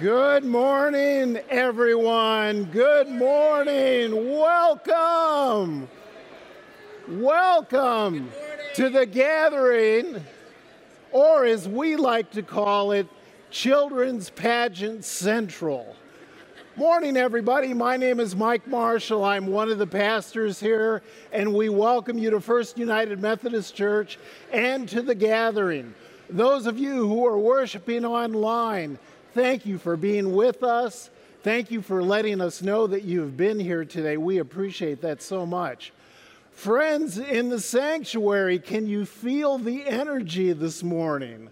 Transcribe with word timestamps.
Good 0.00 0.44
morning, 0.44 1.38
everyone. 1.48 2.64
Good 2.64 3.08
morning. 3.08 4.30
Welcome. 4.30 5.88
Welcome 7.08 8.30
to 8.74 8.90
the 8.90 9.06
gathering, 9.06 10.22
or 11.12 11.46
as 11.46 11.66
we 11.66 11.96
like 11.96 12.30
to 12.32 12.42
call 12.42 12.92
it, 12.92 13.06
Children's 13.50 14.28
Pageant 14.28 15.02
Central. 15.02 15.96
Morning, 16.76 17.16
everybody. 17.16 17.72
My 17.72 17.96
name 17.96 18.20
is 18.20 18.36
Mike 18.36 18.66
Marshall. 18.66 19.24
I'm 19.24 19.46
one 19.46 19.70
of 19.70 19.78
the 19.78 19.86
pastors 19.86 20.60
here, 20.60 21.00
and 21.32 21.54
we 21.54 21.70
welcome 21.70 22.18
you 22.18 22.28
to 22.32 22.40
First 22.42 22.76
United 22.76 23.22
Methodist 23.22 23.74
Church 23.74 24.18
and 24.52 24.86
to 24.90 25.00
the 25.00 25.14
gathering. 25.14 25.94
Those 26.28 26.66
of 26.66 26.78
you 26.78 27.08
who 27.08 27.24
are 27.26 27.38
worshiping 27.38 28.04
online, 28.04 28.98
thank 29.36 29.66
you 29.66 29.76
for 29.76 29.98
being 29.98 30.34
with 30.34 30.62
us. 30.62 31.10
Thank 31.42 31.70
you 31.70 31.82
for 31.82 32.02
letting 32.02 32.40
us 32.40 32.62
know 32.62 32.86
that 32.86 33.02
you've 33.02 33.36
been 33.36 33.60
here 33.60 33.84
today. 33.84 34.16
We 34.16 34.38
appreciate 34.38 35.02
that 35.02 35.20
so 35.20 35.44
much. 35.44 35.92
Friends 36.52 37.18
in 37.18 37.50
the 37.50 37.60
sanctuary, 37.60 38.58
can 38.58 38.86
you 38.86 39.04
feel 39.04 39.58
the 39.58 39.86
energy 39.86 40.54
this 40.54 40.82
morning? 40.82 41.50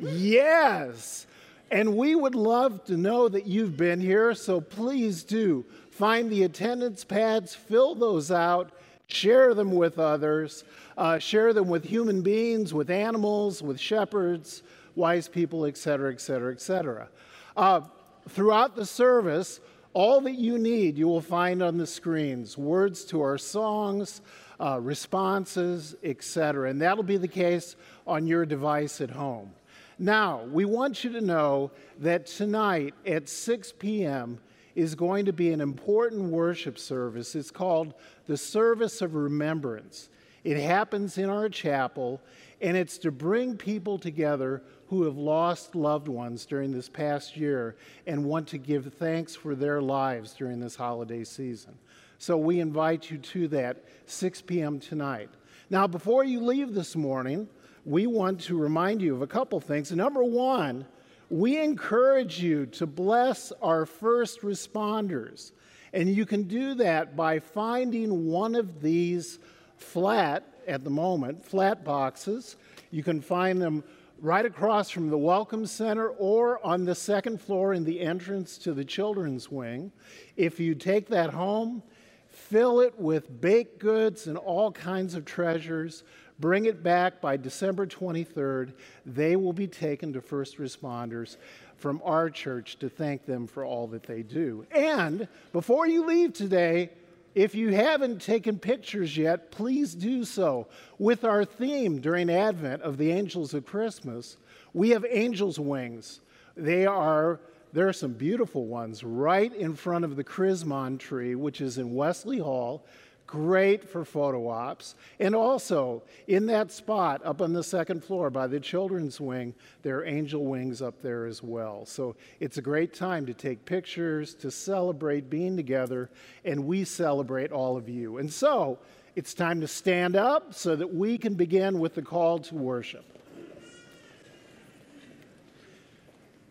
Yes. 0.00 1.26
And 1.70 1.94
we 1.94 2.14
would 2.14 2.34
love 2.34 2.82
to 2.86 2.96
know 2.96 3.28
that 3.28 3.46
you've 3.46 3.76
been 3.76 4.00
here, 4.00 4.34
so 4.34 4.62
please 4.62 5.22
do 5.22 5.66
find 5.90 6.30
the 6.30 6.44
attendance 6.44 7.04
pads, 7.04 7.54
fill 7.54 7.94
those 7.94 8.30
out, 8.30 8.72
share 9.08 9.52
them 9.52 9.72
with 9.72 9.98
others, 9.98 10.64
uh, 10.96 11.18
share 11.18 11.52
them 11.52 11.68
with 11.68 11.84
human 11.84 12.22
beings, 12.22 12.72
with 12.72 12.88
animals, 12.88 13.62
with 13.62 13.78
shepherds, 13.78 14.62
wise 14.94 15.28
people, 15.28 15.66
etc., 15.66 16.10
etc., 16.12 16.52
etc. 16.52 17.08
Throughout 17.56 18.76
the 18.76 18.86
service, 18.86 19.60
all 19.96 20.20
that 20.20 20.34
you 20.34 20.58
need 20.58 20.98
you 20.98 21.08
will 21.08 21.22
find 21.22 21.62
on 21.62 21.78
the 21.78 21.86
screens 21.86 22.58
words 22.58 23.04
to 23.06 23.22
our 23.22 23.38
songs, 23.38 24.20
uh, 24.60 24.78
responses, 24.80 25.96
etc. 26.02 26.68
And 26.68 26.82
that'll 26.82 27.02
be 27.02 27.16
the 27.16 27.28
case 27.28 27.76
on 28.06 28.26
your 28.26 28.44
device 28.44 29.00
at 29.00 29.10
home. 29.10 29.52
Now, 29.98 30.42
we 30.52 30.66
want 30.66 31.02
you 31.04 31.12
to 31.12 31.22
know 31.22 31.70
that 32.00 32.26
tonight 32.26 32.94
at 33.06 33.28
6 33.28 33.72
p.m. 33.78 34.38
is 34.74 34.94
going 34.94 35.24
to 35.24 35.32
be 35.32 35.52
an 35.52 35.62
important 35.62 36.24
worship 36.24 36.78
service. 36.78 37.34
It's 37.34 37.50
called 37.50 37.94
the 38.26 38.36
Service 38.36 39.00
of 39.00 39.14
Remembrance. 39.14 40.10
It 40.44 40.58
happens 40.58 41.16
in 41.16 41.30
our 41.30 41.48
chapel, 41.48 42.20
and 42.60 42.76
it's 42.76 42.98
to 42.98 43.10
bring 43.10 43.56
people 43.56 43.98
together 43.98 44.62
who 44.88 45.02
have 45.04 45.16
lost 45.16 45.74
loved 45.74 46.08
ones 46.08 46.46
during 46.46 46.72
this 46.72 46.88
past 46.88 47.36
year 47.36 47.76
and 48.06 48.24
want 48.24 48.46
to 48.48 48.58
give 48.58 48.94
thanks 48.94 49.34
for 49.34 49.54
their 49.54 49.80
lives 49.80 50.32
during 50.34 50.60
this 50.60 50.76
holiday 50.76 51.24
season. 51.24 51.76
So 52.18 52.36
we 52.36 52.60
invite 52.60 53.10
you 53.10 53.18
to 53.18 53.48
that 53.48 53.84
6 54.06 54.42
p.m. 54.42 54.78
tonight. 54.80 55.28
Now, 55.68 55.86
before 55.86 56.24
you 56.24 56.40
leave 56.40 56.74
this 56.74 56.94
morning, 56.94 57.48
we 57.84 58.06
want 58.06 58.40
to 58.42 58.58
remind 58.58 59.02
you 59.02 59.14
of 59.14 59.22
a 59.22 59.26
couple 59.26 59.60
things. 59.60 59.92
Number 59.92 60.24
one, 60.24 60.86
we 61.28 61.58
encourage 61.58 62.40
you 62.40 62.66
to 62.66 62.86
bless 62.86 63.52
our 63.60 63.84
first 63.84 64.42
responders. 64.42 65.52
And 65.92 66.08
you 66.08 66.26
can 66.26 66.44
do 66.44 66.74
that 66.74 67.16
by 67.16 67.38
finding 67.38 68.26
one 68.26 68.54
of 68.54 68.80
these 68.80 69.38
flat, 69.76 70.44
at 70.66 70.84
the 70.84 70.90
moment, 70.90 71.44
flat 71.44 71.84
boxes. 71.84 72.56
You 72.90 73.02
can 73.02 73.20
find 73.20 73.60
them 73.60 73.84
right 74.20 74.46
across 74.46 74.88
from 74.88 75.10
the 75.10 75.18
Welcome 75.18 75.66
Center 75.66 76.08
or 76.08 76.64
on 76.64 76.84
the 76.84 76.94
second 76.94 77.40
floor 77.40 77.74
in 77.74 77.84
the 77.84 78.00
entrance 78.00 78.56
to 78.58 78.72
the 78.72 78.84
children's 78.84 79.50
wing. 79.50 79.92
If 80.36 80.58
you 80.58 80.74
take 80.74 81.08
that 81.08 81.30
home, 81.30 81.82
fill 82.28 82.80
it 82.80 82.98
with 82.98 83.40
baked 83.40 83.78
goods 83.78 84.26
and 84.26 84.38
all 84.38 84.72
kinds 84.72 85.14
of 85.14 85.24
treasures. 85.24 86.02
Bring 86.38 86.66
it 86.66 86.82
back 86.82 87.20
by 87.20 87.36
December 87.36 87.86
23rd. 87.86 88.72
They 89.04 89.36
will 89.36 89.52
be 89.52 89.66
taken 89.66 90.12
to 90.14 90.20
first 90.20 90.58
responders 90.58 91.36
from 91.76 92.00
our 92.04 92.30
church 92.30 92.78
to 92.78 92.88
thank 92.88 93.26
them 93.26 93.46
for 93.46 93.64
all 93.64 93.86
that 93.88 94.04
they 94.04 94.22
do. 94.22 94.66
And 94.70 95.28
before 95.52 95.86
you 95.86 96.06
leave 96.06 96.32
today, 96.32 96.90
if 97.36 97.54
you 97.54 97.68
haven't 97.74 98.22
taken 98.22 98.58
pictures 98.58 99.14
yet, 99.14 99.50
please 99.50 99.94
do 99.94 100.24
so. 100.24 100.66
With 100.98 101.22
our 101.22 101.44
theme 101.44 102.00
during 102.00 102.30
Advent 102.30 102.80
of 102.80 102.96
the 102.96 103.12
Angels 103.12 103.52
of 103.52 103.66
Christmas, 103.66 104.38
we 104.72 104.88
have 104.90 105.04
angels' 105.06 105.58
wings. 105.58 106.20
They 106.56 106.86
are 106.86 107.38
there 107.74 107.88
are 107.88 107.92
some 107.92 108.14
beautiful 108.14 108.64
ones 108.64 109.04
right 109.04 109.54
in 109.54 109.74
front 109.74 110.06
of 110.06 110.16
the 110.16 110.24
Chrismon 110.24 110.98
tree, 110.98 111.34
which 111.34 111.60
is 111.60 111.76
in 111.76 111.94
Wesley 111.94 112.38
Hall 112.38 112.86
great 113.26 113.88
for 113.88 114.04
photo 114.04 114.48
ops. 114.48 114.94
And 115.18 115.34
also, 115.34 116.02
in 116.26 116.46
that 116.46 116.70
spot 116.70 117.20
up 117.24 117.42
on 117.42 117.52
the 117.52 117.64
second 117.64 118.04
floor 118.04 118.30
by 118.30 118.46
the 118.46 118.60
children's 118.60 119.20
wing, 119.20 119.54
there 119.82 119.98
are 119.98 120.04
angel 120.04 120.44
wings 120.44 120.80
up 120.82 121.02
there 121.02 121.26
as 121.26 121.42
well. 121.42 121.84
So 121.86 122.16
it's 122.40 122.58
a 122.58 122.62
great 122.62 122.94
time 122.94 123.26
to 123.26 123.34
take 123.34 123.64
pictures, 123.64 124.34
to 124.36 124.50
celebrate 124.50 125.28
being 125.28 125.56
together, 125.56 126.10
and 126.44 126.66
we 126.66 126.84
celebrate 126.84 127.52
all 127.52 127.76
of 127.76 127.88
you. 127.88 128.18
And 128.18 128.32
so, 128.32 128.78
it's 129.14 129.32
time 129.32 129.62
to 129.62 129.68
stand 129.68 130.14
up 130.14 130.52
so 130.52 130.76
that 130.76 130.94
we 130.94 131.16
can 131.16 131.34
begin 131.34 131.80
with 131.80 131.94
the 131.94 132.02
call 132.02 132.38
to 132.40 132.54
worship. 132.54 133.04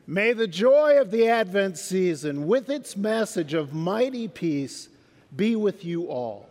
May 0.07 0.33
the 0.33 0.47
joy 0.47 0.99
of 0.99 1.11
the 1.11 1.29
Advent 1.29 1.77
season, 1.77 2.47
with 2.47 2.69
its 2.69 2.97
message 2.97 3.53
of 3.53 3.73
mighty 3.73 4.27
peace, 4.27 4.89
be 5.35 5.55
with 5.55 5.85
you 5.85 6.07
all 6.07 6.47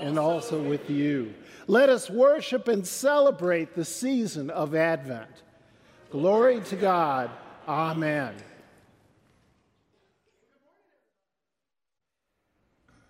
and 0.00 0.18
also 0.18 0.62
with 0.62 0.90
you. 0.90 1.34
Let 1.66 1.88
us 1.88 2.10
worship 2.10 2.68
and 2.68 2.86
celebrate 2.86 3.74
the 3.74 3.84
season 3.84 4.50
of 4.50 4.74
Advent. 4.74 5.30
Glory 6.10 6.60
to 6.62 6.76
God. 6.76 7.30
Amen. 7.66 8.34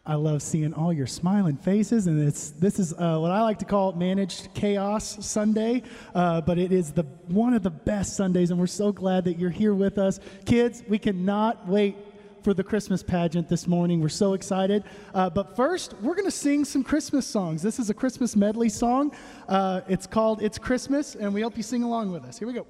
I 0.07 0.17
love 0.17 0.43
seeing 0.43 0.75
all 0.75 0.93
your 0.93 1.07
smiling 1.07 1.57
faces, 1.57 2.07
and 2.07 2.29
it's 2.29 2.51
this 2.51 2.79
is 2.79 2.93
uh, 2.93 3.17
what 3.19 3.31
I 3.31 3.41
like 3.41 3.59
to 3.61 3.65
call 3.65 3.93
managed 3.93 4.53
chaos 4.53 5.25
Sunday, 5.27 5.83
uh, 6.15 6.43
but 6.43 6.59
it 6.59 6.73
is 6.73 6.93
the 6.93 7.05
one 7.29 7.55
of 7.55 7.63
the 7.63 7.71
best 7.71 8.15
Sundays, 8.15 8.51
and 8.51 8.61
we're 8.61 8.67
so 8.67 8.93
glad 8.93 9.25
that 9.25 9.39
you're 9.39 9.49
here 9.49 9.73
with 9.73 9.97
us, 9.97 10.21
kids. 10.45 10.83
We 10.87 10.99
cannot 10.99 11.67
wait 11.67 11.97
for 12.45 12.53
the 12.53 12.63
Christmas 12.63 13.03
pageant 13.03 13.49
this 13.49 13.67
morning. 13.67 14.03
We're 14.03 14.11
so 14.11 14.35
excited. 14.35 14.85
Uh, 15.15 15.31
but 15.31 15.57
first, 15.57 15.95
we're 16.03 16.15
going 16.15 16.27
to 16.27 16.31
sing 16.31 16.67
some 16.67 16.85
Christmas 16.85 17.27
songs. 17.27 17.63
This 17.63 17.79
is 17.79 17.89
a 17.89 17.95
Christmas 17.95 18.37
medley 18.37 18.69
song. 18.69 19.13
Uh, 19.49 19.81
it's 19.89 20.07
called 20.07 20.43
It's 20.43 20.59
Christmas, 20.59 21.15
and 21.15 21.33
we 21.33 21.41
hope 21.41 21.57
you 21.57 21.63
sing 21.63 21.83
along 21.83 22.13
with 22.13 22.23
us. 22.25 22.39
Here 22.39 22.47
we 22.47 22.53
go. 22.53 22.67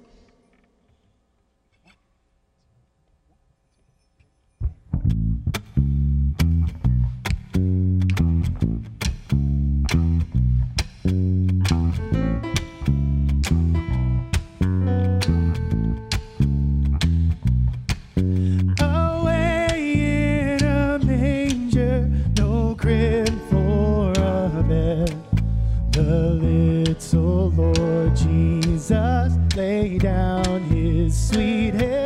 The 25.95 26.01
little 26.01 27.51
Lord 27.51 28.17
Jesus 28.17 29.31
lay 29.55 29.97
down 29.97 30.63
his 30.63 31.29
sweet 31.29 31.73
head. 31.73 32.04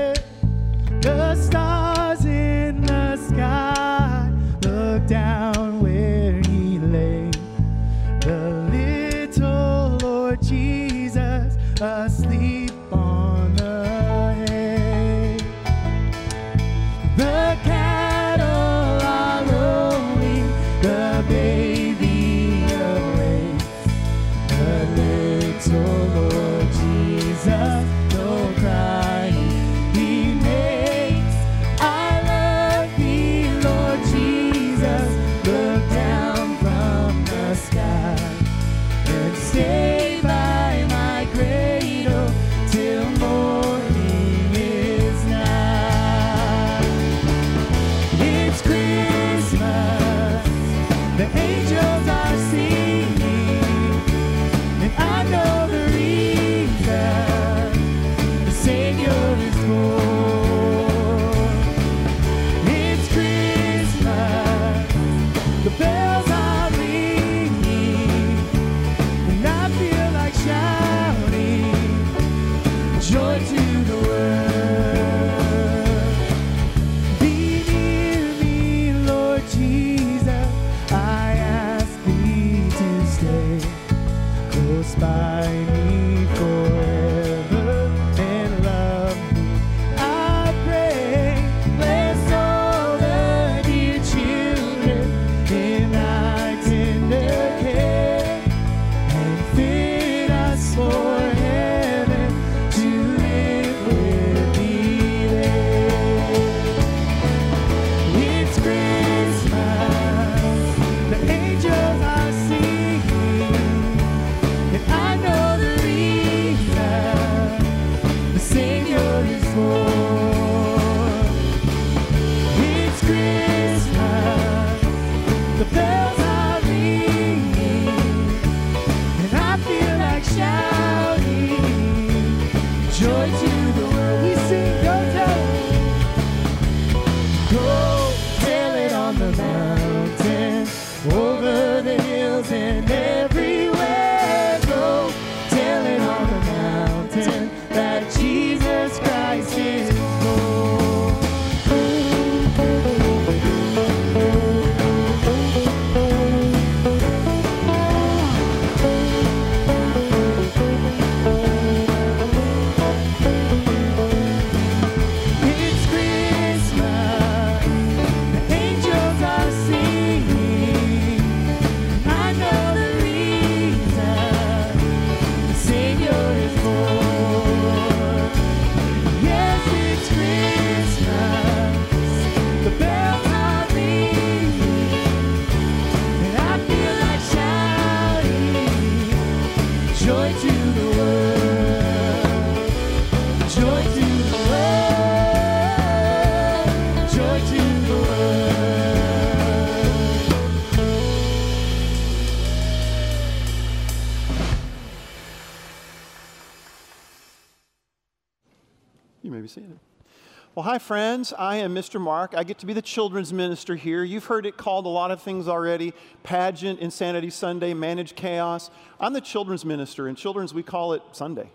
Friends. 210.89 211.33
I 211.37 211.57
am 211.57 211.75
Mr. 211.75 212.01
Mark. 212.01 212.33
I 212.35 212.43
get 212.43 212.57
to 212.57 212.65
be 212.65 212.73
the 212.73 212.81
children's 212.81 213.31
minister 213.31 213.75
here. 213.75 214.03
You've 214.03 214.25
heard 214.25 214.47
it 214.47 214.57
called 214.57 214.87
a 214.87 214.89
lot 214.89 215.11
of 215.11 215.21
things 215.21 215.47
already 215.47 215.93
pageant, 216.23 216.79
insanity 216.79 217.29
Sunday, 217.29 217.75
managed 217.75 218.15
chaos. 218.15 218.71
I'm 218.99 219.13
the 219.13 219.21
children's 219.21 219.63
minister. 219.63 220.07
In 220.07 220.15
children's, 220.15 220.51
we 220.51 220.63
call 220.63 220.93
it 220.93 221.03
Sunday. 221.11 221.51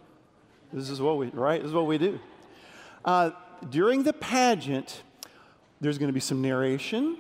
This 0.73 0.89
is 0.89 1.01
what 1.01 1.19
we, 1.19 1.31
right? 1.31 1.61
This 1.61 1.71
is 1.71 1.75
what 1.75 1.89
we 1.89 1.99
do. 1.99 2.21
Uh, 3.05 3.33
during 3.71 4.05
the 4.05 4.13
pageant, 4.13 5.03
there's 5.81 5.99
going 5.99 6.11
to 6.11 6.15
be 6.15 6.21
some 6.21 6.41
narration. 6.41 7.17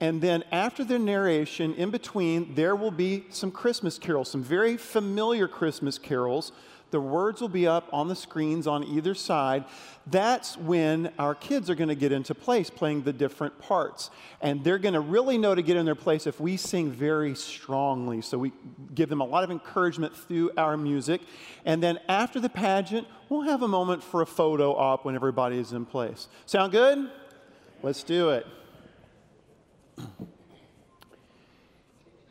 And 0.00 0.20
then 0.20 0.44
after 0.52 0.84
the 0.84 0.98
narration, 0.98 1.72
in 1.76 1.88
between, 1.90 2.54
there 2.56 2.76
will 2.76 2.90
be 2.90 3.24
some 3.30 3.50
Christmas 3.50 3.98
carols, 3.98 4.30
some 4.30 4.42
very 4.42 4.76
familiar 4.76 5.48
Christmas 5.48 5.98
carols 5.98 6.52
the 6.94 7.00
words 7.00 7.40
will 7.40 7.48
be 7.48 7.66
up 7.66 7.88
on 7.92 8.06
the 8.06 8.14
screens 8.14 8.68
on 8.68 8.84
either 8.84 9.16
side. 9.16 9.64
That's 10.06 10.56
when 10.56 11.12
our 11.18 11.34
kids 11.34 11.68
are 11.68 11.74
going 11.74 11.88
to 11.88 11.96
get 11.96 12.12
into 12.12 12.36
place 12.36 12.70
playing 12.70 13.02
the 13.02 13.12
different 13.12 13.58
parts. 13.58 14.10
And 14.40 14.62
they're 14.62 14.78
going 14.78 14.94
to 14.94 15.00
really 15.00 15.36
know 15.36 15.56
to 15.56 15.60
get 15.60 15.76
in 15.76 15.86
their 15.86 15.96
place 15.96 16.28
if 16.28 16.38
we 16.38 16.56
sing 16.56 16.92
very 16.92 17.34
strongly. 17.34 18.20
So 18.20 18.38
we 18.38 18.52
give 18.94 19.08
them 19.08 19.20
a 19.20 19.24
lot 19.24 19.42
of 19.42 19.50
encouragement 19.50 20.16
through 20.16 20.52
our 20.56 20.76
music. 20.76 21.20
And 21.64 21.82
then 21.82 21.98
after 22.08 22.38
the 22.38 22.48
pageant, 22.48 23.08
we'll 23.28 23.42
have 23.42 23.62
a 23.62 23.68
moment 23.68 24.00
for 24.04 24.22
a 24.22 24.26
photo 24.26 24.72
op 24.76 25.04
when 25.04 25.16
everybody 25.16 25.58
is 25.58 25.72
in 25.72 25.86
place. 25.86 26.28
Sound 26.46 26.70
good? 26.70 27.10
Let's 27.82 28.04
do 28.04 28.30
it. 28.30 28.46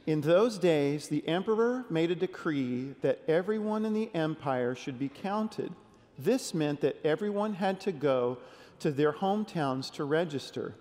In 0.05 0.21
those 0.21 0.57
days, 0.57 1.07
the 1.07 1.25
emperor 1.27 1.85
made 1.89 2.11
a 2.11 2.15
decree 2.15 2.93
that 3.01 3.21
everyone 3.27 3.85
in 3.85 3.93
the 3.93 4.09
empire 4.13 4.75
should 4.75 4.99
be 4.99 5.07
counted. 5.07 5.71
This 6.19 6.53
meant 6.53 6.81
that 6.81 6.97
everyone 7.05 7.53
had 7.53 7.79
to 7.81 7.91
go 7.93 8.37
to 8.79 8.91
their 8.91 9.13
hometowns 9.13 9.89
to 9.91 10.03
register. 10.03 10.75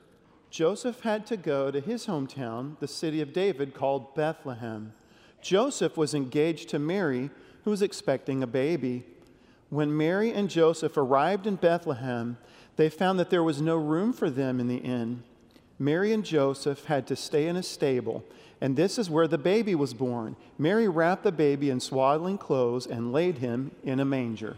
Joseph 0.51 1.01
had 1.01 1.25
to 1.27 1.37
go 1.37 1.71
to 1.71 1.81
his 1.81 2.07
hometown, 2.07 2.79
the 2.81 2.89
city 2.89 3.21
of 3.21 3.33
David 3.33 3.75
called 3.75 4.15
Bethlehem. 4.15 4.93
Joseph 5.41 5.97
was 5.97 6.15
engaged 6.15 6.69
to 6.71 6.79
Mary, 6.81 7.31
who 7.65 7.71
was 7.71 7.81
expecting 7.81 8.43
a 8.43 8.47
baby. 8.47 9.05
When 9.71 9.97
Mary 9.97 10.33
and 10.33 10.51
Joseph 10.51 10.97
arrived 10.97 11.47
in 11.47 11.57
Bethlehem, 11.57 12.39
they 12.77 12.91
found 12.91 13.21
that 13.21 13.31
there 13.31 13.43
was 13.43 13.63
no 13.63 13.77
room 13.77 14.13
for 14.13 14.29
them 14.29 14.59
in 14.59 14.67
the 14.67 14.77
inn. 14.79 15.23
Mary 15.79 16.13
and 16.13 16.25
Joseph 16.25 16.85
had 16.85 17.07
to 17.07 17.17
stay 17.17 17.47
in 17.47 17.57
a 17.57 17.63
stable 17.63 18.25
and 18.63 18.77
this 18.77 18.97
is 18.97 19.11
where 19.11 19.27
the 19.27 19.37
baby 19.37 19.75
was 19.75 19.93
born. 19.93 20.37
Mary 20.57 20.87
wrapped 20.87 21.25
the 21.25 21.33
baby 21.33 21.69
in 21.69 21.81
swaddling 21.81 22.39
clothes 22.39 22.87
and 22.87 23.13
laid 23.13 23.39
him 23.39 23.73
in 23.83 23.99
a 23.99 24.05
manger. 24.05 24.57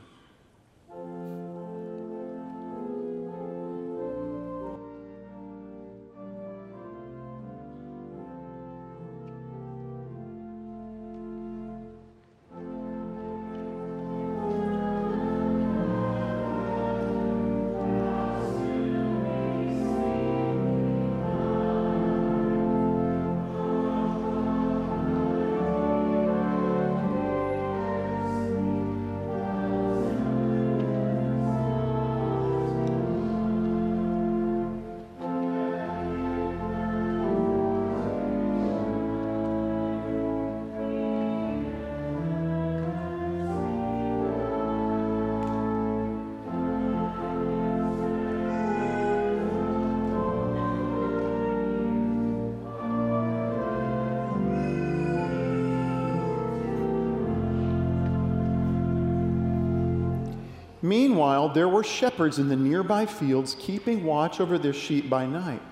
Meanwhile, 61.24 61.54
there 61.54 61.70
were 61.70 61.82
shepherds 61.82 62.38
in 62.38 62.50
the 62.50 62.56
nearby 62.56 63.06
fields 63.06 63.56
keeping 63.58 64.04
watch 64.04 64.40
over 64.40 64.58
their 64.58 64.74
sheep 64.74 65.08
by 65.08 65.24
night. 65.24 65.62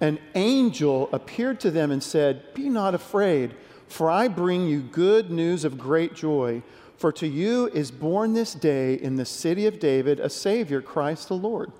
An 0.00 0.20
angel 0.36 1.08
appeared 1.12 1.58
to 1.60 1.72
them 1.72 1.90
and 1.90 2.00
said, 2.00 2.54
Be 2.54 2.68
not 2.68 2.94
afraid, 2.94 3.56
for 3.88 4.08
I 4.08 4.28
bring 4.28 4.68
you 4.68 4.80
good 4.80 5.32
news 5.32 5.64
of 5.64 5.76
great 5.76 6.14
joy. 6.14 6.62
For 6.96 7.10
to 7.10 7.26
you 7.26 7.66
is 7.74 7.90
born 7.90 8.34
this 8.34 8.54
day 8.54 8.94
in 8.94 9.16
the 9.16 9.24
city 9.24 9.66
of 9.66 9.80
David 9.80 10.20
a 10.20 10.30
Savior, 10.30 10.80
Christ 10.80 11.26
the 11.26 11.34
Lord. 11.34 11.72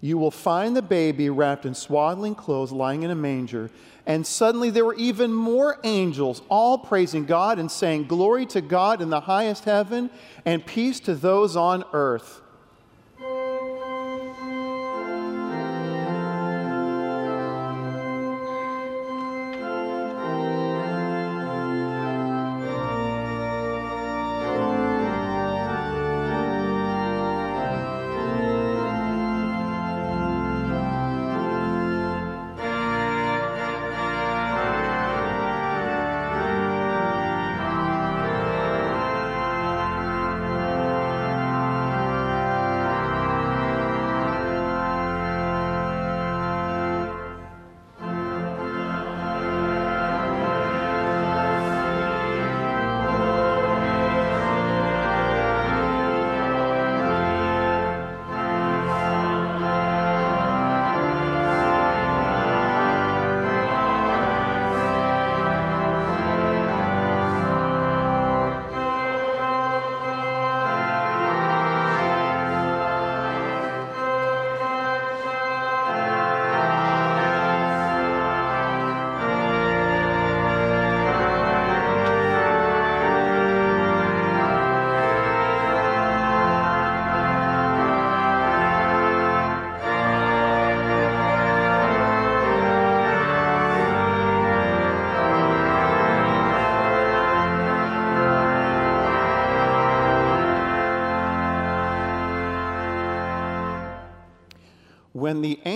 You 0.00 0.18
will 0.18 0.32
find 0.32 0.74
the 0.74 0.82
baby 0.82 1.30
wrapped 1.30 1.64
in 1.66 1.74
swaddling 1.74 2.34
clothes 2.34 2.72
lying 2.72 3.04
in 3.04 3.10
a 3.12 3.14
manger. 3.14 3.70
And 4.04 4.26
suddenly 4.26 4.70
there 4.70 4.84
were 4.84 4.96
even 4.96 5.32
more 5.32 5.78
angels, 5.84 6.42
all 6.48 6.78
praising 6.78 7.24
God 7.24 7.60
and 7.60 7.70
saying, 7.70 8.08
Glory 8.08 8.46
to 8.46 8.60
God 8.60 9.00
in 9.00 9.10
the 9.10 9.20
highest 9.20 9.64
heaven, 9.64 10.10
and 10.44 10.66
peace 10.66 10.98
to 11.00 11.14
those 11.14 11.54
on 11.54 11.84
earth. 11.92 12.40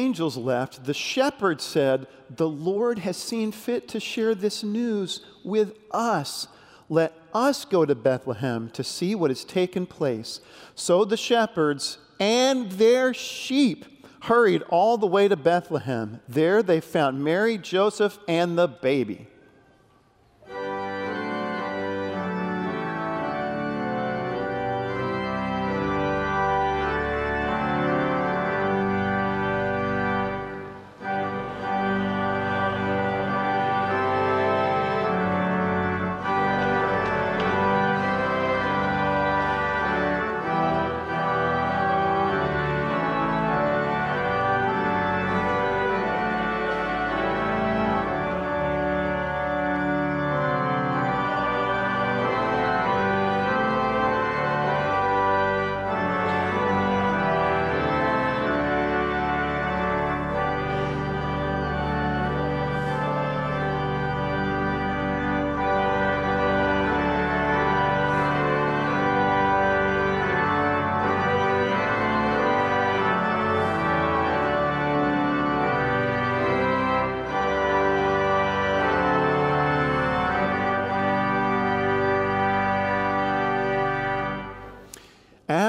Angels 0.09 0.39
left, 0.39 0.85
the 0.85 0.95
shepherds 0.95 1.63
said, 1.63 2.07
The 2.35 2.49
Lord 2.49 3.01
has 3.01 3.17
seen 3.19 3.53
fit 3.53 3.89
to 3.89 4.01
share 4.01 4.35
this 4.35 4.65
news 4.65 5.21
with 5.45 5.75
us. 5.91 6.49
Let 6.89 7.13
us 7.35 7.67
go 7.67 7.85
to 7.85 7.95
Bethlehem 7.95 8.71
to 8.71 8.83
see 8.83 9.15
what 9.15 9.31
has 9.31 9.45
taken 9.45 9.85
place. 9.85 10.41
So 10.75 11.05
the 11.05 11.19
shepherds 11.19 11.99
and 12.19 12.73
their 12.73 13.13
sheep 13.13 13.85
hurried 14.23 14.63
all 14.71 14.97
the 14.97 15.07
way 15.07 15.29
to 15.29 15.37
Bethlehem. 15.37 16.21
There 16.27 16.63
they 16.63 16.81
found 16.81 17.23
Mary, 17.23 17.59
Joseph, 17.59 18.19
and 18.27 18.57
the 18.57 18.67
baby. 18.67 19.27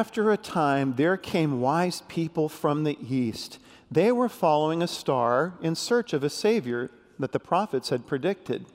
After 0.09 0.31
a 0.31 0.37
time, 0.37 0.95
there 0.95 1.17
came 1.17 1.61
wise 1.61 2.01
people 2.07 2.49
from 2.49 2.83
the 2.83 2.97
east. 2.99 3.59
They 3.91 4.11
were 4.11 4.27
following 4.27 4.81
a 4.81 4.87
star 4.87 5.53
in 5.61 5.75
search 5.75 6.13
of 6.13 6.23
a 6.23 6.31
Savior 6.31 6.89
that 7.19 7.31
the 7.31 7.39
prophets 7.39 7.89
had 7.89 8.07
predicted. 8.07 8.65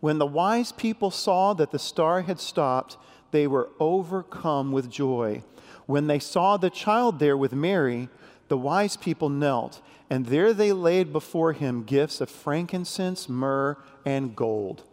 When 0.00 0.16
the 0.16 0.24
wise 0.24 0.72
people 0.72 1.10
saw 1.10 1.52
that 1.52 1.72
the 1.72 1.78
star 1.78 2.22
had 2.22 2.40
stopped, 2.40 2.96
they 3.32 3.46
were 3.46 3.68
overcome 3.78 4.72
with 4.72 4.90
joy. 4.90 5.42
When 5.84 6.06
they 6.06 6.18
saw 6.18 6.56
the 6.56 6.70
child 6.70 7.18
there 7.18 7.36
with 7.36 7.52
Mary, 7.52 8.08
the 8.48 8.56
wise 8.56 8.96
people 8.96 9.28
knelt, 9.28 9.82
and 10.08 10.24
there 10.24 10.54
they 10.54 10.72
laid 10.72 11.12
before 11.12 11.52
him 11.52 11.84
gifts 11.84 12.22
of 12.22 12.30
frankincense, 12.30 13.28
myrrh, 13.28 13.76
and 14.06 14.34
gold. 14.34 14.84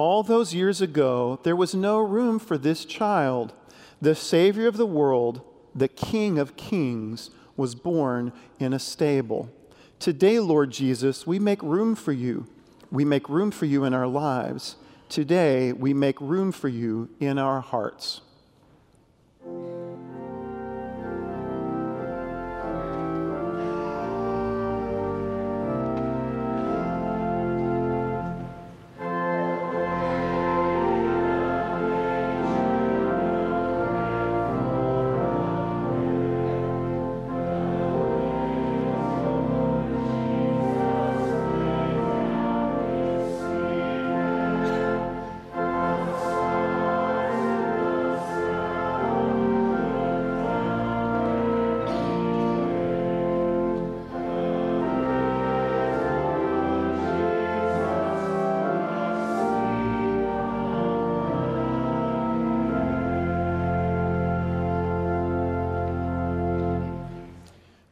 All 0.00 0.22
those 0.22 0.54
years 0.54 0.80
ago, 0.80 1.40
there 1.42 1.54
was 1.54 1.74
no 1.74 1.98
room 1.98 2.38
for 2.38 2.56
this 2.56 2.86
child. 2.86 3.52
The 4.00 4.14
Savior 4.14 4.66
of 4.66 4.78
the 4.78 4.86
world, 4.86 5.42
the 5.74 5.88
King 5.88 6.38
of 6.38 6.56
kings, 6.56 7.28
was 7.54 7.74
born 7.74 8.32
in 8.58 8.72
a 8.72 8.78
stable. 8.78 9.50
Today, 9.98 10.38
Lord 10.38 10.70
Jesus, 10.70 11.26
we 11.26 11.38
make 11.38 11.62
room 11.62 11.94
for 11.94 12.12
you. 12.12 12.46
We 12.90 13.04
make 13.04 13.28
room 13.28 13.50
for 13.50 13.66
you 13.66 13.84
in 13.84 13.92
our 13.92 14.06
lives. 14.06 14.76
Today, 15.10 15.74
we 15.74 15.92
make 15.92 16.18
room 16.18 16.50
for 16.50 16.68
you 16.68 17.10
in 17.20 17.36
our 17.36 17.60
hearts. 17.60 18.22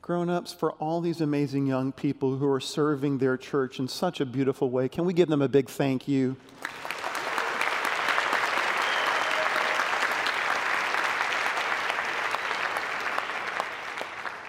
Grown 0.08 0.30
ups, 0.30 0.54
for 0.54 0.72
all 0.80 1.02
these 1.02 1.20
amazing 1.20 1.66
young 1.66 1.92
people 1.92 2.38
who 2.38 2.50
are 2.50 2.60
serving 2.60 3.18
their 3.18 3.36
church 3.36 3.78
in 3.78 3.86
such 3.86 4.22
a 4.22 4.24
beautiful 4.24 4.70
way. 4.70 4.88
Can 4.88 5.04
we 5.04 5.12
give 5.12 5.28
them 5.28 5.42
a 5.42 5.48
big 5.50 5.68
thank 5.68 6.08
you? 6.08 6.34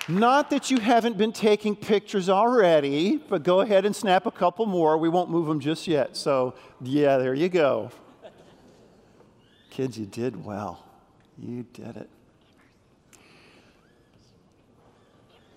Not 0.08 0.50
that 0.50 0.72
you 0.72 0.80
haven't 0.80 1.18
been 1.18 1.34
taking 1.34 1.76
pictures 1.76 2.30
already, 2.30 3.18
but 3.18 3.44
go 3.44 3.60
ahead 3.60 3.86
and 3.86 3.94
snap 3.94 4.26
a 4.26 4.32
couple 4.32 4.66
more. 4.66 4.98
We 4.98 5.10
won't 5.10 5.30
move 5.30 5.48
them 5.48 5.60
just 5.60 5.90
yet. 5.90 6.16
So, 6.16 6.56
yeah, 6.80 7.18
there 7.18 7.34
you 7.34 7.50
go. 7.50 7.92
Kids, 9.70 10.00
you 10.00 10.06
did 10.06 10.46
well. 10.46 10.86
You 11.38 11.66
did 11.74 11.98
it. 11.98 12.10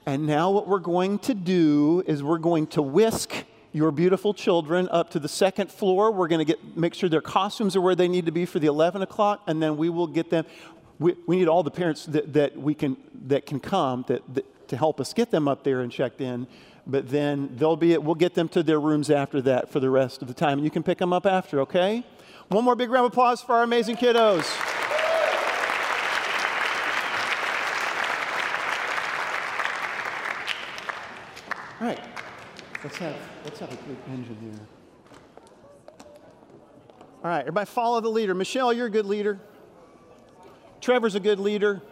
And 0.04 0.26
now, 0.26 0.50
what 0.50 0.66
we're 0.66 0.80
going 0.80 1.20
to 1.20 1.34
do 1.34 2.02
is 2.06 2.22
we're 2.24 2.38
going 2.38 2.66
to 2.68 2.82
whisk 2.82 3.44
your 3.70 3.92
beautiful 3.92 4.34
children 4.34 4.88
up 4.90 5.10
to 5.10 5.20
the 5.20 5.28
second 5.28 5.70
floor. 5.70 6.10
We're 6.10 6.26
going 6.26 6.40
to 6.40 6.44
get 6.44 6.76
make 6.76 6.94
sure 6.94 7.08
their 7.08 7.20
costumes 7.20 7.76
are 7.76 7.80
where 7.80 7.94
they 7.94 8.08
need 8.08 8.26
to 8.26 8.32
be 8.32 8.44
for 8.44 8.58
the 8.58 8.66
11 8.66 9.02
o'clock, 9.02 9.42
and 9.46 9.62
then 9.62 9.76
we 9.76 9.88
will 9.90 10.08
get 10.08 10.28
them. 10.28 10.44
We, 10.98 11.14
we 11.26 11.36
need 11.36 11.46
all 11.46 11.62
the 11.62 11.70
parents 11.70 12.04
that, 12.06 12.32
that 12.32 12.56
we 12.56 12.74
can 12.74 12.96
that 13.26 13.46
can 13.46 13.60
come 13.60 14.04
that, 14.08 14.22
that, 14.34 14.68
to 14.68 14.76
help 14.76 15.00
us 15.00 15.12
get 15.12 15.30
them 15.30 15.46
up 15.46 15.62
there 15.62 15.80
and 15.80 15.92
checked 15.92 16.20
in. 16.20 16.48
But 16.84 17.08
then 17.08 17.54
they'll 17.56 17.76
be. 17.76 17.96
We'll 17.96 18.16
get 18.16 18.34
them 18.34 18.48
to 18.50 18.62
their 18.64 18.80
rooms 18.80 19.08
after 19.08 19.40
that 19.42 19.70
for 19.70 19.78
the 19.78 19.90
rest 19.90 20.20
of 20.20 20.26
the 20.26 20.34
time, 20.34 20.58
and 20.58 20.64
you 20.64 20.70
can 20.70 20.82
pick 20.82 20.98
them 20.98 21.12
up 21.12 21.26
after. 21.26 21.60
Okay. 21.60 22.04
One 22.48 22.64
more 22.64 22.74
big 22.74 22.90
round 22.90 23.06
of 23.06 23.12
applause 23.12 23.40
for 23.40 23.54
our 23.54 23.62
amazing 23.62 23.96
kiddos. 23.96 24.71
Right, 31.82 32.00
let's 32.84 32.96
have, 32.98 33.16
let's 33.44 33.58
have 33.60 33.72
a 33.72 33.76
quick 33.76 33.98
engine 34.08 34.36
here. 34.40 34.66
All 37.24 37.30
right, 37.30 37.40
everybody 37.40 37.66
follow 37.66 38.00
the 38.00 38.08
leader. 38.08 38.34
Michelle, 38.34 38.72
you're 38.72 38.86
a 38.86 38.90
good 38.90 39.06
leader. 39.06 39.40
Trevor's 40.80 41.14
a 41.14 41.20
good 41.20 41.38
leader. 41.38 41.82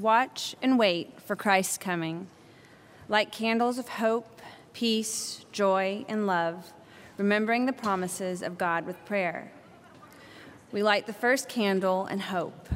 Watch 0.00 0.56
and 0.62 0.78
wait 0.78 1.20
for 1.20 1.36
Christ's 1.36 1.76
coming. 1.76 2.28
Like 3.06 3.30
candles 3.30 3.76
of 3.76 3.86
hope, 3.86 4.40
peace, 4.72 5.44
joy, 5.52 6.06
and 6.08 6.26
love, 6.26 6.72
remembering 7.18 7.66
the 7.66 7.74
promises 7.74 8.40
of 8.40 8.56
God 8.56 8.86
with 8.86 9.04
prayer. 9.04 9.52
We 10.72 10.82
light 10.82 11.06
the 11.06 11.12
first 11.12 11.50
candle 11.50 12.06
and 12.06 12.22
hope. 12.22 12.70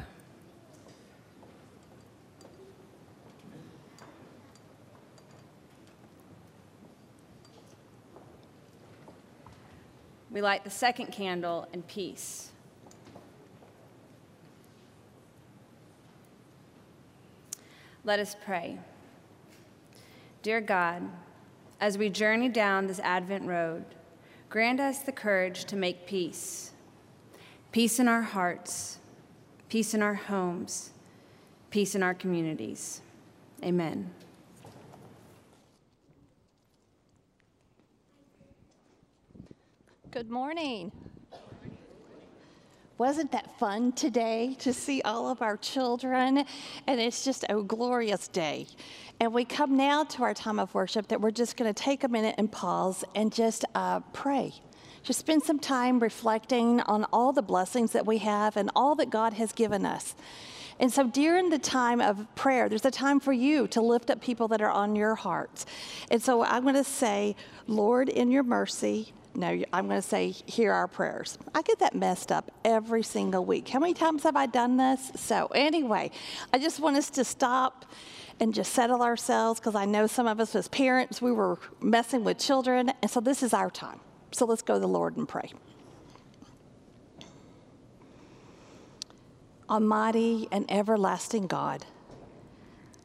We 10.29 10.41
light 10.41 10.63
the 10.63 10.69
second 10.69 11.07
candle 11.07 11.67
in 11.73 11.81
peace. 11.81 12.51
Let 18.05 18.19
us 18.19 18.35
pray. 18.45 18.77
Dear 20.43 20.61
God, 20.61 21.09
as 21.81 21.97
we 21.97 22.09
journey 22.09 22.49
down 22.49 22.85
this 22.85 22.99
Advent 22.99 23.47
road, 23.47 23.83
grant 24.47 24.79
us 24.79 24.99
the 24.99 25.11
courage 25.11 25.65
to 25.65 25.75
make 25.75 26.05
peace. 26.05 26.73
Peace 27.71 27.99
in 27.99 28.07
our 28.07 28.21
hearts, 28.21 28.99
peace 29.69 29.95
in 29.95 30.03
our 30.03 30.13
homes, 30.13 30.91
peace 31.71 31.95
in 31.95 32.03
our 32.03 32.13
communities. 32.13 33.01
Amen. 33.63 34.11
Good 40.11 40.29
morning. 40.29 40.91
Wasn't 42.97 43.33
that 43.33 43.59
fun 43.59 43.91
today 43.91 44.55
to 44.59 44.71
see 44.71 45.01
all 45.01 45.27
of 45.29 45.41
our 45.41 45.57
children? 45.57 46.45
And 46.87 47.01
it's 47.01 47.25
just 47.25 47.43
a 47.49 47.61
glorious 47.61 48.29
day. 48.29 48.67
And 49.19 49.33
we 49.33 49.43
come 49.43 49.75
now 49.75 50.05
to 50.05 50.23
our 50.23 50.33
time 50.33 50.59
of 50.59 50.73
worship 50.73 51.09
that 51.09 51.19
we're 51.19 51.31
just 51.31 51.57
going 51.57 51.73
to 51.73 51.83
take 51.83 52.05
a 52.05 52.07
minute 52.07 52.35
and 52.37 52.49
pause 52.49 53.03
and 53.13 53.33
just 53.33 53.65
uh, 53.75 53.99
pray. 54.13 54.53
Just 55.03 55.19
spend 55.19 55.43
some 55.43 55.59
time 55.59 55.99
reflecting 55.99 56.79
on 56.81 57.03
all 57.11 57.33
the 57.33 57.41
blessings 57.41 57.91
that 57.91 58.05
we 58.05 58.19
have 58.19 58.55
and 58.55 58.71
all 58.77 58.95
that 58.95 59.09
God 59.09 59.33
has 59.33 59.51
given 59.51 59.85
us. 59.85 60.15
And 60.79 60.91
so 60.91 61.05
during 61.05 61.49
the 61.49 61.59
time 61.59 61.99
of 61.99 62.33
prayer, 62.35 62.69
there's 62.69 62.85
a 62.85 62.91
time 62.91 63.19
for 63.19 63.33
you 63.33 63.67
to 63.67 63.81
lift 63.81 64.09
up 64.09 64.21
people 64.21 64.47
that 64.49 64.61
are 64.61 64.71
on 64.71 64.95
your 64.95 65.15
hearts. 65.15 65.65
And 66.09 66.23
so 66.23 66.45
I'm 66.45 66.63
going 66.63 66.75
to 66.75 66.83
say, 66.85 67.35
Lord, 67.67 68.07
in 68.07 68.31
your 68.31 68.43
mercy, 68.43 69.13
No, 69.35 69.61
I'm 69.73 69.87
going 69.87 70.01
to 70.01 70.07
say, 70.07 70.31
hear 70.45 70.71
our 70.71 70.87
prayers. 70.87 71.37
I 71.53 71.61
get 71.61 71.79
that 71.79 71.93
messed 71.93 72.31
up 72.31 72.51
every 72.63 73.03
single 73.03 73.43
week. 73.43 73.67
How 73.67 73.79
many 73.79 73.93
times 73.93 74.23
have 74.23 74.37
I 74.37 74.45
done 74.45 74.77
this? 74.77 75.11
So, 75.15 75.47
anyway, 75.47 76.11
I 76.53 76.57
just 76.57 76.79
want 76.79 76.95
us 76.95 77.09
to 77.11 77.25
stop 77.25 77.85
and 78.39 78.53
just 78.53 78.71
settle 78.71 79.01
ourselves 79.01 79.59
because 79.59 79.75
I 79.75 79.85
know 79.85 80.07
some 80.07 80.25
of 80.25 80.39
us 80.39 80.55
as 80.55 80.69
parents, 80.69 81.21
we 81.21 81.33
were 81.33 81.59
messing 81.81 82.23
with 82.23 82.37
children. 82.37 82.93
And 83.01 83.11
so, 83.11 83.19
this 83.19 83.43
is 83.43 83.53
our 83.53 83.69
time. 83.69 83.99
So, 84.31 84.45
let's 84.45 84.61
go 84.61 84.75
to 84.75 84.79
the 84.79 84.87
Lord 84.87 85.17
and 85.17 85.27
pray. 85.27 85.51
Almighty 89.69 90.47
and 90.51 90.65
everlasting 90.71 91.47
God, 91.47 91.85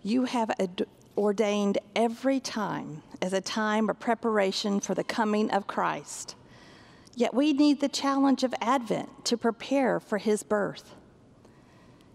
you 0.05 0.27
have 0.27 0.53
ordained 1.17 1.79
every 1.97 2.39
time 2.39 3.03
as 3.23 3.33
a 3.33 3.41
time 3.41 3.91
of 3.91 4.01
preparation 4.01 4.81
for 4.81 4.95
the 4.95 5.05
coming 5.05 5.51
of 5.51 5.67
Christ. 5.67 6.35
Yet 7.15 7.35
we 7.35 7.53
need 7.53 7.81
the 7.81 7.89
challenge 7.89 8.45
of 8.45 8.55
Advent 8.61 9.25
to 9.27 9.37
prepare 9.37 10.01
for 10.01 10.19
his 10.19 10.43
birth. 10.43 10.95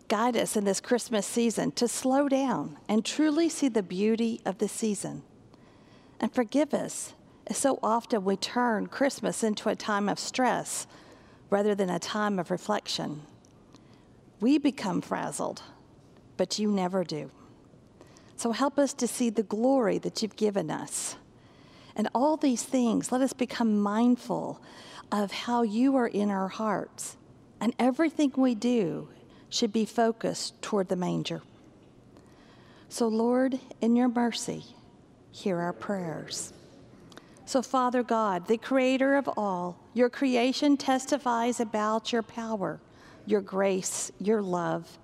Guide 0.07 0.37
us 0.37 0.55
in 0.55 0.63
this 0.63 0.79
Christmas 0.79 1.25
season 1.25 1.71
to 1.73 1.87
slow 1.87 2.29
down 2.29 2.77
and 2.87 3.03
truly 3.03 3.49
see 3.49 3.67
the 3.67 3.83
beauty 3.83 4.41
of 4.45 4.59
the 4.59 4.67
season. 4.67 5.23
And 6.19 6.33
forgive 6.33 6.73
us, 6.73 7.13
as 7.47 7.57
so 7.57 7.79
often 7.83 8.23
we 8.23 8.37
turn 8.37 8.87
Christmas 8.87 9.43
into 9.43 9.69
a 9.69 9.75
time 9.75 10.07
of 10.07 10.19
stress 10.19 10.87
rather 11.49 11.75
than 11.75 11.89
a 11.89 11.99
time 11.99 12.39
of 12.39 12.51
reflection. 12.51 13.23
We 14.39 14.57
become 14.57 15.01
frazzled, 15.01 15.61
but 16.37 16.59
you 16.59 16.71
never 16.71 17.03
do. 17.03 17.31
So 18.35 18.51
help 18.51 18.77
us 18.77 18.93
to 18.95 19.07
see 19.07 19.29
the 19.29 19.43
glory 19.43 19.97
that 19.99 20.21
you've 20.21 20.35
given 20.35 20.69
us. 20.69 21.15
And 21.95 22.09
all 22.13 22.35
these 22.35 22.63
things, 22.63 23.11
let 23.11 23.21
us 23.21 23.33
become 23.33 23.79
mindful 23.79 24.61
of 25.11 25.31
how 25.31 25.61
you 25.61 25.95
are 25.95 26.07
in 26.07 26.29
our 26.29 26.49
hearts. 26.49 27.15
And 27.61 27.73
everything 27.79 28.33
we 28.35 28.53
do 28.53 29.07
should 29.49 29.71
be 29.71 29.85
focused 29.85 30.61
toward 30.61 30.89
the 30.89 30.97
manger. 30.97 31.41
So, 32.89 33.07
Lord, 33.07 33.59
in 33.81 33.95
your 33.95 34.09
mercy, 34.09 34.65
hear 35.31 35.59
our 35.59 35.73
prayers. 35.73 36.53
So, 37.45 37.61
Father 37.61 38.03
God, 38.03 38.47
the 38.47 38.57
creator 38.57 39.15
of 39.15 39.29
all, 39.37 39.79
your 39.93 40.09
creation 40.09 40.75
testifies 40.75 41.59
about 41.59 42.11
your 42.11 42.23
power 42.23 42.79
your 43.25 43.41
grace, 43.41 44.11
your 44.19 44.41
love, 44.41 44.97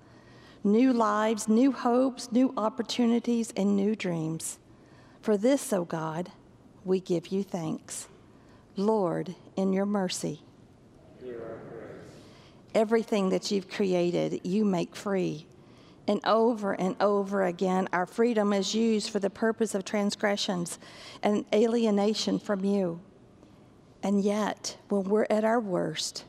new 0.64 0.92
lives, 0.92 1.48
new 1.48 1.72
hopes, 1.72 2.30
new 2.32 2.52
opportunities, 2.56 3.52
and 3.56 3.76
new 3.76 3.94
dreams. 3.94 4.58
For 5.20 5.36
this, 5.36 5.72
O 5.72 5.78
oh 5.78 5.84
God, 5.84 6.30
we 6.84 7.00
give 7.00 7.28
you 7.28 7.42
thanks. 7.42 8.08
Lord, 8.76 9.34
in 9.56 9.72
your 9.72 9.86
mercy, 9.86 10.40
everything 12.74 13.28
that 13.30 13.50
you've 13.50 13.68
created, 13.68 14.40
you 14.44 14.64
make 14.64 14.96
free. 14.96 15.46
And 16.08 16.20
over 16.26 16.72
and 16.72 16.96
over 17.00 17.44
again, 17.44 17.88
our 17.92 18.06
freedom 18.06 18.52
is 18.52 18.74
used 18.74 19.10
for 19.10 19.20
the 19.20 19.30
purpose 19.30 19.74
of 19.74 19.84
transgressions 19.84 20.78
and 21.22 21.44
alienation 21.54 22.38
from 22.38 22.64
you. 22.64 23.00
And 24.02 24.22
yet, 24.22 24.76
when 24.88 25.04
we're 25.04 25.26
at 25.30 25.44
our 25.44 25.60
worst, 25.60 26.24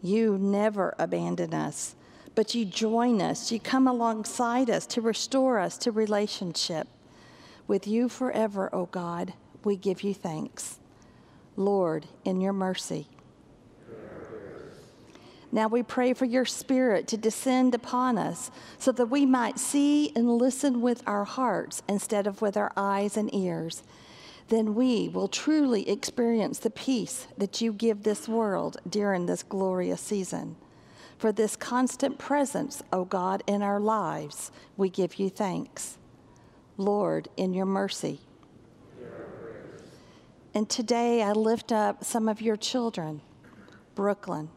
you 0.00 0.38
never 0.38 0.94
abandon 0.98 1.52
us, 1.52 1.94
but 2.38 2.54
you 2.54 2.64
join 2.64 3.20
us. 3.20 3.50
You 3.50 3.58
come 3.58 3.88
alongside 3.88 4.70
us 4.70 4.86
to 4.86 5.00
restore 5.00 5.58
us 5.58 5.76
to 5.78 5.90
relationship. 5.90 6.86
With 7.66 7.88
you 7.88 8.08
forever, 8.08 8.72
O 8.72 8.86
God, 8.86 9.32
we 9.64 9.74
give 9.74 10.04
you 10.04 10.14
thanks. 10.14 10.78
Lord, 11.56 12.06
in 12.24 12.40
your 12.40 12.52
mercy. 12.52 13.08
Now 15.50 15.66
we 15.66 15.82
pray 15.82 16.12
for 16.12 16.26
your 16.26 16.44
spirit 16.44 17.08
to 17.08 17.16
descend 17.16 17.74
upon 17.74 18.16
us 18.18 18.52
so 18.78 18.92
that 18.92 19.06
we 19.06 19.26
might 19.26 19.58
see 19.58 20.12
and 20.14 20.30
listen 20.30 20.80
with 20.80 21.02
our 21.08 21.24
hearts 21.24 21.82
instead 21.88 22.28
of 22.28 22.40
with 22.40 22.56
our 22.56 22.70
eyes 22.76 23.16
and 23.16 23.34
ears 23.34 23.82
then 24.46 24.74
we 24.74 25.08
will 25.10 25.28
truly 25.28 25.90
experience 25.90 26.60
the 26.60 26.70
peace 26.70 27.26
that 27.36 27.60
you 27.60 27.70
give 27.70 28.02
this 28.02 28.26
world 28.26 28.78
during 28.88 29.26
this 29.26 29.42
glorious 29.42 30.00
season. 30.00 30.56
For 31.18 31.32
this 31.32 31.56
constant 31.56 32.16
presence, 32.16 32.82
O 32.92 33.04
God, 33.04 33.42
in 33.46 33.60
our 33.60 33.80
lives, 33.80 34.52
we 34.76 34.88
give 34.88 35.16
you 35.16 35.28
thanks. 35.28 35.98
Lord, 36.76 37.28
in 37.36 37.52
your 37.52 37.66
mercy. 37.66 38.20
And 40.54 40.70
today 40.70 41.22
I 41.22 41.32
lift 41.32 41.72
up 41.72 42.04
some 42.04 42.28
of 42.28 42.40
your 42.40 42.56
children 42.56 43.20
Brooklyn, 43.96 44.48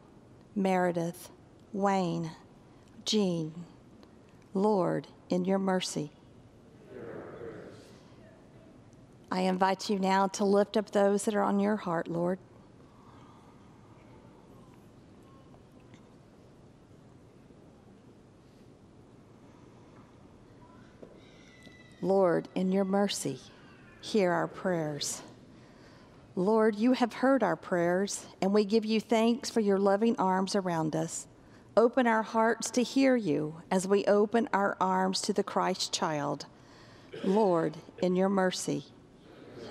Meredith, 0.56 1.32
Wayne, 1.74 2.32
Jean. 3.06 3.66
Lord, 4.54 5.08
in 5.30 5.46
your 5.46 5.60
mercy. 5.60 6.12
I 9.32 9.42
invite 9.42 9.90
you 9.90 9.98
now 9.98 10.28
to 10.28 10.44
lift 10.44 10.76
up 10.76 10.92
those 10.92 11.24
that 11.24 11.34
are 11.34 11.42
on 11.42 11.60
your 11.60 11.78
heart, 11.78 12.08
Lord. 12.10 12.38
Lord, 22.02 22.48
in 22.56 22.72
your 22.72 22.86
mercy, 22.86 23.40
hear 24.02 24.32
our 24.32 24.48
prayers. 24.48 25.22
Lord, 26.36 26.76
you 26.76 26.94
have 26.94 27.14
heard 27.14 27.44
our 27.44 27.56
prayers, 27.56 28.26
and 28.42 28.54
we 28.54 28.66
give 28.66 28.86
you 28.86 29.00
thanks 29.00 29.50
for 29.50 29.60
your 29.60 29.78
loving 29.78 30.16
arms 30.18 30.56
around 30.56 30.96
us. 30.96 31.28
Open 31.78 32.08
our 32.08 32.24
hearts 32.24 32.72
to 32.72 32.84
hear 32.84 33.16
you 33.16 33.62
as 33.70 33.88
we 33.88 34.04
open 34.06 34.50
our 34.52 34.76
arms 34.82 35.22
to 35.22 35.34
the 35.34 35.44
Christ 35.44 35.94
child. 35.94 36.46
Lord, 37.24 37.78
in 38.02 38.16
your 38.16 38.30
mercy, 38.30 38.86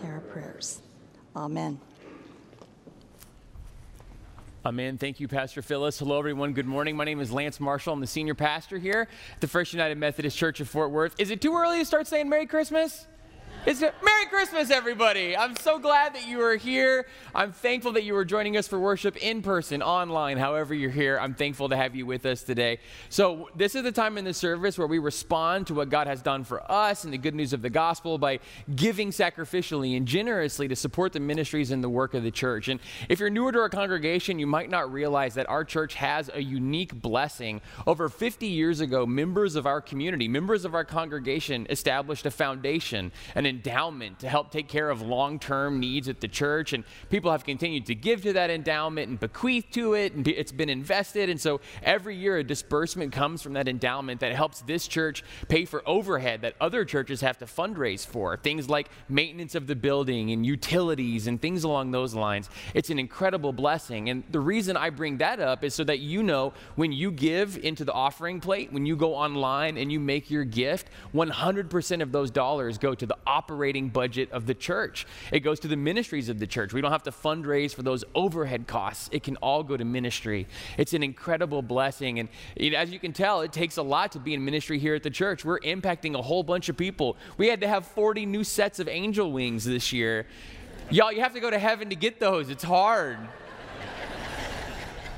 hear 0.00 0.12
our 0.12 0.20
prayers. 0.20 0.80
Amen. 1.34 1.80
Uh, 4.62 4.68
Amen. 4.68 4.98
Thank 4.98 5.20
you, 5.20 5.28
Pastor 5.28 5.62
Phyllis. 5.62 5.98
Hello, 5.98 6.18
everyone. 6.18 6.52
Good 6.52 6.66
morning. 6.66 6.96
My 6.96 7.04
name 7.04 7.20
is 7.20 7.32
Lance 7.32 7.60
Marshall. 7.60 7.94
I'm 7.94 8.00
the 8.00 8.06
senior 8.06 8.34
pastor 8.34 8.78
here 8.78 9.08
at 9.34 9.40
the 9.40 9.48
First 9.48 9.72
United 9.72 9.96
Methodist 9.96 10.36
Church 10.36 10.60
of 10.60 10.68
Fort 10.68 10.90
Worth. 10.90 11.14
Is 11.18 11.30
it 11.30 11.40
too 11.40 11.56
early 11.56 11.78
to 11.78 11.84
start 11.84 12.06
saying 12.06 12.28
Merry 12.28 12.46
Christmas? 12.46 13.06
It's 13.66 13.82
a, 13.82 13.92
Merry 14.02 14.24
Christmas, 14.30 14.70
everybody. 14.70 15.36
I'm 15.36 15.54
so 15.54 15.78
glad 15.78 16.14
that 16.14 16.26
you 16.26 16.40
are 16.40 16.56
here. 16.56 17.06
I'm 17.34 17.52
thankful 17.52 17.92
that 17.92 18.04
you 18.04 18.16
are 18.16 18.24
joining 18.24 18.56
us 18.56 18.66
for 18.66 18.80
worship 18.80 19.18
in 19.18 19.42
person, 19.42 19.82
online, 19.82 20.38
however 20.38 20.72
you're 20.72 20.88
here. 20.88 21.18
I'm 21.20 21.34
thankful 21.34 21.68
to 21.68 21.76
have 21.76 21.94
you 21.94 22.06
with 22.06 22.24
us 22.24 22.42
today. 22.42 22.78
So, 23.10 23.50
this 23.54 23.74
is 23.74 23.82
the 23.82 23.92
time 23.92 24.16
in 24.16 24.24
the 24.24 24.32
service 24.32 24.78
where 24.78 24.86
we 24.86 24.98
respond 24.98 25.66
to 25.66 25.74
what 25.74 25.90
God 25.90 26.06
has 26.06 26.22
done 26.22 26.42
for 26.42 26.72
us 26.72 27.04
and 27.04 27.12
the 27.12 27.18
good 27.18 27.34
news 27.34 27.52
of 27.52 27.60
the 27.60 27.68
gospel 27.68 28.16
by 28.16 28.40
giving 28.74 29.10
sacrificially 29.10 29.94
and 29.94 30.08
generously 30.08 30.66
to 30.68 30.74
support 30.74 31.12
the 31.12 31.20
ministries 31.20 31.70
and 31.70 31.84
the 31.84 31.90
work 31.90 32.14
of 32.14 32.22
the 32.22 32.30
church. 32.30 32.68
And 32.68 32.80
if 33.10 33.20
you're 33.20 33.28
newer 33.28 33.52
to 33.52 33.58
our 33.58 33.68
congregation, 33.68 34.38
you 34.38 34.46
might 34.46 34.70
not 34.70 34.90
realize 34.90 35.34
that 35.34 35.50
our 35.50 35.64
church 35.66 35.94
has 35.96 36.30
a 36.32 36.42
unique 36.42 36.94
blessing. 37.02 37.60
Over 37.86 38.08
50 38.08 38.46
years 38.46 38.80
ago, 38.80 39.04
members 39.04 39.54
of 39.54 39.66
our 39.66 39.82
community, 39.82 40.28
members 40.28 40.64
of 40.64 40.74
our 40.74 40.84
congregation 40.86 41.66
established 41.68 42.24
a 42.24 42.30
foundation, 42.30 43.12
an 43.34 43.49
endowment 43.50 44.20
to 44.20 44.28
help 44.28 44.50
take 44.50 44.68
care 44.68 44.88
of 44.88 45.02
long 45.02 45.38
term 45.38 45.78
needs 45.78 46.08
at 46.08 46.20
the 46.20 46.28
church. 46.28 46.72
And 46.72 46.84
people 47.10 47.30
have 47.30 47.44
continued 47.44 47.84
to 47.86 47.94
give 47.94 48.22
to 48.22 48.32
that 48.32 48.48
endowment 48.48 49.08
and 49.08 49.20
bequeath 49.20 49.66
to 49.72 49.92
it, 49.92 50.14
and 50.14 50.26
it's 50.26 50.52
been 50.52 50.70
invested. 50.70 51.28
And 51.28 51.38
so 51.38 51.60
every 51.82 52.16
year, 52.16 52.38
a 52.38 52.44
disbursement 52.44 53.12
comes 53.12 53.42
from 53.42 53.52
that 53.52 53.68
endowment 53.68 54.20
that 54.20 54.32
helps 54.34 54.62
this 54.62 54.88
church 54.88 55.22
pay 55.48 55.66
for 55.66 55.82
overhead 55.86 56.40
that 56.40 56.54
other 56.60 56.84
churches 56.86 57.20
have 57.20 57.36
to 57.38 57.44
fundraise 57.44 58.06
for. 58.06 58.38
Things 58.38 58.70
like 58.70 58.88
maintenance 59.08 59.54
of 59.54 59.66
the 59.66 59.76
building 59.76 60.30
and 60.30 60.46
utilities 60.46 61.26
and 61.26 61.42
things 61.42 61.64
along 61.64 61.90
those 61.90 62.14
lines. 62.14 62.48
It's 62.72 62.88
an 62.88 62.98
incredible 62.98 63.52
blessing. 63.52 64.08
And 64.08 64.22
the 64.30 64.40
reason 64.40 64.76
I 64.76 64.90
bring 64.90 65.18
that 65.18 65.40
up 65.40 65.64
is 65.64 65.74
so 65.74 65.84
that 65.84 65.98
you 65.98 66.22
know 66.22 66.52
when 66.76 66.92
you 66.92 67.10
give 67.10 67.58
into 67.58 67.84
the 67.84 67.92
offering 67.92 68.40
plate, 68.40 68.72
when 68.72 68.86
you 68.86 68.96
go 68.96 69.14
online 69.14 69.76
and 69.76 69.90
you 69.90 69.98
make 70.00 70.30
your 70.30 70.44
gift, 70.44 70.88
100% 71.14 72.02
of 72.02 72.12
those 72.12 72.30
dollars 72.30 72.78
go 72.78 72.94
to 72.94 73.06
the 73.06 73.16
operating 73.40 73.88
budget 73.88 74.30
of 74.32 74.44
the 74.44 74.52
church. 74.52 75.06
It 75.32 75.40
goes 75.40 75.60
to 75.60 75.68
the 75.68 75.76
ministries 75.76 76.28
of 76.28 76.38
the 76.38 76.46
church. 76.46 76.74
We 76.74 76.82
don't 76.82 76.92
have 76.92 77.04
to 77.04 77.10
fundraise 77.10 77.74
for 77.74 77.82
those 77.82 78.04
overhead 78.14 78.66
costs. 78.66 79.08
It 79.12 79.22
can 79.22 79.36
all 79.36 79.62
go 79.62 79.78
to 79.78 79.84
ministry. 79.84 80.46
It's 80.76 80.92
an 80.92 81.02
incredible 81.02 81.62
blessing. 81.62 82.18
And 82.18 82.28
know, 82.58 82.76
as 82.76 82.90
you 82.90 82.98
can 82.98 83.14
tell, 83.14 83.40
it 83.40 83.50
takes 83.50 83.78
a 83.78 83.82
lot 83.82 84.12
to 84.12 84.18
be 84.18 84.34
in 84.34 84.44
ministry 84.44 84.78
here 84.78 84.94
at 84.94 85.02
the 85.02 85.10
church. 85.10 85.42
We're 85.42 85.60
impacting 85.60 86.14
a 86.14 86.20
whole 86.20 86.42
bunch 86.42 86.68
of 86.68 86.76
people. 86.76 87.16
We 87.38 87.48
had 87.48 87.62
to 87.62 87.68
have 87.68 87.86
40 87.86 88.26
new 88.26 88.44
sets 88.44 88.78
of 88.78 88.88
angel 88.88 89.32
wings 89.32 89.64
this 89.64 89.90
year. 89.90 90.26
Y'all, 90.90 91.10
you 91.10 91.22
have 91.22 91.32
to 91.32 91.40
go 91.40 91.50
to 91.50 91.58
heaven 91.58 91.88
to 91.88 91.96
get 91.96 92.20
those. 92.20 92.50
It's 92.50 92.64
hard. 92.64 93.16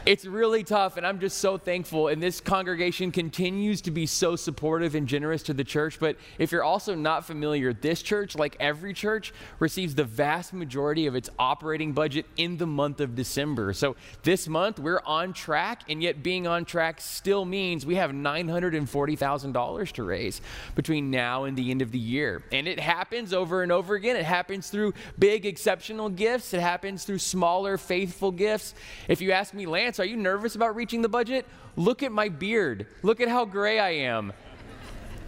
It's 0.04 0.24
really 0.24 0.64
tough, 0.64 0.96
and 0.96 1.06
I'm 1.06 1.20
just 1.20 1.38
so 1.38 1.58
thankful. 1.58 2.08
And 2.08 2.22
this 2.22 2.40
congregation 2.40 3.12
continues 3.12 3.80
to 3.82 3.90
be 3.90 4.06
so 4.06 4.34
supportive 4.34 4.94
and 4.94 5.06
generous 5.06 5.42
to 5.44 5.54
the 5.54 5.64
church. 5.64 6.00
But 6.00 6.16
if 6.38 6.50
you're 6.50 6.64
also 6.64 6.94
not 6.94 7.24
familiar, 7.24 7.72
this 7.72 8.02
church, 8.02 8.34
like 8.34 8.56
every 8.58 8.94
church, 8.94 9.32
receives 9.58 9.94
the 9.94 10.04
vast 10.04 10.52
majority 10.52 11.06
of 11.06 11.14
its 11.14 11.30
operating 11.38 11.92
budget 11.92 12.26
in 12.36 12.56
the 12.56 12.66
month 12.66 13.00
of 13.00 13.14
December. 13.14 13.72
So 13.72 13.96
this 14.22 14.48
month, 14.48 14.78
we're 14.78 15.02
on 15.06 15.32
track, 15.32 15.82
and 15.88 16.02
yet 16.02 16.22
being 16.22 16.46
on 16.46 16.64
track 16.64 17.00
still 17.00 17.44
means 17.44 17.86
we 17.86 17.94
have 17.94 18.10
$940,000 18.10 19.92
to 19.92 20.02
raise 20.02 20.40
between 20.74 21.10
now 21.10 21.44
and 21.44 21.56
the 21.56 21.70
end 21.70 21.82
of 21.82 21.92
the 21.92 21.98
year. 21.98 22.42
And 22.50 22.66
it 22.66 22.80
happens 22.80 23.32
over 23.32 23.62
and 23.62 23.70
over 23.70 23.94
again. 23.94 24.16
It 24.16 24.24
happens 24.24 24.68
through 24.68 24.94
big, 25.18 25.46
exceptional 25.46 26.08
gifts, 26.08 26.54
it 26.54 26.60
happens 26.60 27.04
through 27.04 27.18
smaller, 27.18 27.78
faithful 27.78 28.32
gifts. 28.32 28.74
If 29.08 29.20
you 29.20 29.32
ask 29.32 29.54
me, 29.54 29.66
Lance, 29.66 29.91
are 29.98 30.04
you 30.04 30.16
nervous 30.16 30.54
about 30.54 30.74
reaching 30.76 31.02
the 31.02 31.08
budget? 31.08 31.46
Look 31.76 32.02
at 32.02 32.12
my 32.12 32.28
beard. 32.28 32.86
Look 33.02 33.20
at 33.20 33.28
how 33.28 33.44
gray 33.44 33.78
I 33.78 33.90
am. 33.90 34.32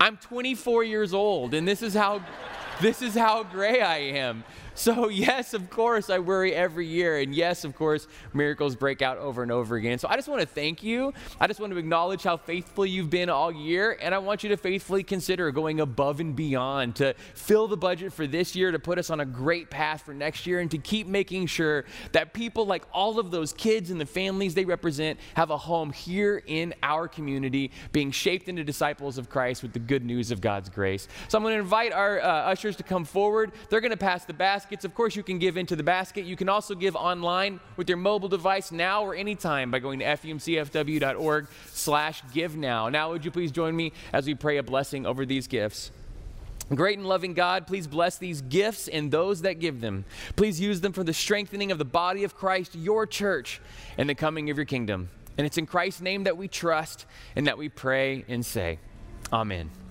I'm 0.01 0.17
24 0.19 0.85
years 0.85 1.15
old, 1.15 1.55
and 1.55 1.67
this 1.67 1.83
is 1.83 1.95
how, 1.95 2.23
this 2.81 3.01
is 3.01 3.15
how 3.15 3.43
gray 3.45 3.81
I 3.81 3.99
am. 3.99 4.45
So, 4.75 5.09
yes, 5.09 5.55
of 5.55 5.71
course, 5.71 6.11
I 6.11 6.19
worry 6.19 6.53
every 6.53 6.87
year. 6.87 7.19
And 7.19 7.33
yes, 7.33 7.65
of 7.65 7.77
course, 7.77 8.09
miracles 8.33 8.75
break 8.75 9.03
out 9.03 9.19
over 9.19 9.43
and 9.43 9.53
over 9.53 9.77
again. 9.77 9.99
So, 9.99 10.09
I 10.09 10.17
just 10.17 10.27
want 10.27 10.41
to 10.41 10.47
thank 10.47 10.83
you. 10.83 11.13
I 11.41 11.47
just 11.47 11.61
want 11.61 11.73
to 11.73 11.79
acknowledge 11.79 12.25
how 12.25 12.37
faithful 12.37 12.85
you've 12.85 13.09
been 13.09 13.31
all 13.31 13.53
year. 13.53 13.97
And 14.01 14.13
I 14.13 14.19
want 14.19 14.43
you 14.43 14.49
to 14.49 14.57
faithfully 14.57 15.05
consider 15.05 15.53
going 15.53 15.79
above 15.79 16.19
and 16.19 16.35
beyond 16.35 16.97
to 16.97 17.15
fill 17.35 17.69
the 17.69 17.77
budget 17.77 18.13
for 18.13 18.27
this 18.27 18.57
year, 18.57 18.73
to 18.73 18.81
put 18.81 18.99
us 18.99 19.11
on 19.11 19.21
a 19.21 19.25
great 19.25 19.71
path 19.71 20.03
for 20.03 20.13
next 20.13 20.45
year, 20.45 20.59
and 20.59 20.71
to 20.73 20.79
keep 20.79 21.07
making 21.07 21.47
sure 21.47 21.85
that 22.11 22.35
people 22.35 22.67
like 22.67 22.85
all 22.93 23.21
of 23.21 23.31
those 23.31 23.53
kids 23.53 23.91
and 23.91 24.01
the 24.01 24.07
families 24.07 24.55
they 24.55 24.65
represent 24.65 25.21
have 25.35 25.51
a 25.51 25.57
home 25.57 25.93
here 25.93 26.43
in 26.47 26.75
our 26.83 27.07
community, 27.07 27.71
being 27.93 28.11
shaped 28.11 28.49
into 28.49 28.65
disciples 28.65 29.19
of 29.19 29.31
Christ 29.31 29.63
with 29.63 29.73
the 29.73 29.79
good 29.79 30.05
news 30.05 30.33
of 30.33 30.41
God's 30.41 30.69
grace. 30.69 31.07
So, 31.29 31.39
I'm 31.39 31.45
going 31.45 31.55
to 31.55 31.61
invite 31.61 31.93
our 31.93 32.21
uh, 32.21 32.27
ushers 32.27 32.75
to 32.77 32.83
come 32.83 33.05
forward. 33.05 33.53
They're 33.71 33.81
going 33.81 33.93
to 33.93 33.97
pass 33.97 34.25
the 34.25 34.33
basket 34.33 34.64
baskets. 34.65 34.87
Of 34.87 34.95
course, 34.95 35.15
you 35.15 35.23
can 35.23 35.39
give 35.39 35.59
into 35.59 35.77
the 35.77 35.83
basket. 35.83 36.25
You 36.25 36.37
can 36.37 36.49
also 36.49 36.75
give 36.75 36.97
online 36.97 37.61
with 37.77 37.87
your 37.87 37.99
mobile 37.99 38.31
device 38.31 38.73
now 38.73 39.05
or 39.05 39.15
anytime 39.15 39.71
by 39.71 39.79
going 39.79 39.99
to 39.99 40.07
fumcfw.org 40.07 41.49
slash 41.67 42.23
give 42.33 42.57
now. 42.57 42.89
Now, 42.89 43.11
would 43.11 43.27
you 43.27 43.31
please 43.31 43.53
join 43.53 43.77
me 43.77 43.93
as 44.15 44.27
we 44.27 44.35
pray 44.35 44.57
a 44.57 44.63
blessing 44.63 45.05
over 45.05 45.27
these 45.27 45.49
gifts? 45.49 45.91
Great 46.75 46.97
and 46.97 47.07
loving 47.07 47.35
God, 47.35 47.67
please 47.67 47.87
bless 47.87 48.17
these 48.17 48.41
gifts 48.41 48.89
and 48.89 49.11
those 49.11 49.43
that 49.43 49.61
give 49.61 49.83
them. 49.83 50.07
Please 50.35 50.59
use 50.59 50.81
them 50.81 50.95
for 50.95 51.05
the 51.05 51.13
strengthening 51.13 51.71
of 51.71 51.77
the 51.77 51.85
body 51.85 52.25
of 52.25 52.35
Christ, 52.35 52.75
your 52.75 53.07
church, 53.07 53.61
and 53.99 54.09
the 54.09 54.15
coming 54.15 54.49
of 54.49 54.57
your 54.57 54.65
kingdom. 54.65 55.11
And 55.37 55.47
it's 55.47 55.59
in 55.59 55.67
Christ's 55.67 56.01
name 56.01 56.25
that 56.25 56.39
we 56.39 56.49
trust 56.49 57.05
and 57.37 57.49
that 57.49 57.59
we 57.59 57.69
pray 57.69 58.25
and 58.29 58.47
say, 58.47 58.79
Amen. 59.31 59.84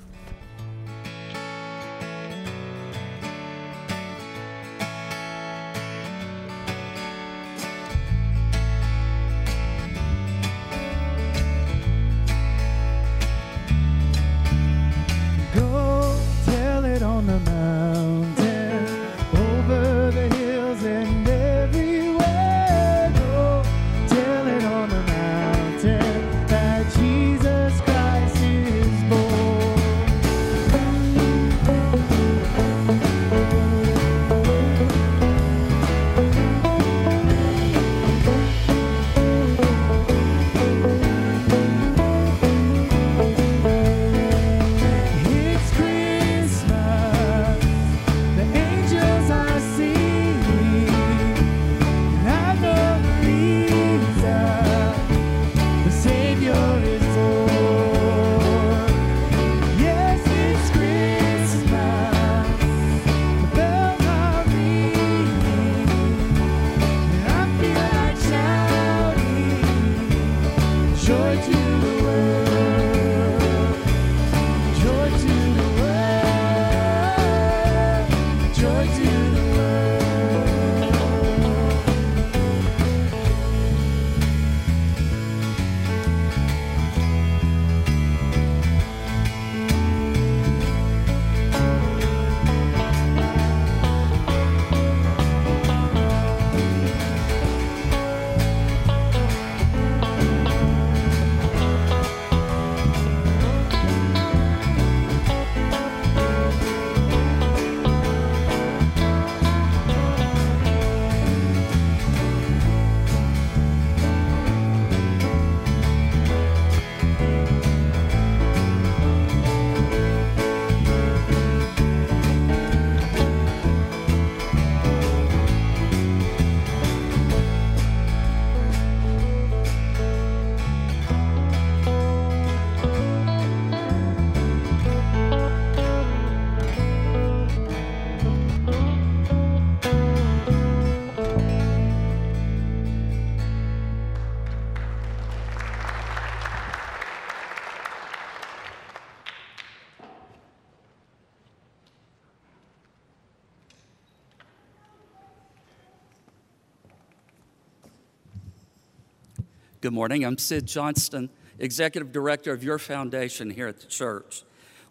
Good 159.84 159.92
morning. 159.92 160.24
I'm 160.24 160.38
Sid 160.38 160.66
Johnston, 160.66 161.30
Executive 161.60 162.14
Director 162.14 162.54
of 162.54 162.64
your 162.64 162.80
foundation 162.80 163.50
here 163.50 163.68
at 163.68 163.82
the 163.82 163.88
church. 163.88 164.44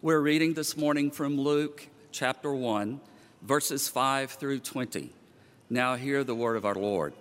We're 0.03 0.19
reading 0.19 0.53
this 0.53 0.77
morning 0.77 1.09
from 1.09 1.35
Luke 1.35 1.87
chapter 2.11 2.53
1, 2.53 3.01
verses 3.41 3.87
5 3.87 4.29
through 4.29 4.59
20. 4.59 5.09
Now, 5.67 5.95
hear 5.95 6.23
the 6.23 6.35
word 6.35 6.57
of 6.57 6.63
our 6.63 6.75
Lord. 6.75 7.15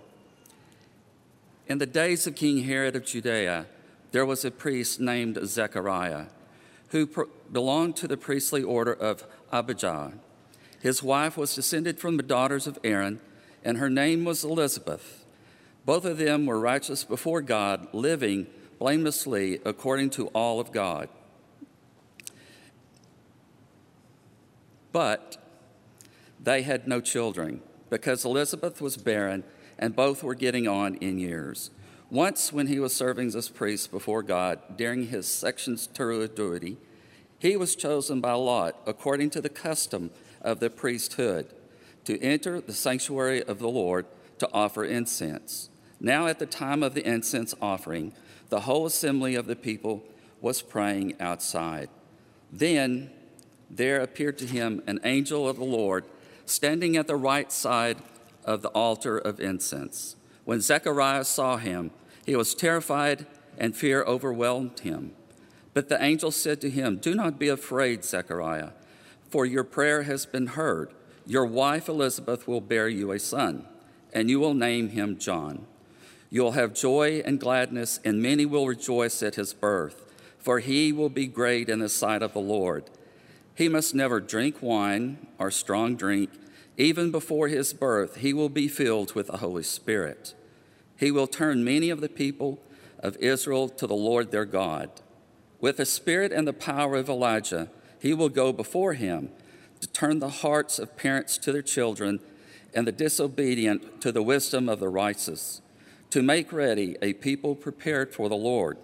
In 1.66 1.78
the 1.78 1.86
days 1.86 2.26
of 2.26 2.34
King 2.34 2.64
Herod 2.64 2.94
of 2.94 3.06
Judea, 3.06 3.64
there 4.10 4.26
was 4.26 4.44
a 4.44 4.50
priest 4.50 5.00
named 5.00 5.38
Zechariah 5.42 6.26
who 6.88 7.08
belonged 7.50 7.96
to 7.96 8.06
the 8.06 8.18
priestly 8.18 8.62
order 8.62 8.92
of 8.92 9.24
Abijah. 9.50 10.12
His 10.82 11.02
wife 11.02 11.38
was 11.38 11.54
descended 11.54 11.98
from 11.98 12.18
the 12.18 12.22
daughters 12.22 12.66
of 12.66 12.78
Aaron, 12.84 13.22
and 13.64 13.78
her 13.78 13.88
name 13.88 14.26
was 14.26 14.44
Elizabeth. 14.44 15.21
Both 15.84 16.04
of 16.04 16.18
them 16.18 16.46
were 16.46 16.60
righteous 16.60 17.04
before 17.04 17.42
God, 17.42 17.88
living 17.92 18.46
blamelessly 18.78 19.60
according 19.64 20.10
to 20.10 20.28
all 20.28 20.60
of 20.60 20.72
God. 20.72 21.08
But 24.92 25.38
they 26.40 26.62
had 26.62 26.86
no 26.86 27.00
children 27.00 27.62
because 27.90 28.24
Elizabeth 28.24 28.80
was 28.80 28.96
barren 28.96 29.44
and 29.78 29.96
both 29.96 30.22
were 30.22 30.34
getting 30.34 30.68
on 30.68 30.96
in 30.96 31.18
years. 31.18 31.70
Once, 32.10 32.52
when 32.52 32.66
he 32.66 32.78
was 32.78 32.94
serving 32.94 33.34
as 33.34 33.48
priest 33.48 33.90
before 33.90 34.22
God 34.22 34.76
during 34.76 35.08
his 35.08 35.26
section's 35.26 35.86
duty, 35.86 36.76
he 37.38 37.56
was 37.56 37.74
chosen 37.74 38.20
by 38.20 38.34
Lot, 38.34 38.76
according 38.86 39.30
to 39.30 39.40
the 39.40 39.48
custom 39.48 40.10
of 40.42 40.60
the 40.60 40.68
priesthood, 40.68 41.46
to 42.04 42.20
enter 42.20 42.60
the 42.60 42.74
sanctuary 42.74 43.42
of 43.42 43.58
the 43.58 43.68
Lord 43.68 44.06
to 44.38 44.48
offer 44.52 44.84
incense. 44.84 45.70
Now, 46.04 46.26
at 46.26 46.40
the 46.40 46.46
time 46.46 46.82
of 46.82 46.94
the 46.94 47.08
incense 47.08 47.54
offering, 47.62 48.12
the 48.48 48.62
whole 48.62 48.86
assembly 48.86 49.36
of 49.36 49.46
the 49.46 49.54
people 49.54 50.02
was 50.40 50.60
praying 50.60 51.14
outside. 51.20 51.88
Then 52.52 53.10
there 53.70 54.00
appeared 54.00 54.36
to 54.38 54.46
him 54.46 54.82
an 54.88 54.98
angel 55.04 55.48
of 55.48 55.58
the 55.58 55.64
Lord 55.64 56.04
standing 56.44 56.96
at 56.96 57.06
the 57.06 57.14
right 57.14 57.52
side 57.52 57.98
of 58.44 58.62
the 58.62 58.68
altar 58.70 59.16
of 59.16 59.38
incense. 59.38 60.16
When 60.44 60.60
Zechariah 60.60 61.22
saw 61.22 61.56
him, 61.56 61.92
he 62.26 62.34
was 62.34 62.52
terrified, 62.52 63.24
and 63.56 63.76
fear 63.76 64.02
overwhelmed 64.02 64.80
him. 64.80 65.12
But 65.72 65.88
the 65.88 66.02
angel 66.02 66.32
said 66.32 66.60
to 66.62 66.70
him, 66.70 66.96
Do 66.96 67.14
not 67.14 67.38
be 67.38 67.48
afraid, 67.48 68.04
Zechariah, 68.04 68.70
for 69.30 69.46
your 69.46 69.64
prayer 69.64 70.02
has 70.02 70.26
been 70.26 70.48
heard. 70.48 70.92
Your 71.26 71.46
wife 71.46 71.88
Elizabeth 71.88 72.48
will 72.48 72.60
bear 72.60 72.88
you 72.88 73.12
a 73.12 73.20
son, 73.20 73.66
and 74.12 74.28
you 74.28 74.40
will 74.40 74.54
name 74.54 74.88
him 74.88 75.16
John. 75.16 75.66
You 76.32 76.42
will 76.42 76.52
have 76.52 76.72
joy 76.72 77.20
and 77.26 77.38
gladness, 77.38 78.00
and 78.06 78.22
many 78.22 78.46
will 78.46 78.66
rejoice 78.66 79.22
at 79.22 79.34
his 79.34 79.52
birth, 79.52 80.10
for 80.38 80.60
he 80.60 80.90
will 80.90 81.10
be 81.10 81.26
great 81.26 81.68
in 81.68 81.80
the 81.80 81.90
sight 81.90 82.22
of 82.22 82.32
the 82.32 82.40
Lord. 82.40 82.84
He 83.54 83.68
must 83.68 83.94
never 83.94 84.18
drink 84.18 84.62
wine 84.62 85.26
or 85.38 85.50
strong 85.50 85.94
drink. 85.94 86.30
Even 86.78 87.10
before 87.10 87.48
his 87.48 87.74
birth, 87.74 88.16
he 88.16 88.32
will 88.32 88.48
be 88.48 88.66
filled 88.66 89.14
with 89.14 89.26
the 89.26 89.36
Holy 89.36 89.62
Spirit. 89.62 90.32
He 90.96 91.10
will 91.10 91.26
turn 91.26 91.64
many 91.64 91.90
of 91.90 92.00
the 92.00 92.08
people 92.08 92.62
of 93.00 93.14
Israel 93.18 93.68
to 93.68 93.86
the 93.86 93.94
Lord 93.94 94.30
their 94.30 94.46
God. 94.46 94.88
With 95.60 95.76
the 95.76 95.84
spirit 95.84 96.32
and 96.32 96.48
the 96.48 96.54
power 96.54 96.96
of 96.96 97.10
Elijah, 97.10 97.68
he 98.00 98.14
will 98.14 98.30
go 98.30 98.54
before 98.54 98.94
him 98.94 99.28
to 99.82 99.86
turn 99.86 100.18
the 100.18 100.30
hearts 100.30 100.78
of 100.78 100.96
parents 100.96 101.36
to 101.36 101.52
their 101.52 101.60
children 101.60 102.20
and 102.72 102.86
the 102.86 102.92
disobedient 102.92 104.00
to 104.00 104.10
the 104.12 104.22
wisdom 104.22 104.66
of 104.70 104.80
the 104.80 104.88
righteous, 104.88 105.60
to 106.12 106.22
make 106.22 106.52
ready 106.52 106.94
a 107.00 107.14
people 107.14 107.54
prepared 107.54 108.12
for 108.12 108.28
the 108.28 108.36
Lord. 108.36 108.76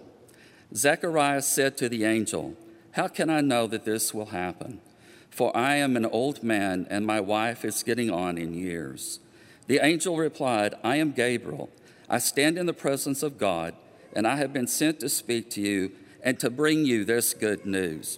Zechariah 0.75 1.43
said 1.43 1.77
to 1.77 1.87
the 1.87 2.03
angel, 2.03 2.55
How 2.93 3.07
can 3.07 3.29
I 3.29 3.39
know 3.39 3.67
that 3.67 3.85
this 3.85 4.15
will 4.15 4.27
happen? 4.27 4.81
For 5.29 5.55
I 5.55 5.75
am 5.75 5.95
an 5.95 6.07
old 6.07 6.41
man, 6.41 6.87
and 6.89 7.05
my 7.05 7.19
wife 7.19 7.63
is 7.63 7.83
getting 7.83 8.09
on 8.09 8.39
in 8.39 8.55
years. 8.55 9.19
The 9.67 9.77
angel 9.77 10.17
replied, 10.17 10.73
I 10.83 10.95
am 10.95 11.11
Gabriel. 11.11 11.69
I 12.09 12.17
stand 12.17 12.57
in 12.57 12.65
the 12.65 12.73
presence 12.73 13.21
of 13.21 13.37
God, 13.37 13.75
and 14.15 14.25
I 14.25 14.37
have 14.37 14.51
been 14.51 14.65
sent 14.65 14.99
to 15.01 15.07
speak 15.07 15.51
to 15.51 15.61
you 15.61 15.91
and 16.23 16.39
to 16.39 16.49
bring 16.49 16.83
you 16.83 17.05
this 17.05 17.35
good 17.35 17.63
news. 17.63 18.17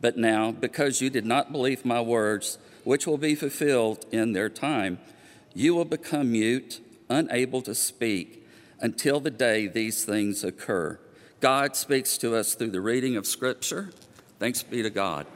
But 0.00 0.16
now, 0.16 0.52
because 0.52 1.02
you 1.02 1.10
did 1.10 1.26
not 1.26 1.52
believe 1.52 1.84
my 1.84 2.00
words, 2.00 2.56
which 2.82 3.06
will 3.06 3.18
be 3.18 3.34
fulfilled 3.34 4.06
in 4.10 4.32
their 4.32 4.48
time, 4.48 5.00
you 5.52 5.74
will 5.74 5.84
become 5.84 6.32
mute, 6.32 6.80
unable 7.10 7.60
to 7.62 7.74
speak, 7.74 8.46
until 8.80 9.20
the 9.20 9.30
day 9.30 9.66
these 9.66 10.04
things 10.04 10.42
occur. 10.42 10.98
God 11.40 11.76
speaks 11.76 12.16
to 12.18 12.34
us 12.34 12.54
through 12.54 12.70
the 12.70 12.80
reading 12.80 13.16
of 13.16 13.26
Scripture. 13.26 13.90
Thanks 14.38 14.62
be 14.62 14.82
to 14.82 14.90
God. 14.90 15.26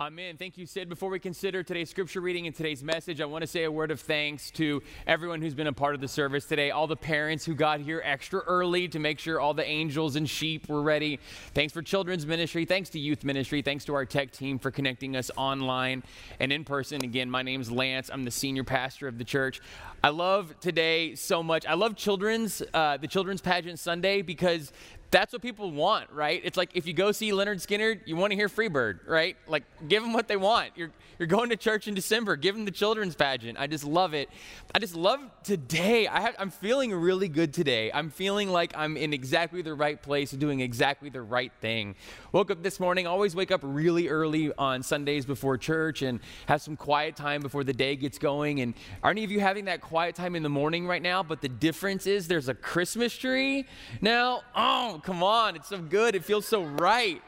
Amen. 0.00 0.36
Thank 0.36 0.56
you, 0.56 0.64
Sid. 0.64 0.88
Before 0.88 1.10
we 1.10 1.18
consider 1.18 1.64
today's 1.64 1.90
scripture 1.90 2.20
reading 2.20 2.46
and 2.46 2.54
today's 2.54 2.84
message, 2.84 3.20
I 3.20 3.24
want 3.24 3.42
to 3.42 3.48
say 3.48 3.64
a 3.64 3.72
word 3.72 3.90
of 3.90 4.00
thanks 4.00 4.52
to 4.52 4.80
everyone 5.08 5.42
who's 5.42 5.56
been 5.56 5.66
a 5.66 5.72
part 5.72 5.96
of 5.96 6.00
the 6.00 6.06
service 6.06 6.44
today, 6.44 6.70
all 6.70 6.86
the 6.86 6.94
parents 6.94 7.44
who 7.44 7.52
got 7.52 7.80
here 7.80 8.00
extra 8.04 8.38
early 8.46 8.86
to 8.86 9.00
make 9.00 9.18
sure 9.18 9.40
all 9.40 9.54
the 9.54 9.66
angels 9.66 10.14
and 10.14 10.30
sheep 10.30 10.68
were 10.68 10.82
ready. 10.82 11.18
Thanks 11.52 11.72
for 11.72 11.82
children's 11.82 12.26
ministry. 12.26 12.64
Thanks 12.64 12.90
to 12.90 13.00
youth 13.00 13.24
ministry. 13.24 13.60
Thanks 13.60 13.84
to 13.86 13.94
our 13.94 14.04
tech 14.04 14.30
team 14.30 14.60
for 14.60 14.70
connecting 14.70 15.16
us 15.16 15.32
online 15.36 16.04
and 16.38 16.52
in 16.52 16.64
person. 16.64 17.02
Again, 17.02 17.28
my 17.28 17.42
name's 17.42 17.68
Lance. 17.68 18.08
I'm 18.08 18.24
the 18.24 18.30
senior 18.30 18.62
pastor 18.62 19.08
of 19.08 19.18
the 19.18 19.24
church. 19.24 19.60
I 20.04 20.10
love 20.10 20.54
today 20.60 21.16
so 21.16 21.42
much. 21.42 21.66
I 21.66 21.74
love 21.74 21.96
children's, 21.96 22.62
uh, 22.72 22.98
the 22.98 23.08
children's 23.08 23.40
pageant 23.40 23.80
Sunday 23.80 24.22
because 24.22 24.70
that's 25.10 25.32
what 25.32 25.42
people 25.42 25.70
want, 25.70 26.10
right? 26.10 26.40
It's 26.44 26.56
like 26.56 26.70
if 26.74 26.86
you 26.86 26.92
go 26.92 27.12
see 27.12 27.30
Lynyrd 27.30 27.66
Skynyrd, 27.66 28.00
you 28.06 28.16
want 28.16 28.32
to 28.32 28.36
hear 28.36 28.48
Freebird, 28.48 29.06
right? 29.06 29.36
Like 29.46 29.64
give 29.88 30.02
them 30.02 30.12
what 30.12 30.28
they 30.28 30.36
want. 30.36 30.72
You're 30.76 30.90
you're 31.18 31.26
going 31.26 31.50
to 31.50 31.56
church 31.56 31.88
in 31.88 31.94
December, 31.94 32.36
give 32.36 32.54
them 32.54 32.64
the 32.64 32.70
children's 32.70 33.16
pageant. 33.16 33.58
I 33.58 33.66
just 33.66 33.84
love 33.84 34.14
it. 34.14 34.28
I 34.72 34.78
just 34.78 34.94
love 34.94 35.20
today. 35.42 36.06
I 36.06 36.20
have, 36.20 36.36
I'm 36.38 36.50
feeling 36.50 36.94
really 36.94 37.28
good 37.28 37.52
today. 37.52 37.90
I'm 37.92 38.10
feeling 38.10 38.50
like 38.50 38.72
I'm 38.76 38.96
in 38.96 39.12
exactly 39.12 39.60
the 39.62 39.74
right 39.74 40.00
place, 40.00 40.30
doing 40.30 40.60
exactly 40.60 41.10
the 41.10 41.22
right 41.22 41.50
thing. 41.60 41.96
Woke 42.30 42.52
up 42.52 42.62
this 42.62 42.78
morning. 42.78 43.08
Always 43.08 43.34
wake 43.34 43.50
up 43.50 43.60
really 43.64 44.08
early 44.08 44.52
on 44.58 44.82
Sundays 44.84 45.26
before 45.26 45.58
church 45.58 46.02
and 46.02 46.20
have 46.46 46.62
some 46.62 46.76
quiet 46.76 47.16
time 47.16 47.40
before 47.40 47.64
the 47.64 47.72
day 47.72 47.96
gets 47.96 48.18
going. 48.18 48.60
And 48.60 48.74
are 49.02 49.10
any 49.10 49.24
of 49.24 49.32
you 49.32 49.40
having 49.40 49.64
that 49.64 49.80
quiet 49.80 50.14
time 50.14 50.36
in 50.36 50.44
the 50.44 50.48
morning 50.48 50.86
right 50.86 51.02
now? 51.02 51.24
But 51.24 51.40
the 51.40 51.48
difference 51.48 52.06
is 52.06 52.28
there's 52.28 52.48
a 52.48 52.54
Christmas 52.54 53.16
tree 53.16 53.66
now. 54.00 54.42
Oh 54.54 54.97
come 55.02 55.22
on. 55.22 55.56
It's 55.56 55.68
so 55.68 55.78
good. 55.78 56.14
It 56.14 56.24
feels 56.24 56.46
so 56.46 56.62
right. 56.62 57.22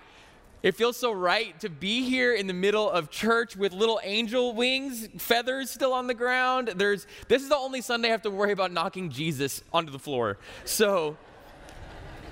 It 0.62 0.74
feels 0.74 0.98
so 0.98 1.10
right 1.10 1.58
to 1.60 1.70
be 1.70 2.02
here 2.02 2.34
in 2.34 2.46
the 2.46 2.52
middle 2.52 2.90
of 2.90 3.10
church 3.10 3.56
with 3.56 3.72
little 3.72 3.98
angel 4.02 4.54
wings, 4.54 5.08
feathers 5.16 5.70
still 5.70 5.94
on 5.94 6.06
the 6.06 6.14
ground. 6.14 6.72
There's 6.76 7.06
this 7.28 7.42
is 7.42 7.48
the 7.48 7.56
only 7.56 7.80
Sunday 7.80 8.08
I 8.08 8.10
have 8.10 8.22
to 8.22 8.30
worry 8.30 8.52
about 8.52 8.70
knocking 8.70 9.08
Jesus 9.08 9.62
onto 9.72 9.90
the 9.90 9.98
floor. 9.98 10.36
So 10.66 11.16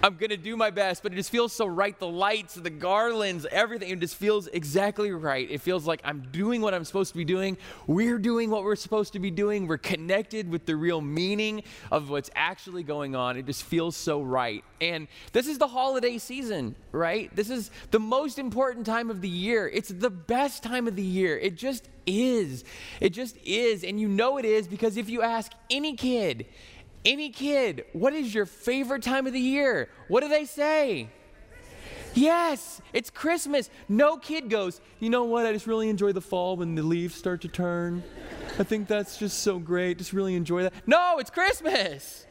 I'm 0.00 0.14
going 0.14 0.30
to 0.30 0.36
do 0.36 0.56
my 0.56 0.70
best, 0.70 1.02
but 1.02 1.12
it 1.12 1.16
just 1.16 1.30
feels 1.30 1.52
so 1.52 1.66
right. 1.66 1.98
The 1.98 2.06
lights, 2.06 2.54
the 2.54 2.70
garlands, 2.70 3.46
everything, 3.50 3.90
it 3.90 3.98
just 3.98 4.14
feels 4.14 4.46
exactly 4.46 5.10
right. 5.10 5.50
It 5.50 5.60
feels 5.60 5.86
like 5.86 6.00
I'm 6.04 6.28
doing 6.30 6.60
what 6.60 6.72
I'm 6.72 6.84
supposed 6.84 7.10
to 7.12 7.18
be 7.18 7.24
doing. 7.24 7.58
We're 7.88 8.18
doing 8.18 8.48
what 8.48 8.62
we're 8.62 8.76
supposed 8.76 9.14
to 9.14 9.18
be 9.18 9.32
doing. 9.32 9.66
We're 9.66 9.76
connected 9.76 10.50
with 10.50 10.66
the 10.66 10.76
real 10.76 11.00
meaning 11.00 11.64
of 11.90 12.10
what's 12.10 12.30
actually 12.36 12.84
going 12.84 13.16
on. 13.16 13.36
It 13.36 13.46
just 13.46 13.64
feels 13.64 13.96
so 13.96 14.22
right. 14.22 14.62
And 14.80 15.08
this 15.32 15.48
is 15.48 15.58
the 15.58 15.66
holiday 15.66 16.18
season, 16.18 16.76
right? 16.92 17.34
This 17.34 17.50
is 17.50 17.72
the 17.90 17.98
most 17.98 18.38
important 18.38 18.86
time 18.86 19.10
of 19.10 19.20
the 19.20 19.28
year. 19.28 19.68
It's 19.68 19.88
the 19.88 20.10
best 20.10 20.62
time 20.62 20.86
of 20.86 20.94
the 20.94 21.02
year. 21.02 21.36
It 21.36 21.56
just 21.56 21.88
is. 22.06 22.62
It 23.00 23.10
just 23.10 23.36
is. 23.44 23.82
And 23.82 24.00
you 24.00 24.06
know 24.06 24.38
it 24.38 24.44
is 24.44 24.68
because 24.68 24.96
if 24.96 25.08
you 25.08 25.22
ask 25.22 25.50
any 25.70 25.96
kid, 25.96 26.46
any 27.04 27.30
kid, 27.30 27.84
what 27.92 28.12
is 28.12 28.34
your 28.34 28.46
favorite 28.46 29.02
time 29.02 29.26
of 29.26 29.32
the 29.32 29.40
year? 29.40 29.88
What 30.08 30.22
do 30.22 30.28
they 30.28 30.44
say? 30.44 31.08
Yes, 32.14 32.80
it's 32.92 33.10
Christmas. 33.10 33.70
No 33.88 34.16
kid 34.16 34.50
goes, 34.50 34.80
you 34.98 35.10
know 35.10 35.24
what? 35.24 35.46
I 35.46 35.52
just 35.52 35.66
really 35.66 35.88
enjoy 35.88 36.12
the 36.12 36.20
fall 36.20 36.56
when 36.56 36.74
the 36.74 36.82
leaves 36.82 37.14
start 37.14 37.42
to 37.42 37.48
turn. 37.48 38.02
I 38.58 38.64
think 38.64 38.88
that's 38.88 39.18
just 39.18 39.40
so 39.40 39.58
great. 39.58 39.98
Just 39.98 40.12
really 40.12 40.34
enjoy 40.34 40.64
that. 40.64 40.72
No, 40.86 41.18
it's 41.18 41.30
Christmas. 41.30 42.26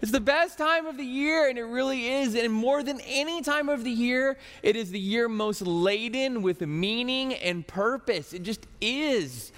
It's 0.00 0.12
the 0.12 0.20
best 0.20 0.58
time 0.58 0.86
of 0.86 0.96
the 0.96 1.04
year, 1.04 1.48
and 1.48 1.58
it 1.58 1.64
really 1.64 2.08
is. 2.08 2.34
And 2.36 2.52
more 2.52 2.82
than 2.82 3.00
any 3.00 3.42
time 3.42 3.68
of 3.68 3.82
the 3.82 3.90
year, 3.90 4.38
it 4.62 4.76
is 4.76 4.90
the 4.90 4.98
year 4.98 5.28
most 5.28 5.62
laden 5.62 6.42
with 6.42 6.60
meaning 6.60 7.34
and 7.34 7.66
purpose. 7.66 8.32
It 8.32 8.44
just 8.44 8.66
is. 8.80 9.52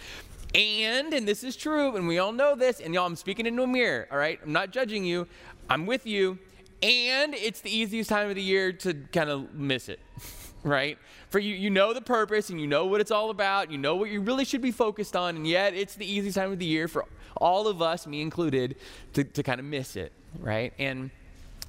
And, 0.55 1.15
and 1.15 1.29
this 1.29 1.45
is 1.45 1.55
true, 1.55 1.97
and 1.97 2.09
we 2.09 2.19
all 2.19 2.33
know 2.33 2.57
this, 2.57 2.81
and 2.81 2.93
y'all, 2.93 3.07
I'm 3.07 3.15
speaking 3.15 3.47
into 3.47 3.63
a 3.63 3.67
mirror, 3.67 4.09
all 4.11 4.19
right? 4.19 4.41
I'm 4.45 4.53
not 4.53 4.73
judging 4.73 5.05
you, 5.05 5.29
I'm 5.69 5.87
with 5.87 6.07
you. 6.07 6.39
And 6.83 7.35
it's 7.35 7.61
the 7.61 7.75
easiest 7.75 8.09
time 8.09 8.31
of 8.31 8.35
the 8.35 8.43
year 8.43 8.73
to 8.73 8.95
kind 9.13 9.31
of 9.31 9.55
miss 9.55 9.89
it, 9.89 10.01
right? 10.65 10.99
For 11.29 11.39
you, 11.39 11.55
you 11.55 11.71
know 11.71 11.93
the 11.93 12.01
purpose 12.01 12.51
and 12.51 12.61
you 12.61 12.67
know 12.67 12.87
what 12.87 13.01
it's 13.01 13.11
all 13.13 13.31
about, 13.31 13.71
you 13.71 13.79
know 13.79 13.95
what 13.95 14.11
you 14.11 14.21
really 14.21 14.45
should 14.45 14.63
be 14.63 14.73
focused 14.73 15.15
on, 15.15 15.37
and 15.37 15.47
yet 15.47 15.75
it's 15.75 15.95
the 15.95 16.11
easiest 16.11 16.37
time 16.37 16.51
of 16.51 16.59
the 16.59 16.67
year 16.67 16.89
for 16.89 17.05
all 17.37 17.69
of 17.69 17.81
us, 17.81 18.07
me 18.07 18.21
included, 18.21 18.77
to, 19.13 19.23
to 19.23 19.43
kind 19.45 19.61
of 19.61 19.67
miss 19.67 19.95
it, 19.95 20.11
right? 20.41 20.73
And 20.79 21.11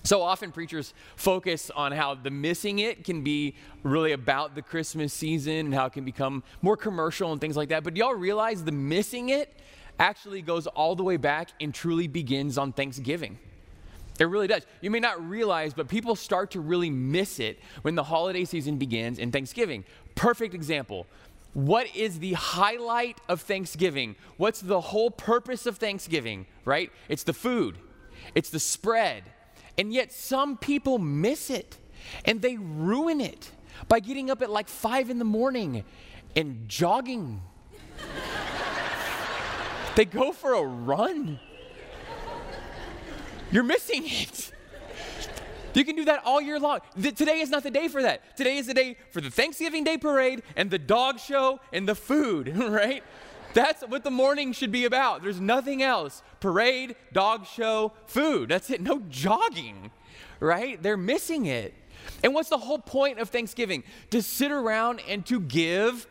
so 0.03 0.21
often 0.21 0.51
preachers 0.51 0.93
focus 1.15 1.69
on 1.75 1.91
how 1.91 2.15
the 2.15 2.31
missing 2.31 2.79
it 2.79 3.03
can 3.03 3.23
be 3.23 3.55
really 3.83 4.13
about 4.13 4.55
the 4.55 4.61
Christmas 4.61 5.13
season 5.13 5.53
and 5.53 5.73
how 5.73 5.85
it 5.85 5.93
can 5.93 6.03
become 6.03 6.43
more 6.61 6.75
commercial 6.75 7.31
and 7.31 7.39
things 7.39 7.55
like 7.55 7.69
that. 7.69 7.83
But 7.83 7.95
y'all 7.95 8.15
realize 8.15 8.63
the 8.63 8.71
missing 8.71 9.29
it 9.29 9.53
actually 9.99 10.41
goes 10.41 10.65
all 10.67 10.95
the 10.95 11.03
way 11.03 11.17
back 11.17 11.49
and 11.61 11.73
truly 11.73 12.07
begins 12.07 12.57
on 12.57 12.73
Thanksgiving. 12.73 13.37
It 14.19 14.25
really 14.25 14.47
does. 14.47 14.65
You 14.81 14.91
may 14.91 14.99
not 14.99 15.27
realize, 15.27 15.73
but 15.73 15.87
people 15.87 16.15
start 16.15 16.51
to 16.51 16.59
really 16.59 16.89
miss 16.89 17.39
it 17.39 17.59
when 17.81 17.95
the 17.95 18.03
holiday 18.03 18.45
season 18.45 18.77
begins 18.77 19.19
in 19.19 19.31
Thanksgiving. 19.31 19.83
Perfect 20.15 20.53
example. 20.53 21.07
What 21.53 21.93
is 21.95 22.19
the 22.19 22.33
highlight 22.33 23.19
of 23.27 23.41
Thanksgiving? 23.41 24.15
What's 24.37 24.61
the 24.61 24.79
whole 24.79 25.11
purpose 25.11 25.65
of 25.65 25.77
Thanksgiving, 25.77 26.45
right? 26.65 26.91
It's 27.09 27.23
the 27.23 27.33
food, 27.33 27.77
it's 28.35 28.49
the 28.49 28.59
spread, 28.59 29.23
and 29.77 29.93
yet 29.93 30.11
some 30.11 30.57
people 30.57 30.99
miss 30.99 31.49
it 31.49 31.77
and 32.25 32.41
they 32.41 32.57
ruin 32.57 33.21
it 33.21 33.51
by 33.87 33.99
getting 33.99 34.29
up 34.29 34.41
at 34.41 34.49
like 34.49 34.67
five 34.67 35.09
in 35.09 35.19
the 35.19 35.25
morning 35.25 35.83
and 36.35 36.67
jogging. 36.67 37.41
they 39.95 40.05
go 40.05 40.31
for 40.31 40.53
a 40.53 40.63
run. 40.63 41.39
You're 43.51 43.63
missing 43.63 44.03
it. 44.05 44.51
You 45.73 45.85
can 45.85 45.95
do 45.95 46.05
that 46.05 46.21
all 46.25 46.41
year 46.41 46.59
long. 46.59 46.79
Th- 47.01 47.15
today 47.15 47.39
is 47.39 47.49
not 47.49 47.63
the 47.63 47.71
day 47.71 47.87
for 47.87 48.01
that. 48.01 48.35
Today 48.35 48.57
is 48.57 48.67
the 48.67 48.73
day 48.73 48.97
for 49.11 49.21
the 49.21 49.29
Thanksgiving 49.29 49.83
Day 49.83 49.97
parade 49.97 50.43
and 50.55 50.69
the 50.69 50.79
dog 50.79 51.19
show 51.19 51.59
and 51.71 51.87
the 51.87 51.95
food, 51.95 52.55
right? 52.57 53.03
That's 53.53 53.81
what 53.83 54.03
the 54.03 54.11
morning 54.11 54.53
should 54.53 54.71
be 54.71 54.85
about. 54.85 55.23
There's 55.23 55.41
nothing 55.41 55.83
else. 55.83 56.23
Parade, 56.39 56.95
dog 57.11 57.45
show, 57.45 57.93
food. 58.05 58.49
That's 58.49 58.69
it. 58.69 58.81
No 58.81 59.01
jogging, 59.09 59.91
right? 60.39 60.81
They're 60.81 60.97
missing 60.97 61.45
it. 61.45 61.73
And 62.23 62.33
what's 62.33 62.49
the 62.49 62.57
whole 62.57 62.79
point 62.79 63.19
of 63.19 63.29
Thanksgiving? 63.29 63.83
To 64.11 64.21
sit 64.21 64.51
around 64.51 65.01
and 65.07 65.25
to 65.27 65.39
give 65.39 66.07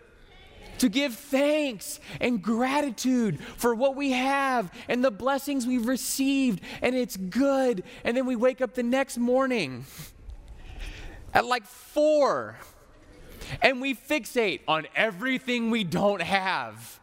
to 0.79 0.89
give 0.89 1.15
thanks 1.15 2.01
and 2.23 2.41
gratitude 2.41 3.39
for 3.59 3.75
what 3.75 3.97
we 3.97 4.13
have 4.13 4.73
and 4.89 5.05
the 5.05 5.11
blessings 5.11 5.67
we've 5.67 5.87
received, 5.87 6.63
and 6.81 6.97
it's 6.97 7.19
good. 7.19 7.85
And 8.03 8.17
then 8.17 8.25
we 8.25 8.35
wake 8.35 8.63
up 8.63 8.73
the 8.73 8.83
next 8.83 9.19
morning 9.19 9.85
at 11.35 11.45
like 11.45 11.67
four, 11.67 12.57
and 13.61 13.83
we 13.83 13.95
fixate 13.95 14.61
on 14.67 14.87
everything 14.97 15.71
we 15.71 15.85
don't 15.85 16.23
have 16.23 17.00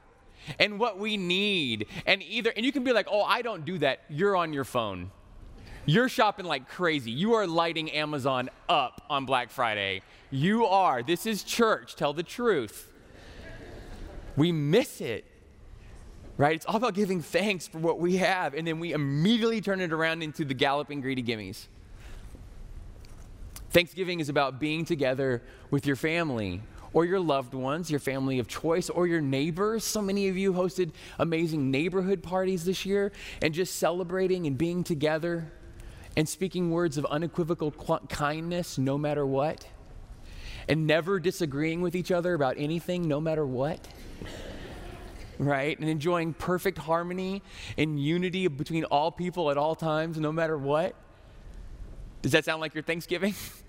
and 0.59 0.79
what 0.79 0.97
we 0.99 1.17
need. 1.17 1.87
And 2.05 2.21
either, 2.23 2.51
and 2.55 2.65
you 2.65 2.71
can 2.71 2.83
be 2.83 2.91
like, 2.91 3.07
oh, 3.09 3.23
I 3.23 3.41
don't 3.41 3.65
do 3.65 3.77
that. 3.79 4.01
You're 4.09 4.35
on 4.35 4.53
your 4.53 4.63
phone. 4.63 5.11
You're 5.85 6.09
shopping 6.09 6.45
like 6.45 6.67
crazy. 6.67 7.11
You 7.11 7.35
are 7.35 7.47
lighting 7.47 7.91
Amazon 7.91 8.49
up 8.67 9.01
on 9.09 9.25
Black 9.25 9.49
Friday. 9.49 10.01
You 10.29 10.65
are. 10.65 11.01
This 11.01 11.25
is 11.25 11.43
church. 11.43 11.95
Tell 11.95 12.13
the 12.13 12.23
truth 12.23 12.91
we 14.35 14.51
miss 14.51 15.01
it. 15.01 15.25
Right? 16.37 16.55
It's 16.55 16.67
all 16.67 16.75
about 16.75 16.93
giving 16.93 17.21
thanks 17.21 17.67
for 17.67 17.79
what 17.79 17.99
we 17.99 18.17
have, 18.17 18.53
and 18.53 18.67
then 18.67 18.79
we 18.79 18.93
immediately 18.93 19.59
turn 19.59 19.81
it 19.81 19.91
around 19.91 20.21
into 20.21 20.45
the 20.45 20.53
galloping 20.53 21.01
greedy 21.01 21.23
gimmies. 21.23 21.65
Thanksgiving 23.71 24.19
is 24.19 24.29
about 24.29 24.59
being 24.59 24.85
together 24.85 25.41
with 25.71 25.87
your 25.87 25.95
family 25.95 26.61
or 26.97 27.05
your 27.05 27.19
loved 27.19 27.53
ones, 27.53 27.91
your 27.91 27.99
family 27.99 28.39
of 28.39 28.47
choice, 28.47 28.89
or 28.89 29.05
your 29.05 29.21
neighbors. 29.21 29.83
So 29.83 30.01
many 30.01 30.29
of 30.29 30.35
you 30.35 30.51
hosted 30.51 30.93
amazing 31.19 31.69
neighborhood 31.69 32.23
parties 32.23 32.65
this 32.65 32.87
year 32.87 33.11
and 33.39 33.53
just 33.53 33.75
celebrating 33.75 34.47
and 34.47 34.57
being 34.57 34.83
together 34.83 35.51
and 36.15 36.27
speaking 36.27 36.71
words 36.71 36.97
of 36.97 37.05
unequivocal 37.05 37.69
kindness 38.09 38.79
no 38.79 38.97
matter 38.97 39.27
what, 39.27 39.67
and 40.67 40.87
never 40.87 41.19
disagreeing 41.19 41.81
with 41.81 41.95
each 41.95 42.11
other 42.11 42.33
about 42.33 42.55
anything 42.57 43.07
no 43.07 43.21
matter 43.21 43.45
what 43.45 43.87
right? 45.37 45.77
And 45.77 45.87
enjoying 45.87 46.33
perfect 46.33 46.79
harmony 46.79 47.43
and 47.77 47.99
unity 47.99 48.47
between 48.47 48.85
all 48.85 49.11
people 49.11 49.51
at 49.51 49.57
all 49.57 49.75
times, 49.75 50.17
no 50.17 50.31
matter 50.31 50.57
what. 50.57 50.95
Does 52.23 52.31
that 52.31 52.43
sound 52.43 52.59
like 52.59 52.73
your 52.73 52.81
Thanksgiving? 52.81 53.35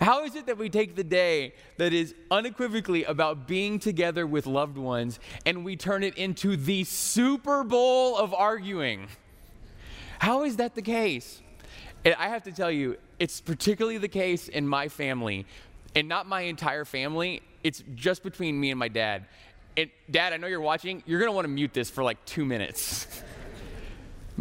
How 0.00 0.24
is 0.24 0.34
it 0.34 0.46
that 0.46 0.58
we 0.58 0.68
take 0.68 0.96
the 0.96 1.04
day 1.04 1.54
that 1.76 1.92
is 1.92 2.14
unequivocally 2.30 3.04
about 3.04 3.46
being 3.46 3.78
together 3.78 4.26
with 4.26 4.46
loved 4.46 4.78
ones 4.78 5.18
and 5.46 5.64
we 5.64 5.76
turn 5.76 6.02
it 6.02 6.16
into 6.16 6.56
the 6.56 6.84
Super 6.84 7.64
Bowl 7.64 8.16
of 8.16 8.34
arguing? 8.34 9.08
How 10.18 10.44
is 10.44 10.56
that 10.56 10.74
the 10.74 10.82
case? 10.82 11.42
And 12.04 12.14
I 12.18 12.28
have 12.28 12.44
to 12.44 12.52
tell 12.52 12.70
you, 12.70 12.96
it's 13.18 13.40
particularly 13.40 13.98
the 13.98 14.08
case 14.08 14.48
in 14.48 14.66
my 14.66 14.88
family, 14.88 15.46
and 15.94 16.08
not 16.08 16.26
my 16.26 16.42
entire 16.42 16.84
family. 16.84 17.42
It's 17.62 17.82
just 17.94 18.22
between 18.22 18.58
me 18.58 18.70
and 18.70 18.78
my 18.78 18.88
dad. 18.88 19.26
And 19.76 19.90
dad, 20.10 20.32
I 20.32 20.36
know 20.36 20.48
you're 20.48 20.60
watching. 20.60 21.02
You're 21.06 21.20
going 21.20 21.30
to 21.30 21.34
want 21.34 21.44
to 21.44 21.50
mute 21.50 21.72
this 21.72 21.88
for 21.90 22.02
like 22.02 22.24
two 22.24 22.44
minutes. 22.44 23.22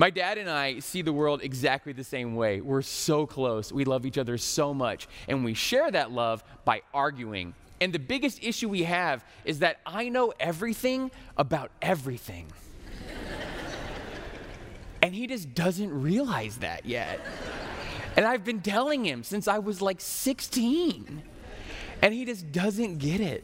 My 0.02 0.10
dad 0.10 0.39
and 0.39 0.49
I 0.49 0.80
see 0.80 1.04
the 1.04 1.14
world 1.14 1.43
exactly 1.43 1.93
the 1.93 2.04
same 2.04 2.34
way. 2.34 2.60
We're 2.60 2.82
so 2.82 3.28
close. 3.28 3.72
We 3.72 3.86
love 3.86 4.04
each 4.04 4.18
other 4.18 4.36
so 4.39 4.74
much. 4.74 5.08
And 5.28 5.45
we 5.45 5.54
share 5.54 5.91
that 5.91 6.12
love 6.12 6.43
by 6.66 6.82
arguing. 6.91 7.54
And 7.80 7.93
the 7.93 7.99
biggest 7.99 8.43
issue 8.43 8.68
we 8.68 8.82
have 8.82 9.24
is 9.45 9.60
that 9.60 9.78
I 9.86 10.10
know 10.10 10.34
everything 10.39 11.12
about 11.38 11.70
everything. 11.84 12.47
and 15.04 15.14
he 15.14 15.28
just 15.28 15.54
doesn't 15.54 16.02
realize 16.02 16.58
that 16.58 16.88
yet. 16.88 17.20
And 18.18 18.26
I've 18.26 18.43
been 18.43 18.62
telling 18.62 19.06
him 19.06 19.22
since 19.22 19.47
I 19.47 19.60
was 19.60 19.84
like 19.84 20.02
16. 20.02 21.22
And 22.02 22.12
he 22.12 22.26
just 22.26 22.52
doesn't 22.52 22.97
get 22.97 23.22
it 23.22 23.43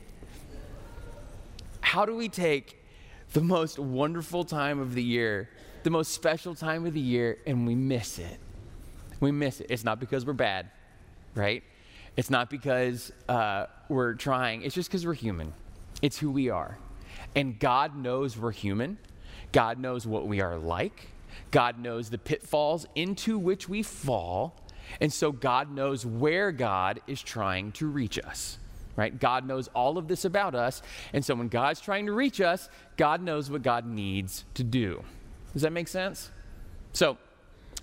how 1.87 2.05
do 2.05 2.15
we 2.15 2.27
take 2.27 2.83
the 3.31 3.39
most 3.39 3.79
wonderful 3.79 4.43
time 4.43 4.77
of 4.79 4.93
the 4.93 5.03
year, 5.03 5.49
the 5.87 5.91
most 5.91 6.11
special 6.11 6.53
time 6.53 6.85
of 6.85 6.93
the 6.93 6.99
year, 6.99 7.37
and 7.47 7.65
we 7.65 7.73
miss 7.73 8.19
it? 8.19 8.39
We 9.21 9.31
miss 9.31 9.61
it. 9.61 9.67
It's 9.69 9.85
not 9.85 10.01
because 10.01 10.25
we're 10.25 10.33
bad, 10.33 10.69
right? 11.33 11.63
It's 12.17 12.29
not 12.29 12.49
because 12.49 13.09
uh, 13.29 13.67
we're 13.87 14.15
trying. 14.15 14.63
It's 14.63 14.75
just 14.75 14.89
because 14.89 15.05
we're 15.05 15.13
human. 15.13 15.53
It's 16.01 16.17
who 16.17 16.29
we 16.29 16.49
are. 16.49 16.77
And 17.35 17.57
God 17.57 17.95
knows 17.95 18.37
we're 18.37 18.51
human. 18.51 18.97
God 19.53 19.79
knows 19.79 20.05
what 20.05 20.27
we 20.27 20.41
are 20.41 20.57
like. 20.57 21.07
God 21.51 21.79
knows 21.79 22.09
the 22.09 22.17
pitfalls 22.17 22.85
into 22.93 23.39
which 23.39 23.69
we 23.69 23.81
fall. 23.81 24.61
And 24.99 25.13
so 25.13 25.31
God 25.31 25.71
knows 25.71 26.05
where 26.05 26.51
God 26.51 26.99
is 27.07 27.21
trying 27.21 27.71
to 27.73 27.87
reach 27.87 28.19
us 28.19 28.57
right? 28.97 29.19
God 29.19 29.45
knows 29.45 29.67
all 29.75 29.99
of 29.99 30.07
this 30.07 30.25
about 30.25 30.55
us. 30.55 30.81
And 31.13 31.23
so 31.23 31.35
when 31.35 31.49
God's 31.49 31.79
trying 31.79 32.07
to 32.07 32.13
reach 32.13 32.41
us, 32.41 32.67
God 32.97 33.21
knows 33.21 33.47
what 33.47 33.61
God 33.61 33.85
needs 33.85 34.43
to 34.55 34.63
do. 34.63 35.03
Does 35.57 35.63
that 35.63 35.73
make 35.73 35.87
sense? 35.87 36.29
So, 36.93 37.17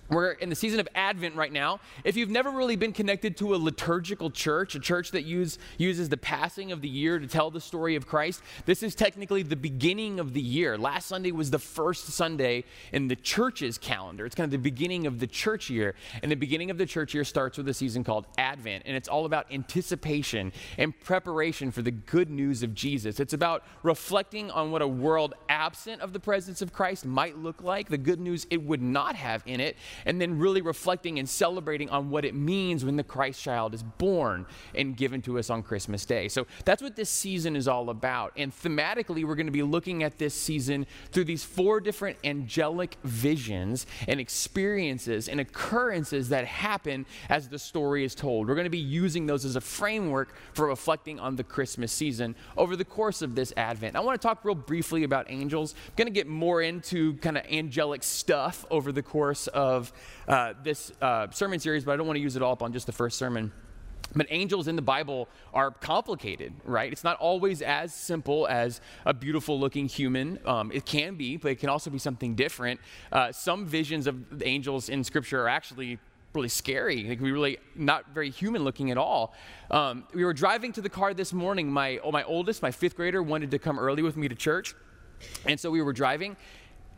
we're 0.09 0.31
in 0.33 0.49
the 0.49 0.55
season 0.55 0.79
of 0.79 0.87
Advent 0.93 1.35
right 1.35 1.51
now. 1.51 1.79
If 2.03 2.15
you've 2.15 2.29
never 2.29 2.51
really 2.51 2.75
been 2.75 2.93
connected 2.93 3.37
to 3.37 3.55
a 3.55 3.57
liturgical 3.57 4.29
church, 4.29 4.75
a 4.75 4.79
church 4.79 5.11
that 5.11 5.23
use, 5.23 5.57
uses 5.77 6.09
the 6.09 6.17
passing 6.17 6.71
of 6.71 6.81
the 6.81 6.87
year 6.87 7.17
to 7.17 7.25
tell 7.25 7.49
the 7.49 7.59
story 7.59 7.95
of 7.95 8.05
Christ, 8.05 8.43
this 8.65 8.83
is 8.83 8.93
technically 8.93 9.41
the 9.41 9.55
beginning 9.55 10.19
of 10.19 10.33
the 10.33 10.41
year. 10.41 10.77
Last 10.77 11.07
Sunday 11.07 11.31
was 11.31 11.49
the 11.49 11.59
first 11.59 12.05
Sunday 12.09 12.65
in 12.91 13.07
the 13.07 13.15
church's 13.15 13.79
calendar. 13.79 14.25
It's 14.25 14.35
kind 14.35 14.45
of 14.45 14.51
the 14.51 14.57
beginning 14.57 15.07
of 15.07 15.19
the 15.19 15.27
church 15.27 15.69
year. 15.69 15.95
And 16.21 16.31
the 16.31 16.35
beginning 16.35 16.69
of 16.69 16.77
the 16.77 16.85
church 16.85 17.13
year 17.13 17.23
starts 17.23 17.57
with 17.57 17.67
a 17.67 17.73
season 17.73 18.03
called 18.03 18.27
Advent. 18.37 18.83
And 18.85 18.95
it's 18.95 19.07
all 19.07 19.25
about 19.25 19.51
anticipation 19.51 20.53
and 20.77 20.97
preparation 20.99 21.71
for 21.71 21.81
the 21.81 21.91
good 21.91 22.29
news 22.29 22.61
of 22.61 22.75
Jesus. 22.75 23.19
It's 23.19 23.33
about 23.33 23.63
reflecting 23.81 24.51
on 24.51 24.69
what 24.69 24.83
a 24.83 24.87
world 24.87 25.33
absent 25.49 26.01
of 26.01 26.13
the 26.13 26.19
presence 26.19 26.61
of 26.61 26.71
Christ 26.71 27.05
might 27.05 27.37
look 27.37 27.63
like, 27.63 27.89
the 27.89 27.97
good 27.97 28.19
news 28.19 28.45
it 28.51 28.61
would 28.61 28.81
not 28.81 29.15
have 29.15 29.41
in 29.45 29.59
it 29.59 29.75
and 30.05 30.19
then 30.19 30.39
really 30.39 30.61
reflecting 30.61 31.19
and 31.19 31.27
celebrating 31.27 31.89
on 31.89 32.09
what 32.09 32.25
it 32.25 32.35
means 32.35 32.83
when 32.83 32.95
the 32.95 33.03
Christ 33.03 33.41
child 33.41 33.73
is 33.73 33.83
born 33.83 34.45
and 34.73 34.97
given 34.97 35.21
to 35.23 35.39
us 35.39 35.49
on 35.49 35.63
Christmas 35.63 36.05
Day. 36.05 36.27
So 36.27 36.47
that's 36.65 36.81
what 36.81 36.95
this 36.95 37.09
season 37.09 37.55
is 37.55 37.67
all 37.67 37.89
about. 37.89 38.33
And 38.35 38.51
thematically, 38.51 39.25
we're 39.25 39.35
going 39.35 39.45
to 39.47 39.51
be 39.51 39.63
looking 39.63 40.03
at 40.03 40.17
this 40.17 40.33
season 40.33 40.85
through 41.11 41.25
these 41.25 41.43
four 41.43 41.79
different 41.79 42.17
angelic 42.23 42.97
visions 43.03 43.85
and 44.07 44.19
experiences 44.19 45.27
and 45.27 45.39
occurrences 45.39 46.29
that 46.29 46.45
happen 46.45 47.05
as 47.29 47.49
the 47.49 47.59
story 47.59 48.03
is 48.03 48.15
told. 48.15 48.47
We're 48.47 48.55
going 48.55 48.65
to 48.65 48.69
be 48.69 48.77
using 48.77 49.25
those 49.25 49.45
as 49.45 49.55
a 49.55 49.61
framework 49.61 50.35
for 50.53 50.67
reflecting 50.67 51.19
on 51.19 51.35
the 51.35 51.43
Christmas 51.43 51.91
season 51.91 52.35
over 52.57 52.75
the 52.75 52.85
course 52.85 53.21
of 53.21 53.35
this 53.35 53.53
Advent. 53.57 53.95
I 53.95 53.99
want 53.99 54.19
to 54.19 54.27
talk 54.27 54.43
real 54.43 54.55
briefly 54.55 55.03
about 55.03 55.29
angels. 55.29 55.75
I'm 55.87 55.93
going 55.95 56.07
to 56.07 56.13
get 56.13 56.27
more 56.27 56.61
into 56.61 57.15
kind 57.17 57.37
of 57.37 57.45
angelic 57.45 58.03
stuff 58.03 58.65
over 58.69 58.91
the 58.91 59.03
course 59.03 59.47
of 59.47 59.84
uh, 60.27 60.53
this 60.63 60.91
uh, 61.01 61.29
sermon 61.31 61.59
series, 61.59 61.83
but 61.83 61.93
I 61.93 61.97
don't 61.97 62.07
want 62.07 62.17
to 62.17 62.21
use 62.21 62.35
it 62.35 62.41
all 62.41 62.53
up 62.53 62.63
on 62.63 62.73
just 62.73 62.85
the 62.85 62.91
first 62.91 63.17
sermon. 63.17 63.51
But 64.15 64.27
angels 64.29 64.67
in 64.67 64.75
the 64.75 64.81
Bible 64.81 65.27
are 65.53 65.71
complicated, 65.71 66.53
right? 66.63 66.91
It's 66.91 67.03
not 67.03 67.17
always 67.17 67.61
as 67.61 67.93
simple 67.93 68.47
as 68.47 68.79
a 69.05 69.13
beautiful 69.13 69.59
looking 69.59 69.87
human. 69.87 70.39
Um, 70.45 70.71
it 70.71 70.85
can 70.85 71.15
be, 71.15 71.37
but 71.37 71.51
it 71.51 71.59
can 71.59 71.69
also 71.69 71.89
be 71.89 71.97
something 71.97 72.35
different. 72.35 72.79
Uh, 73.11 73.31
some 73.31 73.65
visions 73.65 74.07
of 74.07 74.43
angels 74.43 74.89
in 74.89 75.03
Scripture 75.03 75.43
are 75.43 75.49
actually 75.49 75.99
really 76.33 76.49
scary. 76.49 77.03
They 77.03 77.15
can 77.15 77.25
be 77.25 77.31
really 77.31 77.57
not 77.75 78.13
very 78.13 78.29
human 78.29 78.63
looking 78.63 78.91
at 78.91 78.97
all. 78.97 79.33
Um, 79.71 80.05
we 80.13 80.23
were 80.23 80.33
driving 80.33 80.71
to 80.73 80.81
the 80.81 80.89
car 80.89 81.13
this 81.13 81.33
morning. 81.33 81.71
My, 81.71 81.97
oh, 81.99 82.11
my 82.11 82.23
oldest, 82.23 82.61
my 82.61 82.71
fifth 82.71 82.95
grader, 82.95 83.23
wanted 83.23 83.51
to 83.51 83.59
come 83.59 83.79
early 83.79 84.03
with 84.03 84.17
me 84.17 84.27
to 84.27 84.35
church. 84.35 84.75
And 85.45 85.59
so 85.59 85.71
we 85.71 85.81
were 85.81 85.93
driving, 85.93 86.35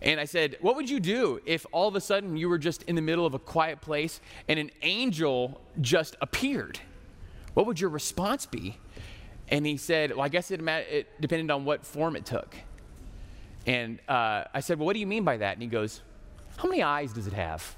and 0.02 0.20
I 0.20 0.26
said, 0.26 0.58
What 0.62 0.76
would 0.76 0.90
you 0.90 1.00
do 1.00 1.42
if 1.46 1.66
all 1.72 1.88
of 1.88 1.96
a 1.96 2.02
sudden 2.02 2.38
you 2.38 2.50
were 2.50 2.58
just 2.58 2.84
in 2.84 2.96
the 2.96 3.02
middle 3.02 3.26
of 3.26 3.34
a 3.34 3.40
quiet 3.40 3.82
place 3.82 4.22
and 4.48 4.60
an 4.60 4.72
angel 4.82 5.62
just 5.82 6.16
appeared? 6.22 6.80
What 7.54 7.66
would 7.66 7.80
your 7.80 7.90
response 7.90 8.46
be? 8.46 8.78
And 9.50 9.66
he 9.66 9.78
said, 9.78 10.12
Well, 10.12 10.22
I 10.22 10.30
guess 10.30 10.52
it, 10.52 10.62
it 10.62 11.22
depended 11.22 11.50
on 11.50 11.66
what 11.66 11.86
form 11.86 12.16
it 12.16 12.26
took. 12.26 12.56
And 13.66 14.00
uh, 14.08 14.44
I 14.54 14.60
said, 14.60 14.78
Well, 14.78 14.86
what 14.86 14.94
do 14.94 15.00
you 15.00 15.08
mean 15.08 15.24
by 15.24 15.38
that? 15.38 15.54
And 15.54 15.62
he 15.62 15.68
goes, 15.68 16.02
How 16.58 16.70
many 16.70 16.84
eyes 16.84 17.14
does 17.14 17.26
it 17.26 17.34
have? 17.34 17.76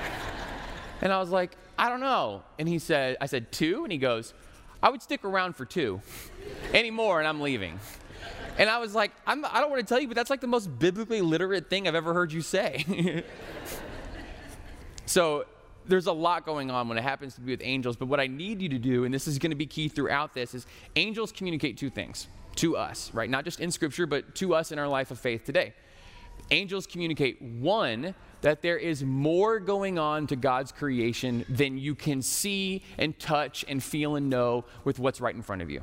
and 1.00 1.12
I 1.12 1.18
was 1.18 1.30
like, 1.30 1.56
I 1.78 1.88
don't 1.88 2.00
know. 2.00 2.42
And 2.58 2.68
he 2.68 2.78
said, 2.78 3.16
I 3.20 3.26
said, 3.26 3.50
Two? 3.52 3.84
And 3.84 3.92
he 3.92 3.98
goes, 3.98 4.34
I 4.82 4.90
would 4.90 5.02
stick 5.02 5.24
around 5.24 5.56
for 5.56 5.64
two. 5.64 6.02
Any 6.74 6.90
more, 6.90 7.18
and 7.18 7.28
I'm 7.28 7.40
leaving. 7.40 7.80
And 8.60 8.68
I 8.68 8.78
was 8.78 8.94
like, 8.94 9.10
I'm, 9.26 9.44
I 9.44 9.54
do 9.54 9.60
not 9.62 9.70
want 9.70 9.80
to 9.80 9.86
tell 9.86 9.98
you, 9.98 10.06
but 10.06 10.14
that's 10.14 10.30
like 10.30 10.42
the 10.42 10.46
most 10.46 10.66
biblically 10.78 11.22
literate 11.22 11.68
thing 11.68 11.88
I've 11.88 11.94
ever 11.94 12.12
heard 12.14 12.30
you 12.32 12.42
say. 12.42 13.24
So 15.10 15.44
there's 15.86 16.06
a 16.06 16.12
lot 16.12 16.46
going 16.46 16.70
on 16.70 16.88
when 16.88 16.96
it 16.96 17.02
happens 17.02 17.34
to 17.34 17.40
be 17.40 17.50
with 17.50 17.62
angels, 17.64 17.96
but 17.96 18.06
what 18.06 18.20
I 18.20 18.28
need 18.28 18.62
you 18.62 18.68
to 18.68 18.78
do, 18.78 19.02
and 19.04 19.12
this 19.12 19.26
is 19.26 19.40
going 19.40 19.50
to 19.50 19.56
be 19.56 19.66
key 19.66 19.88
throughout 19.88 20.34
this, 20.34 20.54
is 20.54 20.66
angels 20.94 21.32
communicate 21.32 21.76
two 21.76 21.90
things 21.90 22.28
to 22.56 22.76
us, 22.76 23.10
right? 23.12 23.28
Not 23.28 23.44
just 23.44 23.58
in 23.58 23.72
Scripture, 23.72 24.06
but 24.06 24.36
to 24.36 24.54
us 24.54 24.70
in 24.70 24.78
our 24.78 24.86
life 24.86 25.10
of 25.10 25.18
faith 25.18 25.42
today. 25.44 25.74
Angels 26.52 26.86
communicate, 26.86 27.42
one, 27.42 28.14
that 28.42 28.62
there 28.62 28.78
is 28.78 29.02
more 29.02 29.58
going 29.58 29.98
on 29.98 30.28
to 30.28 30.36
God's 30.36 30.70
creation 30.70 31.44
than 31.48 31.76
you 31.76 31.96
can 31.96 32.22
see 32.22 32.84
and 32.96 33.18
touch 33.18 33.64
and 33.66 33.82
feel 33.82 34.14
and 34.14 34.30
know 34.30 34.64
with 34.84 35.00
what's 35.00 35.20
right 35.20 35.34
in 35.34 35.42
front 35.42 35.60
of 35.60 35.72
you. 35.72 35.82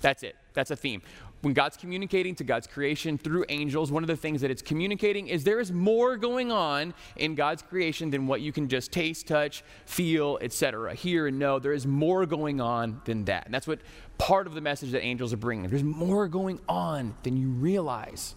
That's 0.00 0.22
it. 0.22 0.36
That's 0.54 0.70
a 0.70 0.76
theme. 0.76 1.02
When 1.42 1.54
God's 1.54 1.76
communicating 1.76 2.34
to 2.36 2.44
God's 2.44 2.66
creation 2.66 3.18
through 3.18 3.44
angels, 3.48 3.92
one 3.92 4.02
of 4.02 4.08
the 4.08 4.16
things 4.16 4.40
that 4.40 4.50
it's 4.50 4.62
communicating 4.62 5.28
is 5.28 5.44
there 5.44 5.60
is 5.60 5.70
more 5.70 6.16
going 6.16 6.50
on 6.50 6.94
in 7.16 7.34
God's 7.34 7.62
creation 7.62 8.10
than 8.10 8.26
what 8.26 8.40
you 8.40 8.52
can 8.52 8.68
just 8.68 8.90
taste, 8.90 9.28
touch, 9.28 9.62
feel, 9.84 10.38
etc. 10.40 10.94
Hear 10.94 11.26
and 11.26 11.38
know. 11.38 11.58
There 11.58 11.72
is 11.72 11.86
more 11.86 12.26
going 12.26 12.60
on 12.60 13.00
than 13.04 13.24
that. 13.26 13.44
And 13.44 13.54
that's 13.54 13.66
what 13.66 13.80
part 14.18 14.46
of 14.46 14.54
the 14.54 14.60
message 14.60 14.92
that 14.92 15.02
angels 15.02 15.32
are 15.32 15.38
bringing. 15.38 15.68
There's 15.68 15.84
more 15.84 16.26
going 16.26 16.58
on 16.68 17.14
than 17.22 17.36
you 17.36 17.48
realize. 17.48 18.34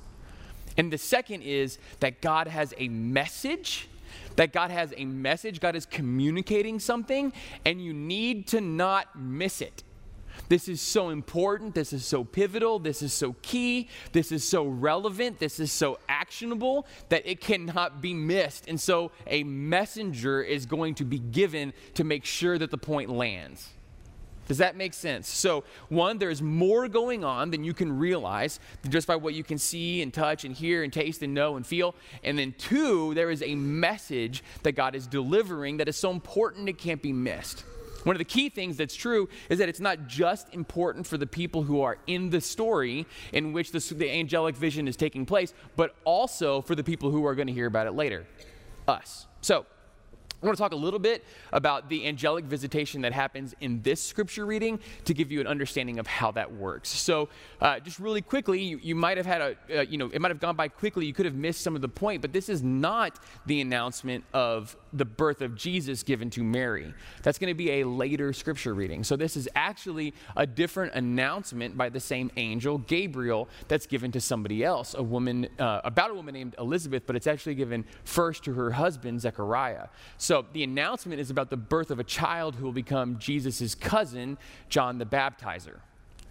And 0.78 0.92
the 0.92 0.98
second 0.98 1.42
is 1.42 1.80
that 2.02 2.22
God 2.22 2.48
has 2.48 2.74
a 2.78 2.90
message 2.90 3.90
that 4.36 4.54
God 4.54 4.72
has 4.72 4.94
a 4.96 5.06
message, 5.06 5.60
God 5.60 5.76
is 5.76 5.86
communicating 5.86 6.80
something, 6.80 7.34
and 7.66 7.82
you 7.82 7.94
need 7.94 8.48
to 8.48 8.62
not 8.62 9.20
miss 9.20 9.62
it. 9.62 9.84
This 10.50 10.68
is 10.68 10.82
so 10.82 11.10
important. 11.10 11.76
This 11.76 11.94
is 11.94 12.04
so 12.04 12.24
pivotal. 12.24 12.80
This 12.80 13.02
is 13.04 13.14
so 13.14 13.36
key. 13.44 13.88
This 14.12 14.32
is 14.32 14.46
so 14.46 14.66
relevant. 14.66 15.40
This 15.40 15.60
is 15.60 15.72
so 15.72 16.00
actionable 16.10 16.88
that 17.10 17.30
it 17.30 17.40
cannot 17.40 18.02
be 18.02 18.16
missed. 18.16 18.68
And 18.68 18.82
so 18.82 19.12
a 19.28 19.44
messenger 19.44 20.42
is 20.42 20.66
going 20.66 20.96
to 20.96 21.06
be 21.06 21.20
given 21.20 21.72
to 21.94 22.04
make 22.04 22.26
sure 22.26 22.58
that 22.58 22.72
the 22.72 22.78
point 22.78 23.12
lands. 23.12 23.70
Does 24.48 24.58
that 24.58 24.76
make 24.76 24.96
sense? 24.96 25.30
So, 25.30 25.64
one, 25.90 26.18
there's 26.18 26.42
more 26.42 26.88
going 26.88 27.24
on 27.24 27.52
than 27.52 27.64
you 27.64 27.72
can 27.72 28.00
realize 28.00 28.60
just 28.90 29.06
by 29.06 29.16
what 29.16 29.36
you 29.36 29.44
can 29.44 29.60
see 29.60 30.02
and 30.02 30.12
touch 30.12 30.44
and 30.44 30.56
hear 30.56 30.82
and 30.82 30.92
taste 30.92 31.22
and 31.22 31.36
know 31.36 31.56
and 31.56 31.64
feel. 31.66 31.94
And 32.24 32.40
then, 32.40 32.56
two, 32.58 33.14
there 33.14 33.30
is 33.30 33.44
a 33.44 33.54
message 33.54 34.44
that 34.64 34.72
God 34.72 34.96
is 34.96 35.06
delivering 35.06 35.78
that 35.78 35.88
is 35.88 35.98
so 35.98 36.10
important 36.10 36.68
it 36.68 36.80
can't 36.80 37.00
be 37.00 37.14
missed. 37.14 37.64
One 38.04 38.16
of 38.16 38.20
the 38.20 38.26
key 38.26 38.50
things 38.50 38.78
that's 38.78 38.96
true 38.96 39.30
is 39.50 39.60
that 39.60 39.70
it's 39.70 39.80
not 39.80 40.08
just 40.08 40.54
important 40.54 41.06
for 41.06 41.18
the 41.18 41.28
people 41.28 41.64
who 41.64 41.82
are 41.82 41.98
in 42.08 42.30
the 42.30 42.42
story 42.42 43.06
in 43.34 43.54
which 43.54 43.72
the, 43.72 43.80
the 43.96 44.10
angelic 44.10 44.56
vision 44.56 44.88
is 44.88 44.96
taking 44.96 45.26
place, 45.26 45.54
but 45.76 45.96
also 46.06 46.62
for 46.62 46.76
the 46.76 46.84
people 46.84 47.12
who 47.12 47.26
are 47.26 47.36
going 47.36 47.48
to 47.48 47.54
hear 47.54 47.68
about 47.68 47.88
it 47.88 47.92
later 47.92 48.26
us. 48.88 49.28
So, 49.42 49.66
I 50.42 50.46
want 50.46 50.58
to 50.58 50.64
talk 50.64 50.72
a 50.72 50.78
little 50.78 51.00
bit 51.00 51.26
about 51.52 51.90
the 51.90 52.08
angelic 52.08 52.46
visitation 52.46 53.02
that 53.02 53.12
happens 53.12 53.54
in 53.60 53.82
this 53.82 54.02
scripture 54.02 54.46
reading 54.46 54.80
to 55.04 55.14
give 55.14 55.34
you 55.34 55.42
an 55.42 55.48
understanding 55.48 56.00
of 56.00 56.08
how 56.08 56.32
that 56.32 56.54
works. 56.54 56.88
So, 56.88 57.28
uh, 57.60 57.82
just 57.82 58.00
really 58.00 58.22
quickly, 58.22 58.62
you, 58.62 58.80
you, 58.82 58.96
might 58.96 59.18
have 59.18 59.26
had 59.26 59.42
a, 59.42 59.80
uh, 59.80 59.82
you 59.82 59.98
know, 59.98 60.10
it 60.14 60.22
might 60.22 60.32
have 60.32 60.40
gone 60.40 60.56
by 60.56 60.70
quickly. 60.70 61.06
You 61.06 61.14
could 61.14 61.26
have 61.26 61.36
missed 61.36 61.60
some 61.60 61.76
of 61.76 61.82
the 61.82 61.90
point, 61.90 62.22
but 62.22 62.32
this 62.32 62.48
is 62.48 62.64
not 62.64 63.20
the 63.48 63.60
announcement 63.60 64.24
of 64.34 64.78
the 64.94 65.06
birth 65.06 65.42
of 65.42 65.56
Jesus 65.56 66.04
given 66.04 66.30
to 66.32 66.44
Mary. 66.44 66.94
That's 67.24 67.38
going 67.38 67.50
to 67.50 67.58
be 67.58 67.82
a 67.82 67.88
later 67.88 68.34
scripture 68.34 68.74
reading. 68.74 69.04
So, 69.04 69.16
this 69.16 69.38
is 69.38 69.48
actually 69.56 70.14
a 70.36 70.46
different 70.46 70.94
announcement 70.94 71.78
by 71.78 71.90
the 71.90 72.00
same 72.00 72.32
angel, 72.38 72.80
Gabriel, 72.80 73.50
that's 73.68 73.86
given 73.86 74.12
to 74.12 74.22
somebody 74.22 74.64
else, 74.64 74.94
a 74.94 75.04
woman, 75.04 75.48
uh, 75.60 75.82
about 75.84 76.12
a 76.12 76.14
woman 76.14 76.34
named 76.34 76.56
Elizabeth, 76.60 77.04
but 77.06 77.16
it's 77.16 77.28
actually 77.28 77.56
given 77.56 77.86
first 78.04 78.44
to 78.46 78.54
her 78.54 78.72
husband, 78.72 79.22
Zechariah. 79.22 79.88
So 80.18 80.46
the 80.54 80.64
announcement 80.64 81.20
is 81.20 81.30
about 81.30 81.50
the 81.50 81.58
birth 81.58 81.92
of 81.92 82.00
a 82.00 82.04
child 82.04 82.56
who 82.56 82.66
will 82.66 82.72
become 82.72 83.20
Jesus' 83.20 83.76
cousin, 83.76 84.38
John 84.70 84.98
the 84.98 85.06
Baptizer. 85.06 85.80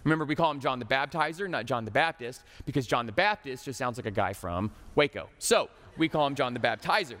Remember, 0.03 0.25
we 0.25 0.35
call 0.35 0.51
him 0.51 0.59
John 0.59 0.79
the 0.79 0.85
Baptizer, 0.85 1.49
not 1.49 1.65
John 1.65 1.85
the 1.85 1.91
Baptist, 1.91 2.43
because 2.65 2.87
John 2.87 3.05
the 3.05 3.11
Baptist 3.11 3.65
just 3.65 3.77
sounds 3.77 3.97
like 3.97 4.05
a 4.05 4.11
guy 4.11 4.33
from 4.33 4.71
Waco. 4.95 5.29
So 5.39 5.69
we 5.97 6.07
call 6.07 6.25
him 6.25 6.35
John 6.35 6.53
the 6.53 6.59
Baptizer. 6.59 7.17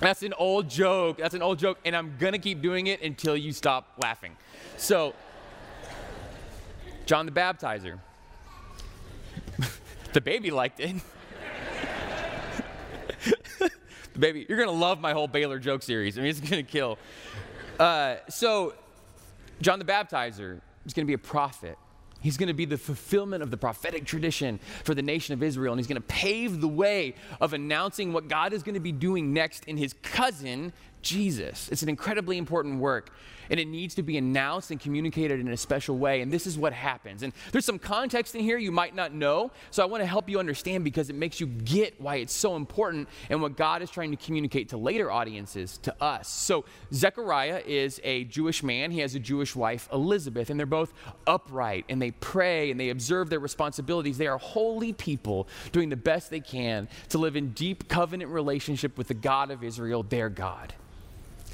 That's 0.00 0.22
an 0.22 0.34
old 0.34 0.68
joke. 0.68 1.18
That's 1.18 1.34
an 1.34 1.42
old 1.42 1.58
joke, 1.58 1.78
and 1.84 1.96
I'm 1.96 2.16
gonna 2.18 2.38
keep 2.38 2.60
doing 2.60 2.88
it 2.88 3.02
until 3.02 3.36
you 3.36 3.52
stop 3.52 3.92
laughing. 4.02 4.36
So, 4.76 5.14
John 7.06 7.26
the 7.26 7.32
Baptizer. 7.32 8.00
the 10.12 10.20
baby 10.20 10.50
liked 10.50 10.80
it. 10.80 10.96
The 14.14 14.20
baby, 14.20 14.46
you're 14.48 14.58
gonna 14.58 14.70
love 14.70 15.00
my 15.00 15.12
whole 15.12 15.26
Baylor 15.26 15.58
joke 15.58 15.82
series. 15.82 16.16
I 16.16 16.22
mean, 16.22 16.30
it's 16.30 16.38
gonna 16.38 16.62
kill. 16.62 16.98
Uh, 17.80 18.16
so, 18.28 18.74
John 19.60 19.80
the 19.80 19.84
Baptizer 19.84 20.60
is 20.86 20.94
gonna 20.94 21.06
be 21.06 21.14
a 21.14 21.18
prophet. 21.18 21.76
He's 22.24 22.38
going 22.38 22.46
to 22.46 22.54
be 22.54 22.64
the 22.64 22.78
fulfillment 22.78 23.42
of 23.42 23.50
the 23.50 23.58
prophetic 23.58 24.06
tradition 24.06 24.58
for 24.82 24.94
the 24.94 25.02
nation 25.02 25.34
of 25.34 25.42
Israel, 25.42 25.74
and 25.74 25.78
he's 25.78 25.86
going 25.86 26.00
to 26.00 26.08
pave 26.08 26.62
the 26.62 26.68
way 26.68 27.16
of 27.38 27.52
announcing 27.52 28.14
what 28.14 28.28
God 28.28 28.54
is 28.54 28.62
going 28.62 28.76
to 28.76 28.80
be 28.80 28.92
doing 28.92 29.34
next 29.34 29.66
in 29.66 29.76
his 29.76 29.92
cousin, 30.00 30.72
Jesus. 31.02 31.68
It's 31.68 31.82
an 31.82 31.90
incredibly 31.90 32.38
important 32.38 32.80
work 32.80 33.10
and 33.50 33.60
it 33.60 33.66
needs 33.66 33.94
to 33.96 34.02
be 34.02 34.16
announced 34.16 34.70
and 34.70 34.80
communicated 34.80 35.40
in 35.40 35.48
a 35.48 35.56
special 35.56 35.96
way. 35.98 36.20
And 36.20 36.32
this 36.32 36.46
is 36.46 36.58
what 36.58 36.72
happens. 36.72 37.22
And 37.22 37.32
there's 37.52 37.64
some 37.64 37.78
context 37.78 38.34
in 38.34 38.42
here 38.42 38.58
you 38.58 38.72
might 38.72 38.94
not 38.94 39.12
know, 39.12 39.50
so 39.70 39.82
I 39.82 39.86
want 39.86 40.02
to 40.02 40.06
help 40.06 40.28
you 40.28 40.38
understand 40.38 40.84
because 40.84 41.10
it 41.10 41.16
makes 41.16 41.40
you 41.40 41.46
get 41.46 42.00
why 42.00 42.16
it's 42.16 42.32
so 42.32 42.56
important 42.56 43.08
and 43.30 43.40
what 43.40 43.56
God 43.56 43.82
is 43.82 43.90
trying 43.90 44.10
to 44.10 44.16
communicate 44.16 44.70
to 44.70 44.76
later 44.76 45.10
audiences, 45.10 45.78
to 45.78 46.02
us. 46.02 46.28
So, 46.28 46.64
Zechariah 46.92 47.62
is 47.66 48.00
a 48.04 48.24
Jewish 48.24 48.62
man, 48.62 48.90
he 48.90 49.00
has 49.00 49.14
a 49.14 49.20
Jewish 49.20 49.54
wife, 49.56 49.88
Elizabeth, 49.92 50.50
and 50.50 50.58
they're 50.58 50.66
both 50.66 50.92
upright 51.26 51.84
and 51.88 52.00
they 52.00 52.10
pray 52.12 52.70
and 52.70 52.78
they 52.78 52.90
observe 52.90 53.30
their 53.30 53.40
responsibilities. 53.40 54.18
They 54.18 54.26
are 54.26 54.38
holy 54.38 54.92
people 54.92 55.48
doing 55.72 55.88
the 55.88 55.96
best 55.96 56.30
they 56.30 56.40
can 56.40 56.88
to 57.10 57.18
live 57.18 57.36
in 57.36 57.50
deep 57.50 57.88
covenant 57.88 58.30
relationship 58.30 58.96
with 58.98 59.08
the 59.08 59.14
God 59.14 59.50
of 59.50 59.62
Israel, 59.64 60.02
their 60.02 60.28
God. 60.28 60.74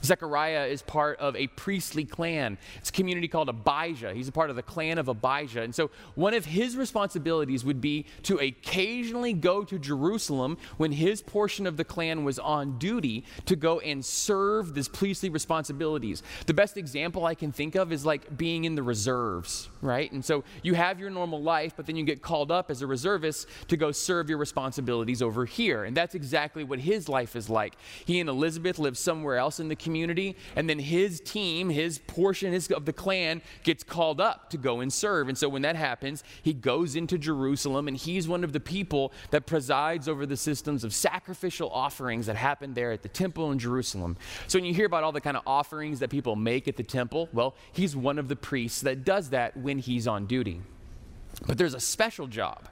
Zechariah 0.02 0.66
is 0.66 0.82
part 0.82 1.18
of 1.18 1.36
a 1.36 1.46
priestly 1.48 2.04
clan. 2.04 2.58
It's 2.78 2.90
a 2.90 2.92
community 2.92 3.28
called 3.28 3.48
Abijah. 3.48 4.14
He's 4.14 4.28
a 4.28 4.32
part 4.32 4.50
of 4.50 4.56
the 4.56 4.62
clan 4.62 4.98
of 4.98 5.08
Abijah. 5.08 5.62
And 5.62 5.74
so 5.74 5.90
one 6.14 6.34
of 6.34 6.46
his 6.46 6.76
responsibilities 6.76 7.64
would 7.64 7.80
be 7.80 8.06
to 8.24 8.38
occasionally 8.38 9.32
go 9.32 9.64
to 9.64 9.78
Jerusalem 9.78 10.56
when 10.78 10.92
his 10.92 11.22
portion 11.22 11.66
of 11.66 11.76
the 11.76 11.84
clan 11.84 12.24
was 12.24 12.38
on 12.38 12.78
duty 12.78 13.24
to 13.46 13.56
go 13.56 13.80
and 13.80 14.04
serve 14.04 14.74
these 14.74 14.88
priestly 14.88 15.28
responsibilities. 15.28 16.22
The 16.46 16.54
best 16.54 16.76
example 16.76 17.26
I 17.26 17.34
can 17.34 17.52
think 17.52 17.74
of 17.74 17.92
is 17.92 18.06
like 18.06 18.36
being 18.36 18.64
in 18.64 18.74
the 18.74 18.82
reserves, 18.82 19.68
right? 19.82 20.10
And 20.10 20.24
so 20.24 20.44
you 20.62 20.74
have 20.74 20.98
your 20.98 21.10
normal 21.10 21.42
life, 21.42 21.74
but 21.76 21.86
then 21.86 21.96
you 21.96 22.04
get 22.04 22.22
called 22.22 22.50
up 22.50 22.70
as 22.70 22.82
a 22.82 22.86
reservist 22.86 23.46
to 23.68 23.76
go 23.76 23.92
serve 23.92 24.28
your 24.28 24.38
responsibilities 24.38 25.20
over 25.22 25.44
here. 25.44 25.84
And 25.84 25.96
that's 25.96 26.14
exactly 26.14 26.64
what 26.64 26.80
his 26.80 27.08
life 27.08 27.36
is 27.36 27.50
like. 27.50 27.74
He 28.04 28.20
and 28.20 28.28
Elizabeth 28.28 28.78
live 28.78 28.96
somewhere 28.96 29.36
else 29.36 29.60
in 29.60 29.68
the 29.68 29.76
community 29.76 29.89
community, 29.90 30.36
and 30.54 30.70
then 30.70 30.78
his 30.78 31.20
team, 31.20 31.68
his 31.68 31.98
portion 31.98 32.52
his, 32.52 32.70
of 32.70 32.84
the 32.84 32.92
clan, 32.92 33.42
gets 33.64 33.82
called 33.82 34.20
up 34.20 34.48
to 34.50 34.56
go 34.56 34.78
and 34.78 34.92
serve. 34.92 35.28
And 35.28 35.36
so 35.36 35.48
when 35.48 35.62
that 35.62 35.74
happens, 35.74 36.22
he 36.44 36.52
goes 36.52 36.94
into 36.94 37.18
Jerusalem, 37.18 37.88
and 37.88 37.96
he's 37.96 38.28
one 38.28 38.44
of 38.44 38.52
the 38.52 38.60
people 38.60 39.12
that 39.30 39.46
presides 39.46 40.08
over 40.08 40.26
the 40.26 40.36
systems 40.36 40.84
of 40.84 40.94
sacrificial 40.94 41.68
offerings 41.70 42.26
that 42.26 42.36
happen 42.36 42.72
there 42.74 42.92
at 42.92 43.02
the 43.02 43.08
temple 43.08 43.50
in 43.50 43.58
Jerusalem. 43.58 44.16
So 44.46 44.58
when 44.58 44.64
you 44.64 44.72
hear 44.72 44.86
about 44.86 45.02
all 45.02 45.10
the 45.10 45.20
kind 45.20 45.36
of 45.36 45.42
offerings 45.44 45.98
that 45.98 46.10
people 46.10 46.36
make 46.36 46.68
at 46.68 46.76
the 46.76 46.84
temple, 46.84 47.28
well, 47.32 47.56
he's 47.72 47.96
one 47.96 48.20
of 48.20 48.28
the 48.28 48.36
priests 48.36 48.80
that 48.82 49.04
does 49.04 49.30
that 49.30 49.56
when 49.56 49.80
he's 49.80 50.06
on 50.06 50.26
duty. 50.26 50.60
But 51.48 51.58
there's 51.58 51.74
a 51.74 51.80
special 51.80 52.28
job 52.28 52.68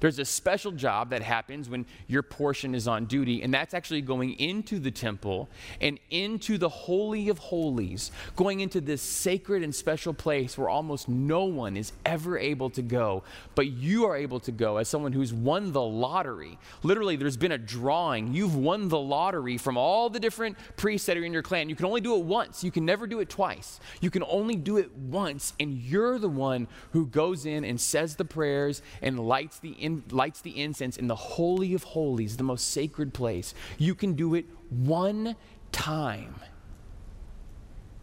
there's 0.00 0.18
a 0.18 0.24
special 0.24 0.72
job 0.72 1.10
that 1.10 1.22
happens 1.22 1.68
when 1.68 1.86
your 2.06 2.22
portion 2.22 2.74
is 2.74 2.88
on 2.88 3.06
duty, 3.06 3.42
and 3.42 3.52
that's 3.52 3.74
actually 3.74 4.02
going 4.02 4.32
into 4.34 4.78
the 4.78 4.90
temple 4.90 5.48
and 5.80 5.98
into 6.10 6.58
the 6.58 6.68
Holy 6.68 7.28
of 7.28 7.38
Holies, 7.38 8.10
going 8.36 8.60
into 8.60 8.80
this 8.80 9.02
sacred 9.02 9.62
and 9.62 9.74
special 9.74 10.14
place 10.14 10.56
where 10.58 10.68
almost 10.68 11.08
no 11.08 11.44
one 11.44 11.76
is 11.76 11.92
ever 12.04 12.38
able 12.38 12.70
to 12.70 12.82
go, 12.82 13.22
but 13.54 13.68
you 13.68 14.04
are 14.06 14.16
able 14.16 14.40
to 14.40 14.52
go 14.52 14.76
as 14.76 14.88
someone 14.88 15.12
who's 15.12 15.32
won 15.32 15.72
the 15.72 15.82
lottery. 15.82 16.58
Literally, 16.82 17.16
there's 17.16 17.36
been 17.36 17.52
a 17.52 17.58
drawing. 17.58 18.34
You've 18.34 18.56
won 18.56 18.88
the 18.88 18.98
lottery 18.98 19.58
from 19.58 19.76
all 19.76 20.10
the 20.10 20.20
different 20.20 20.56
priests 20.76 21.06
that 21.06 21.16
are 21.16 21.24
in 21.24 21.32
your 21.32 21.42
clan. 21.42 21.68
You 21.68 21.76
can 21.76 21.86
only 21.86 22.00
do 22.00 22.16
it 22.16 22.24
once, 22.24 22.64
you 22.64 22.70
can 22.70 22.84
never 22.84 23.06
do 23.06 23.20
it 23.20 23.28
twice. 23.28 23.80
You 24.00 24.10
can 24.10 24.22
only 24.24 24.56
do 24.56 24.76
it 24.76 24.94
once, 24.96 25.52
and 25.60 25.74
you're 25.74 26.18
the 26.18 26.28
one 26.28 26.68
who 26.92 27.06
goes 27.06 27.46
in 27.46 27.64
and 27.64 27.80
says 27.80 28.16
the 28.16 28.24
prayers 28.24 28.82
and 29.02 29.18
lights 29.18 29.58
the 29.58 29.70
in, 29.84 30.02
lights 30.10 30.40
the 30.40 30.60
incense 30.60 30.96
in 30.96 31.06
the 31.06 31.14
Holy 31.14 31.74
of 31.74 31.82
Holies, 31.84 32.36
the 32.36 32.42
most 32.42 32.70
sacred 32.70 33.12
place. 33.12 33.54
You 33.78 33.94
can 33.94 34.14
do 34.14 34.34
it 34.34 34.46
one 34.70 35.36
time. 35.72 36.36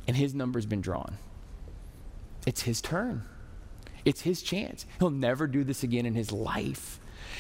And 0.08 0.16
his 0.16 0.34
number's 0.34 0.66
been 0.66 0.82
drawn. 0.82 1.18
It's 2.46 2.64
his 2.64 2.82
turn. 2.82 3.24
It's 4.06 4.22
his 4.22 4.42
chance. 4.42 4.86
He'll 5.00 5.10
never 5.10 5.48
do 5.48 5.64
this 5.64 5.84
again 5.84 6.06
in 6.06 6.16
his 6.16 6.32
life. 6.32 7.00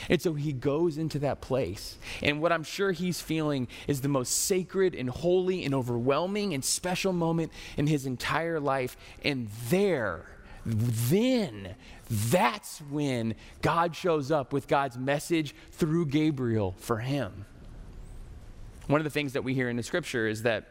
And 0.09 0.21
so 0.21 0.33
he 0.33 0.53
goes 0.53 0.97
into 0.97 1.19
that 1.19 1.41
place. 1.41 1.97
And 2.21 2.41
what 2.41 2.51
I'm 2.51 2.63
sure 2.63 2.91
he's 2.91 3.21
feeling 3.21 3.67
is 3.87 4.01
the 4.01 4.07
most 4.07 4.31
sacred 4.31 4.95
and 4.95 5.09
holy 5.09 5.65
and 5.65 5.73
overwhelming 5.73 6.53
and 6.53 6.63
special 6.63 7.13
moment 7.13 7.51
in 7.77 7.87
his 7.87 8.05
entire 8.05 8.59
life. 8.59 8.95
And 9.23 9.49
there, 9.69 10.25
then, 10.65 11.75
that's 12.09 12.79
when 12.89 13.35
God 13.61 13.95
shows 13.95 14.31
up 14.31 14.53
with 14.53 14.67
God's 14.67 14.97
message 14.97 15.55
through 15.71 16.07
Gabriel 16.07 16.75
for 16.77 16.99
him. 16.99 17.45
One 18.87 18.99
of 18.99 19.05
the 19.05 19.11
things 19.11 19.33
that 19.33 19.43
we 19.43 19.53
hear 19.53 19.69
in 19.69 19.77
the 19.77 19.83
scripture 19.83 20.27
is 20.27 20.43
that 20.43 20.67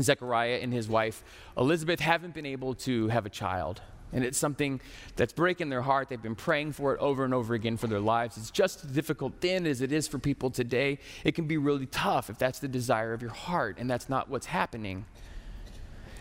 Zechariah 0.00 0.58
and 0.60 0.72
his 0.72 0.88
wife 0.88 1.22
Elizabeth 1.56 2.00
haven't 2.00 2.34
been 2.34 2.46
able 2.46 2.74
to 2.74 3.08
have 3.08 3.26
a 3.26 3.30
child. 3.30 3.80
And 4.12 4.24
it's 4.24 4.38
something 4.38 4.80
that's 5.16 5.32
breaking 5.32 5.70
their 5.70 5.82
heart. 5.82 6.08
They've 6.08 6.22
been 6.22 6.36
praying 6.36 6.72
for 6.72 6.94
it 6.94 7.00
over 7.00 7.24
and 7.24 7.34
over 7.34 7.54
again 7.54 7.76
for 7.76 7.88
their 7.88 8.00
lives. 8.00 8.36
It's 8.36 8.50
just 8.50 8.84
as 8.84 8.90
difficult 8.92 9.40
then 9.40 9.66
as 9.66 9.80
it 9.80 9.90
is 9.90 10.06
for 10.06 10.18
people 10.18 10.50
today. 10.50 10.98
It 11.24 11.34
can 11.34 11.46
be 11.46 11.56
really 11.56 11.86
tough 11.86 12.30
if 12.30 12.38
that's 12.38 12.60
the 12.60 12.68
desire 12.68 13.12
of 13.12 13.22
your 13.22 13.32
heart 13.32 13.76
and 13.78 13.90
that's 13.90 14.08
not 14.08 14.28
what's 14.28 14.46
happening. 14.46 15.04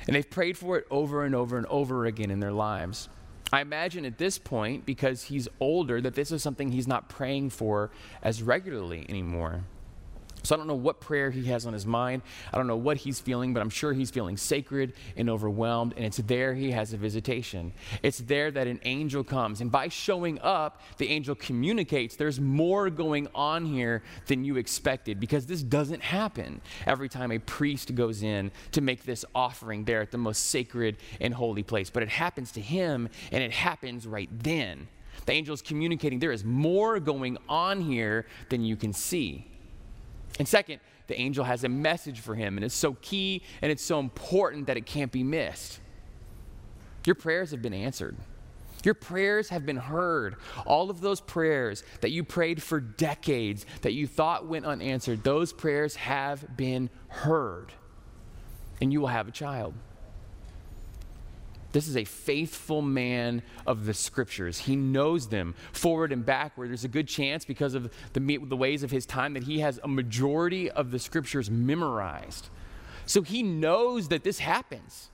And 0.08 0.16
they've 0.16 0.30
prayed 0.30 0.58
for 0.58 0.78
it 0.78 0.86
over 0.92 1.24
and 1.24 1.34
over 1.34 1.58
and 1.58 1.66
over 1.68 2.06
again 2.06 2.32
in 2.32 2.40
their 2.40 2.52
lives. 2.52 3.10
I 3.52 3.62
imagine 3.62 4.06
at 4.06 4.18
this 4.18 4.40
point, 4.40 4.86
because 4.86 5.24
he's 5.24 5.48
older, 5.60 6.02
that 6.02 6.16
this 6.16 6.32
is 6.32 6.42
something 6.42 6.72
he's 6.72 6.88
not 6.88 7.08
praying 7.08 7.52
for 7.52 7.92
as 8.22 8.42
regularly 8.42 9.06
anymore. 9.08 9.64
So 10.44 10.56
I 10.56 10.58
don't 10.58 10.68
know 10.68 10.76
what 10.76 11.00
prayer 11.00 11.32
he 11.32 11.46
has 11.46 11.66
on 11.66 11.72
his 11.72 11.86
mind. 11.86 12.22
I 12.52 12.58
don't 12.58 12.68
know 12.68 12.76
what 12.76 12.98
he's 12.98 13.20
feeling, 13.20 13.54
but 13.54 13.62
I'm 13.62 13.70
sure 13.70 13.94
he's 13.94 14.12
feeling 14.12 14.36
sacred 14.36 14.94
and 15.16 15.30
overwhelmed. 15.30 15.94
And 15.96 16.06
it's 16.06 16.18
there 16.18 16.54
he 16.54 16.72
has 16.72 16.92
a 16.92 16.98
visitation. 16.98 17.72
It's 18.02 18.18
there 18.20 18.52
that 18.52 18.68
an 18.68 18.82
angel 18.84 19.24
comes. 19.24 19.62
And 19.62 19.72
by 19.72 19.88
showing 19.88 20.40
up, 20.42 20.82
the 20.98 21.08
angel 21.10 21.34
communicates 21.36 22.18
there's 22.18 22.42
more 22.42 22.90
going 22.90 23.30
on 23.34 23.66
here 23.66 24.04
than 24.28 24.44
you 24.44 24.58
expected 24.58 25.18
because 25.20 25.46
this 25.46 25.64
doesn't 25.64 26.02
happen 26.02 26.60
every 26.86 27.08
time 27.08 27.32
a 27.32 27.40
priest 27.40 27.96
goes 27.96 28.22
in 28.22 28.52
to 28.74 28.82
make 28.82 29.06
this 29.06 29.24
offering 29.34 29.86
there 29.86 30.02
at 30.02 30.12
the 30.12 30.18
most 30.18 30.48
sacred 30.48 30.98
and 31.22 31.34
holy 31.34 31.64
place. 31.64 31.90
But 31.90 32.04
it 32.04 32.10
happens 32.10 32.52
to 32.54 32.62
him, 32.62 33.08
and 33.32 33.42
it 33.42 33.52
happens 33.52 34.06
right 34.06 34.30
then. 34.32 34.88
The 35.26 35.32
angel 35.32 35.54
is 35.54 35.62
communicating 35.62 36.20
there 36.20 36.32
is 36.32 36.44
more 36.44 37.00
going 37.00 37.38
on 37.48 37.82
here 37.82 38.26
than 38.50 38.66
you 38.66 38.76
can 38.76 38.92
see. 38.92 39.53
And 40.40 40.48
second, 40.48 40.80
the 41.08 41.20
angel 41.20 41.46
has 41.46 41.64
a 41.64 41.70
message 41.70 42.20
for 42.20 42.36
him, 42.36 42.58
and 42.58 42.66
it's 42.66 42.76
so 42.76 42.94
key 43.02 43.44
and 43.62 43.72
it's 43.72 43.84
so 43.84 44.00
important 44.00 44.68
that 44.68 44.78
it 44.78 44.86
can't 44.86 45.12
be 45.12 45.24
missed. 45.24 45.80
Your 47.06 47.16
prayers 47.16 47.52
have 47.52 47.62
been 47.62 47.74
answered. 47.74 48.16
Your 48.84 48.94
prayers 48.94 49.50
have 49.50 49.66
been 49.66 49.78
heard. 49.78 50.36
All 50.66 50.90
of 50.90 51.02
those 51.02 51.22
prayers 51.22 51.84
that 52.02 52.12
you 52.12 52.24
prayed 52.24 52.62
for 52.62 52.80
decades 52.80 53.66
that 53.82 53.94
you 53.94 54.08
thought 54.08 54.48
went 54.48 54.66
unanswered, 54.66 55.24
those 55.24 55.54
prayers 55.54 55.96
have 55.96 56.58
been 56.58 56.90
heard. 57.08 57.72
And 58.82 58.92
you 58.92 59.00
will 59.00 59.08
have 59.08 59.28
a 59.28 59.32
child. 59.32 59.74
This 61.74 61.88
is 61.88 61.98
a 61.98 62.06
faithful 62.06 62.82
man 62.82 63.42
of 63.68 63.86
the 63.86 63.94
scriptures. 63.94 64.60
He 64.60 64.76
knows 64.76 65.28
them 65.28 65.56
forward 65.74 66.12
and 66.12 66.26
backward. 66.26 66.70
There's 66.70 66.86
a 66.86 66.88
good 66.88 67.08
chance, 67.08 67.44
because 67.44 67.74
of 67.74 67.90
the, 68.14 68.38
the 68.38 68.56
ways 68.56 68.84
of 68.84 68.92
his 68.92 69.06
time, 69.06 69.34
that 69.34 69.44
he 69.44 69.60
has 69.60 69.80
a 69.84 69.88
majority 69.88 70.72
of 70.72 70.92
the 70.92 71.00
scriptures 71.00 71.50
memorized. 71.50 72.50
So 73.06 73.24
he 73.24 73.44
knows 73.44 74.08
that 74.10 74.24
this 74.24 74.40
happens. 74.40 75.10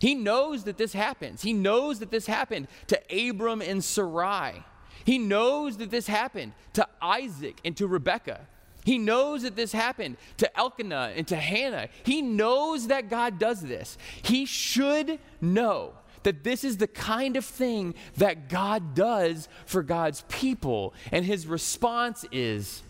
He 0.00 0.14
knows 0.14 0.64
that 0.64 0.76
this 0.76 0.92
happens. 0.92 1.42
He 1.42 1.52
knows 1.52 1.98
that 2.00 2.10
this 2.10 2.26
happened 2.26 2.68
to 2.88 3.00
Abram 3.10 3.62
and 3.62 3.82
Sarai. 3.82 4.62
He 5.04 5.16
knows 5.18 5.78
that 5.78 5.90
this 5.90 6.06
happened 6.06 6.52
to 6.74 6.86
Isaac 7.00 7.58
and 7.64 7.76
to 7.78 7.86
Rebekah. 7.86 8.46
He 8.84 8.98
knows 8.98 9.44
that 9.44 9.56
this 9.56 9.72
happened 9.72 10.16
to 10.38 10.58
Elkanah 10.58 11.12
and 11.16 11.26
to 11.28 11.36
Hannah. 11.36 11.88
He 12.02 12.20
knows 12.20 12.88
that 12.88 13.08
God 13.08 13.38
does 13.38 13.62
this. 13.62 13.96
He 14.22 14.44
should 14.44 15.18
know 15.40 15.92
that 16.22 16.44
this 16.44 16.64
is 16.64 16.76
the 16.76 16.86
kind 16.86 17.36
of 17.36 17.44
thing 17.44 17.94
that 18.16 18.48
God 18.48 18.94
does 18.94 19.48
for 19.66 19.82
God's 19.82 20.24
people. 20.28 20.94
And 21.10 21.24
his 21.24 21.46
response 21.46 22.24
is 22.30 22.82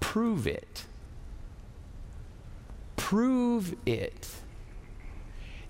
prove 0.00 0.46
it. 0.46 0.84
Prove 2.96 3.74
it. 3.86 4.28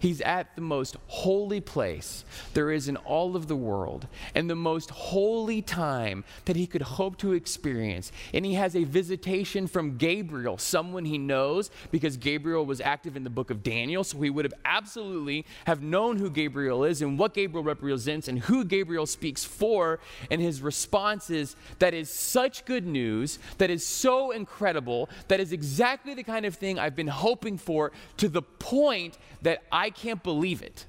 He's 0.01 0.22
at 0.22 0.57
the 0.57 0.62
most 0.62 0.96
holy 1.09 1.61
place 1.61 2.24
there 2.55 2.72
is 2.72 2.88
in 2.88 2.96
all 2.96 3.36
of 3.36 3.48
the 3.48 3.57
world 3.57 4.09
and 4.34 4.48
the 4.48 4.57
most 4.57 4.90
holy 4.90 5.61
time 5.61 6.24
that 6.46 6.57
he 6.57 6.66
could 6.66 6.80
hope 6.80 7.18
to 7.18 7.34
experience. 7.34 8.11
And 8.32 8.46
he 8.46 8.55
has 8.55 8.74
a 8.74 8.84
visitation 8.84 9.66
from 9.66 9.98
Gabriel, 9.98 10.57
someone 10.57 11.05
he 11.05 11.18
knows 11.18 11.70
because 11.90 12.16
Gabriel 12.16 12.64
was 12.64 12.80
active 12.80 13.14
in 13.14 13.24
the 13.24 13.30
book 13.30 13.51
of 13.51 13.62
Daniel, 13.62 14.03
so 14.03 14.18
he 14.20 14.30
would 14.30 14.46
have 14.46 14.55
absolutely 14.64 15.44
have 15.66 15.82
known 15.82 16.16
who 16.16 16.30
Gabriel 16.30 16.82
is 16.84 17.03
and 17.03 17.18
what 17.18 17.34
Gabriel 17.34 17.62
represents 17.62 18.26
and 18.26 18.38
who 18.38 18.64
Gabriel 18.64 19.05
speaks 19.05 19.44
for. 19.44 20.01
And 20.30 20.40
his 20.40 20.62
response 20.62 21.28
is 21.28 21.57
that 21.78 21.92
is 21.92 22.09
such 22.09 22.64
good 22.64 22.86
news, 22.86 23.38
that 23.59 23.68
is 23.68 23.86
so 23.86 24.30
incredible, 24.30 25.11
that 25.28 25.40
is 25.40 25.53
exactly 25.53 26.14
the 26.14 26.24
kind 26.24 26.46
of 26.46 26.55
thing 26.55 26.78
I've 26.78 26.96
been 26.96 27.07
hoping 27.07 27.59
for 27.59 27.92
to 28.16 28.30
the 28.30 28.42
point 28.42 29.18
that 29.42 29.62
I 29.70 29.89
can't 29.91 30.22
believe 30.22 30.62
it. 30.62 30.86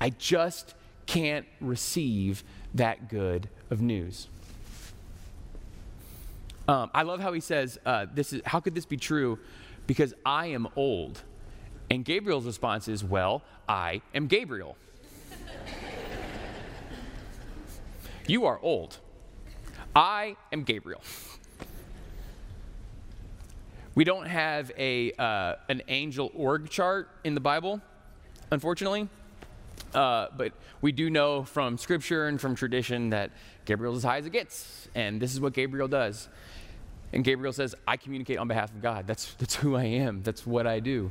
I 0.00 0.10
just 0.10 0.74
can't 1.06 1.46
receive 1.60 2.44
that 2.74 3.08
good 3.08 3.48
of 3.70 3.80
news. 3.80 4.28
Um, 6.68 6.90
I 6.92 7.02
love 7.02 7.20
how 7.20 7.32
he 7.32 7.40
says, 7.40 7.78
uh, 7.86 8.06
"This 8.12 8.32
is 8.32 8.42
how 8.44 8.60
could 8.60 8.74
this 8.74 8.84
be 8.84 8.98
true? 8.98 9.38
Because 9.86 10.14
I 10.24 10.48
am 10.48 10.68
old." 10.76 11.22
And 11.90 12.04
Gabriel's 12.04 12.44
response 12.44 12.88
is, 12.88 13.02
"Well, 13.02 13.42
I 13.66 14.02
am 14.14 14.26
Gabriel. 14.26 14.76
you 18.26 18.44
are 18.44 18.60
old. 18.60 18.98
I 19.96 20.36
am 20.52 20.62
Gabriel." 20.62 21.02
We 23.98 24.04
don't 24.04 24.28
have 24.28 24.70
a, 24.78 25.10
uh, 25.18 25.56
an 25.68 25.82
angel 25.88 26.30
org 26.32 26.70
chart 26.70 27.10
in 27.24 27.34
the 27.34 27.40
Bible, 27.40 27.80
unfortunately. 28.48 29.08
Uh, 29.92 30.28
but 30.36 30.52
we 30.80 30.92
do 30.92 31.10
know 31.10 31.42
from 31.42 31.76
scripture 31.78 32.28
and 32.28 32.40
from 32.40 32.54
tradition 32.54 33.10
that 33.10 33.32
Gabriel's 33.64 33.96
as 33.96 34.04
high 34.04 34.18
as 34.18 34.26
it 34.26 34.30
gets. 34.30 34.86
And 34.94 35.20
this 35.20 35.34
is 35.34 35.40
what 35.40 35.52
Gabriel 35.52 35.88
does. 35.88 36.28
And 37.12 37.24
Gabriel 37.24 37.52
says, 37.52 37.74
I 37.88 37.96
communicate 37.96 38.38
on 38.38 38.46
behalf 38.46 38.70
of 38.70 38.80
God. 38.80 39.04
That's, 39.08 39.34
that's 39.34 39.56
who 39.56 39.74
I 39.74 39.86
am, 39.86 40.22
that's 40.22 40.46
what 40.46 40.64
I 40.64 40.78
do. 40.78 41.10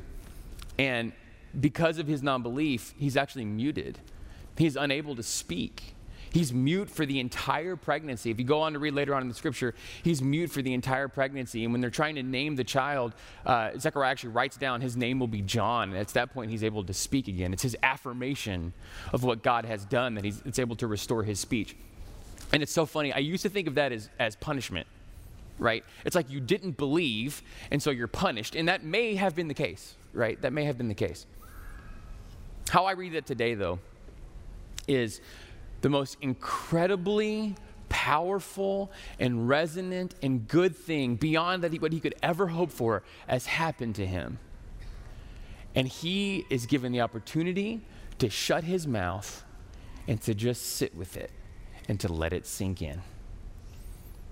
And 0.78 1.12
because 1.60 1.98
of 1.98 2.06
his 2.06 2.22
non 2.22 2.42
belief, 2.42 2.94
he's 2.96 3.18
actually 3.18 3.44
muted. 3.44 3.98
He's 4.56 4.76
unable 4.76 5.14
to 5.16 5.22
speak. 5.22 5.94
He's 6.32 6.52
mute 6.52 6.90
for 6.90 7.06
the 7.06 7.20
entire 7.20 7.76
pregnancy. 7.76 8.30
If 8.30 8.38
you 8.38 8.44
go 8.44 8.60
on 8.60 8.74
to 8.74 8.78
read 8.78 8.94
later 8.94 9.14
on 9.14 9.22
in 9.22 9.28
the 9.28 9.34
scripture, 9.34 9.74
he's 10.02 10.20
mute 10.20 10.50
for 10.50 10.62
the 10.62 10.74
entire 10.74 11.08
pregnancy. 11.08 11.64
And 11.64 11.72
when 11.72 11.80
they're 11.80 11.90
trying 11.90 12.16
to 12.16 12.22
name 12.22 12.56
the 12.56 12.64
child, 12.64 13.14
uh, 13.46 13.70
Zechariah 13.78 14.10
actually 14.10 14.30
writes 14.30 14.56
down 14.56 14.80
his 14.80 14.96
name 14.96 15.18
will 15.18 15.26
be 15.26 15.42
John. 15.42 15.90
And 15.90 15.98
at 15.98 16.08
that 16.08 16.32
point, 16.32 16.50
he's 16.50 16.64
able 16.64 16.84
to 16.84 16.92
speak 16.92 17.28
again. 17.28 17.52
It's 17.52 17.62
his 17.62 17.76
affirmation 17.82 18.72
of 19.12 19.24
what 19.24 19.42
God 19.42 19.64
has 19.64 19.84
done 19.84 20.14
that 20.14 20.24
he's 20.24 20.42
it's 20.44 20.58
able 20.58 20.76
to 20.76 20.86
restore 20.86 21.22
his 21.22 21.40
speech. 21.40 21.76
And 22.52 22.62
it's 22.62 22.72
so 22.72 22.86
funny. 22.86 23.12
I 23.12 23.18
used 23.18 23.42
to 23.42 23.48
think 23.48 23.68
of 23.68 23.74
that 23.74 23.92
as, 23.92 24.08
as 24.18 24.36
punishment, 24.36 24.86
right? 25.58 25.84
It's 26.04 26.16
like 26.16 26.30
you 26.30 26.40
didn't 26.40 26.76
believe, 26.76 27.42
and 27.70 27.82
so 27.82 27.90
you're 27.90 28.06
punished. 28.06 28.54
And 28.54 28.68
that 28.68 28.84
may 28.84 29.16
have 29.16 29.34
been 29.34 29.48
the 29.48 29.54
case, 29.54 29.94
right? 30.12 30.40
That 30.40 30.52
may 30.52 30.64
have 30.64 30.78
been 30.78 30.88
the 30.88 30.94
case. 30.94 31.26
How 32.70 32.86
I 32.86 32.92
read 32.92 33.14
it 33.14 33.26
today, 33.26 33.54
though, 33.54 33.78
is 34.86 35.20
the 35.80 35.88
most 35.88 36.16
incredibly 36.20 37.54
powerful 37.88 38.90
and 39.18 39.48
resonant 39.48 40.14
and 40.22 40.46
good 40.46 40.76
thing 40.76 41.16
beyond 41.16 41.62
that 41.62 41.72
he, 41.72 41.78
what 41.78 41.92
he 41.92 42.00
could 42.00 42.14
ever 42.22 42.48
hope 42.48 42.70
for 42.70 43.02
has 43.26 43.46
happened 43.46 43.94
to 43.94 44.06
him. 44.06 44.38
And 45.74 45.88
he 45.88 46.44
is 46.50 46.66
given 46.66 46.92
the 46.92 47.00
opportunity 47.00 47.80
to 48.18 48.28
shut 48.28 48.64
his 48.64 48.86
mouth 48.86 49.44
and 50.06 50.20
to 50.22 50.34
just 50.34 50.76
sit 50.76 50.94
with 50.94 51.16
it 51.16 51.30
and 51.88 51.98
to 52.00 52.12
let 52.12 52.32
it 52.32 52.46
sink 52.46 52.82
in. 52.82 53.00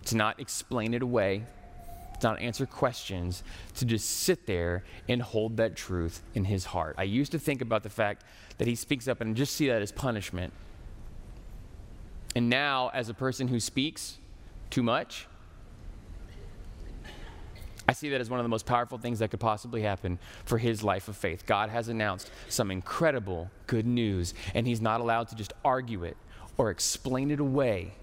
To 0.06 0.16
not 0.16 0.40
explain 0.40 0.94
it 0.94 1.02
away, 1.02 1.44
to 2.20 2.28
not 2.28 2.40
answer 2.40 2.66
questions, 2.66 3.42
to 3.74 3.84
just 3.84 4.08
sit 4.08 4.46
there 4.46 4.84
and 5.08 5.20
hold 5.22 5.56
that 5.58 5.76
truth 5.76 6.22
in 6.34 6.44
his 6.44 6.64
heart. 6.64 6.94
I 6.98 7.04
used 7.04 7.32
to 7.32 7.38
think 7.38 7.60
about 7.60 7.82
the 7.82 7.90
fact 7.90 8.24
that 8.58 8.66
he 8.66 8.74
speaks 8.74 9.08
up 9.08 9.20
and 9.20 9.36
just 9.36 9.54
see 9.54 9.68
that 9.68 9.82
as 9.82 9.92
punishment. 9.92 10.52
And 12.36 12.50
now, 12.50 12.90
as 12.92 13.08
a 13.08 13.14
person 13.14 13.48
who 13.48 13.58
speaks 13.58 14.18
too 14.68 14.82
much, 14.82 15.26
I 17.88 17.94
see 17.94 18.10
that 18.10 18.20
as 18.20 18.28
one 18.28 18.38
of 18.38 18.44
the 18.44 18.50
most 18.50 18.66
powerful 18.66 18.98
things 18.98 19.20
that 19.20 19.30
could 19.30 19.40
possibly 19.40 19.80
happen 19.80 20.18
for 20.44 20.58
his 20.58 20.82
life 20.82 21.08
of 21.08 21.16
faith. 21.16 21.46
God 21.46 21.70
has 21.70 21.88
announced 21.88 22.30
some 22.50 22.70
incredible 22.70 23.50
good 23.66 23.86
news, 23.86 24.34
and 24.54 24.66
he's 24.66 24.82
not 24.82 25.00
allowed 25.00 25.28
to 25.28 25.34
just 25.34 25.54
argue 25.64 26.04
it 26.04 26.18
or 26.58 26.68
explain 26.68 27.30
it 27.30 27.40
away 27.40 27.94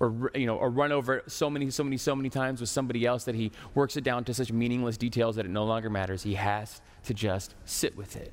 or 0.00 0.32
you 0.34 0.46
know 0.46 0.56
or 0.56 0.68
run 0.68 0.90
over 0.90 1.22
so 1.28 1.48
many 1.48 1.70
so 1.70 1.84
many 1.84 1.96
so 1.96 2.16
many 2.16 2.28
times 2.28 2.60
with 2.60 2.68
somebody 2.68 3.06
else 3.06 3.22
that 3.22 3.36
he 3.36 3.52
works 3.76 3.96
it 3.96 4.02
down 4.02 4.24
to 4.24 4.34
such 4.34 4.50
meaningless 4.50 4.96
details 4.96 5.36
that 5.36 5.46
it 5.46 5.50
no 5.50 5.64
longer 5.64 5.88
matters 5.88 6.22
he 6.22 6.34
has 6.34 6.82
to 7.02 7.14
just 7.14 7.54
sit 7.64 7.96
with 7.96 8.14
it 8.14 8.32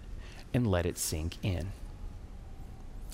and 0.53 0.67
let 0.67 0.85
it 0.85 0.97
sink 0.97 1.37
in 1.41 1.71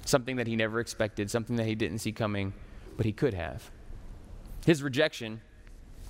something 0.10 0.36
that 0.38 0.48
he 0.48 0.56
never 0.56 0.80
expected 0.80 1.30
something 1.30 1.56
that 1.56 1.66
he 1.66 1.76
didn't 1.76 2.00
see 2.00 2.12
coming 2.12 2.54
but 2.98 3.06
he 3.06 3.12
could 3.12 3.34
have 3.34 3.72
his 4.66 4.84
rejection 4.84 5.42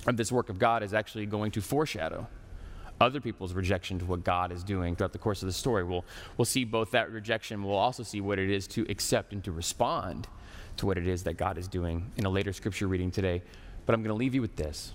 of 0.07 0.17
this 0.17 0.31
work 0.31 0.49
of 0.49 0.57
god 0.57 0.81
is 0.81 0.93
actually 0.93 1.25
going 1.25 1.51
to 1.51 1.61
foreshadow 1.61 2.27
other 3.01 3.21
people's 3.21 3.53
rejection 3.53 3.99
to 3.99 4.05
what 4.05 4.23
God 4.23 4.51
is 4.51 4.63
doing 4.63 4.95
throughout 4.95 5.13
the 5.13 5.19
course 5.19 5.41
of 5.41 5.47
the 5.47 5.53
story. 5.53 5.83
We'll, 5.83 6.03
we'll 6.37 6.45
see 6.45 6.65
both 6.65 6.91
that 6.91 7.11
rejection, 7.11 7.63
we'll 7.63 7.75
also 7.75 8.03
see 8.03 8.21
what 8.21 8.39
it 8.39 8.49
is 8.49 8.67
to 8.67 8.85
accept 8.89 9.31
and 9.31 9.43
to 9.45 9.51
respond 9.51 10.27
to 10.77 10.85
what 10.85 10.97
it 10.97 11.07
is 11.07 11.23
that 11.23 11.35
God 11.35 11.57
is 11.57 11.67
doing 11.67 12.11
in 12.17 12.25
a 12.25 12.29
later 12.29 12.53
scripture 12.53 12.87
reading 12.87 13.11
today. 13.11 13.41
But 13.85 13.95
I'm 13.95 14.01
going 14.01 14.13
to 14.13 14.19
leave 14.19 14.35
you 14.35 14.41
with 14.41 14.55
this 14.55 14.93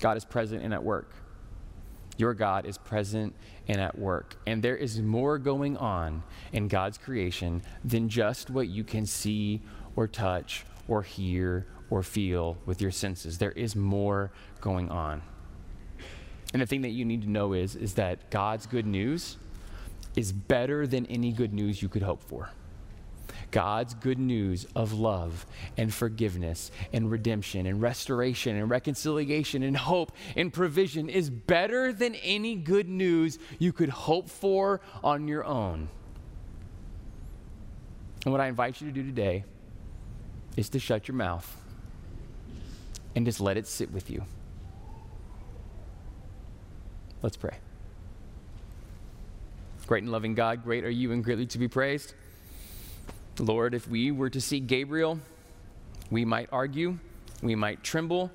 God 0.00 0.16
is 0.16 0.24
present 0.24 0.62
and 0.62 0.72
at 0.72 0.82
work. 0.82 1.12
Your 2.16 2.34
God 2.34 2.66
is 2.66 2.78
present 2.78 3.34
and 3.68 3.80
at 3.80 3.98
work. 3.98 4.36
And 4.46 4.62
there 4.62 4.76
is 4.76 5.00
more 5.00 5.38
going 5.38 5.76
on 5.76 6.22
in 6.52 6.68
God's 6.68 6.98
creation 6.98 7.62
than 7.84 8.08
just 8.08 8.50
what 8.50 8.68
you 8.68 8.82
can 8.82 9.06
see 9.06 9.60
or 9.94 10.08
touch 10.08 10.64
or 10.88 11.02
hear 11.02 11.66
or 11.90 12.02
feel 12.02 12.56
with 12.66 12.80
your 12.80 12.90
senses. 12.90 13.38
There 13.38 13.52
is 13.52 13.76
more 13.76 14.30
going 14.60 14.88
on. 14.90 15.22
And 16.52 16.62
the 16.62 16.66
thing 16.66 16.82
that 16.82 16.90
you 16.90 17.04
need 17.04 17.22
to 17.22 17.30
know 17.30 17.52
is, 17.52 17.76
is 17.76 17.94
that 17.94 18.30
God's 18.30 18.66
good 18.66 18.86
news 18.86 19.36
is 20.16 20.32
better 20.32 20.86
than 20.86 21.04
any 21.06 21.30
good 21.30 21.52
news 21.52 21.82
you 21.82 21.88
could 21.88 22.02
hope 22.02 22.22
for. 22.22 22.50
God's 23.50 23.94
good 23.94 24.18
news 24.18 24.66
of 24.74 24.92
love 24.92 25.46
and 25.76 25.92
forgiveness 25.92 26.70
and 26.92 27.10
redemption 27.10 27.66
and 27.66 27.80
restoration 27.80 28.56
and 28.56 28.70
reconciliation 28.70 29.62
and 29.62 29.76
hope 29.76 30.12
and 30.36 30.52
provision 30.52 31.08
is 31.08 31.30
better 31.30 31.92
than 31.92 32.14
any 32.16 32.54
good 32.54 32.88
news 32.88 33.38
you 33.58 33.72
could 33.72 33.88
hope 33.88 34.28
for 34.28 34.80
on 35.02 35.28
your 35.28 35.44
own. 35.44 35.88
And 38.24 38.32
what 38.32 38.40
I 38.40 38.48
invite 38.48 38.80
you 38.80 38.88
to 38.88 38.92
do 38.92 39.02
today 39.02 39.44
is 40.56 40.68
to 40.70 40.78
shut 40.78 41.08
your 41.08 41.16
mouth 41.16 41.56
and 43.14 43.24
just 43.24 43.40
let 43.40 43.56
it 43.56 43.66
sit 43.66 43.92
with 43.92 44.10
you. 44.10 44.24
Let's 47.22 47.36
pray. 47.36 47.56
Great 49.86 50.02
and 50.02 50.12
loving 50.12 50.34
God, 50.34 50.62
great 50.62 50.84
are 50.84 50.90
you 50.90 51.12
and 51.12 51.24
greatly 51.24 51.46
to 51.46 51.58
be 51.58 51.66
praised. 51.66 52.12
Lord, 53.38 53.74
if 53.74 53.86
we 53.88 54.10
were 54.10 54.30
to 54.30 54.40
see 54.40 54.60
Gabriel, 54.60 55.20
we 56.10 56.24
might 56.24 56.48
argue, 56.50 56.98
we 57.42 57.54
might 57.54 57.82
tremble, 57.82 58.30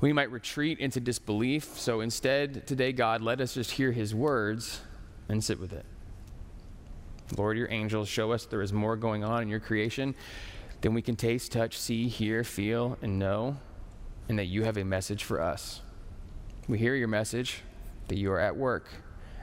we 0.00 0.12
might 0.12 0.30
retreat 0.30 0.78
into 0.78 1.00
disbelief. 1.00 1.64
So 1.78 2.00
instead, 2.00 2.66
today, 2.66 2.92
God, 2.92 3.22
let 3.22 3.40
us 3.40 3.54
just 3.54 3.72
hear 3.72 3.92
his 3.92 4.14
words 4.14 4.80
and 5.28 5.42
sit 5.42 5.58
with 5.58 5.72
it. 5.72 5.84
Lord, 7.36 7.58
your 7.58 7.70
angels 7.70 8.08
show 8.08 8.32
us 8.32 8.46
there 8.46 8.62
is 8.62 8.72
more 8.72 8.96
going 8.96 9.24
on 9.24 9.42
in 9.42 9.48
your 9.48 9.60
creation 9.60 10.14
than 10.80 10.94
we 10.94 11.02
can 11.02 11.16
taste, 11.16 11.52
touch, 11.52 11.78
see, 11.78 12.08
hear, 12.08 12.44
feel, 12.44 12.96
and 13.02 13.18
know 13.18 13.56
and 14.28 14.38
that 14.38 14.46
you 14.46 14.64
have 14.64 14.76
a 14.76 14.84
message 14.84 15.24
for 15.24 15.40
us. 15.40 15.80
We 16.68 16.78
hear 16.78 16.94
your 16.94 17.08
message 17.08 17.62
that 18.08 18.16
you 18.16 18.30
are 18.32 18.40
at 18.40 18.56
work 18.56 18.88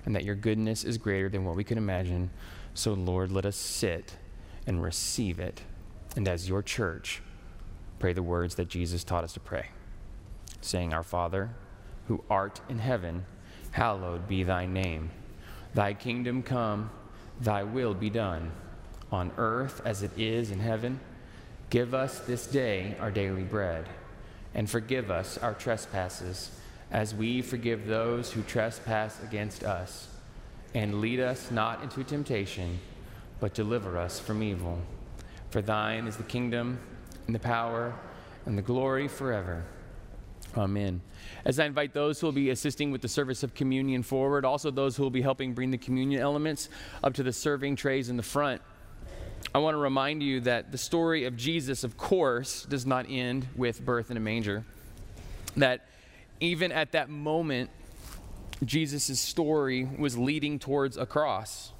and 0.05 0.15
that 0.15 0.23
your 0.23 0.35
goodness 0.35 0.83
is 0.83 0.97
greater 0.97 1.29
than 1.29 1.45
what 1.45 1.55
we 1.55 1.63
could 1.63 1.77
imagine. 1.77 2.29
So, 2.73 2.93
Lord, 2.93 3.31
let 3.31 3.45
us 3.45 3.55
sit 3.55 4.17
and 4.65 4.81
receive 4.81 5.39
it. 5.39 5.61
And 6.15 6.27
as 6.27 6.47
your 6.47 6.61
church, 6.61 7.21
pray 7.99 8.13
the 8.13 8.23
words 8.23 8.55
that 8.55 8.67
Jesus 8.67 9.03
taught 9.03 9.23
us 9.23 9.33
to 9.33 9.39
pray, 9.39 9.69
saying, 10.61 10.93
Our 10.93 11.03
Father, 11.03 11.51
who 12.07 12.23
art 12.29 12.61
in 12.69 12.79
heaven, 12.79 13.25
hallowed 13.71 14.27
be 14.27 14.43
thy 14.43 14.65
name. 14.65 15.09
Thy 15.73 15.93
kingdom 15.93 16.43
come, 16.43 16.91
thy 17.39 17.63
will 17.63 17.93
be 17.93 18.09
done, 18.09 18.51
on 19.11 19.31
earth 19.37 19.81
as 19.85 20.03
it 20.03 20.11
is 20.17 20.51
in 20.51 20.59
heaven. 20.59 20.99
Give 21.69 21.93
us 21.93 22.19
this 22.19 22.45
day 22.45 22.95
our 22.99 23.09
daily 23.09 23.43
bread 23.43 23.87
and 24.55 24.69
forgive 24.69 25.09
us 25.09 25.37
our 25.37 25.53
trespasses, 25.53 26.51
as 26.91 27.15
we 27.15 27.41
forgive 27.41 27.87
those 27.87 28.31
who 28.31 28.43
trespass 28.43 29.21
against 29.23 29.63
us. 29.63 30.07
And 30.75 31.01
lead 31.01 31.19
us 31.19 31.51
not 31.51 31.83
into 31.83 32.03
temptation, 32.03 32.79
but 33.43 33.53
deliver 33.53 33.97
us 33.97 34.21
from 34.21 34.41
evil. 34.41 34.79
For 35.49 35.61
thine 35.61 36.07
is 36.07 36.15
the 36.15 36.23
kingdom, 36.23 36.79
and 37.25 37.35
the 37.35 37.39
power, 37.39 37.93
and 38.45 38.57
the 38.57 38.61
glory 38.61 39.09
forever. 39.09 39.65
Amen. 40.55 41.01
As 41.43 41.59
I 41.59 41.65
invite 41.65 41.93
those 41.93 42.21
who 42.21 42.27
will 42.27 42.31
be 42.31 42.51
assisting 42.51 42.89
with 42.89 43.01
the 43.01 43.09
service 43.09 43.43
of 43.43 43.53
communion 43.53 44.01
forward, 44.01 44.45
also 44.45 44.71
those 44.71 44.95
who 44.95 45.03
will 45.03 45.09
be 45.09 45.21
helping 45.21 45.53
bring 45.53 45.71
the 45.71 45.77
communion 45.77 46.21
elements 46.21 46.69
up 47.03 47.15
to 47.15 47.23
the 47.23 47.33
serving 47.33 47.75
trays 47.75 48.07
in 48.07 48.15
the 48.15 48.23
front, 48.23 48.61
I 49.53 49.57
want 49.57 49.73
to 49.73 49.79
remind 49.79 50.23
you 50.23 50.39
that 50.39 50.71
the 50.71 50.77
story 50.77 51.25
of 51.25 51.35
Jesus, 51.35 51.83
of 51.83 51.97
course, 51.97 52.63
does 52.63 52.85
not 52.85 53.07
end 53.09 53.45
with 53.57 53.83
birth 53.83 54.09
in 54.09 54.15
a 54.15 54.21
manger. 54.21 54.63
That 55.57 55.85
even 56.39 56.71
at 56.71 56.93
that 56.93 57.09
moment, 57.09 57.71
Jesus' 58.63 59.19
story 59.19 59.83
was 59.99 60.17
leading 60.17 60.59
towards 60.59 60.95
a 60.95 61.05
cross. 61.05 61.73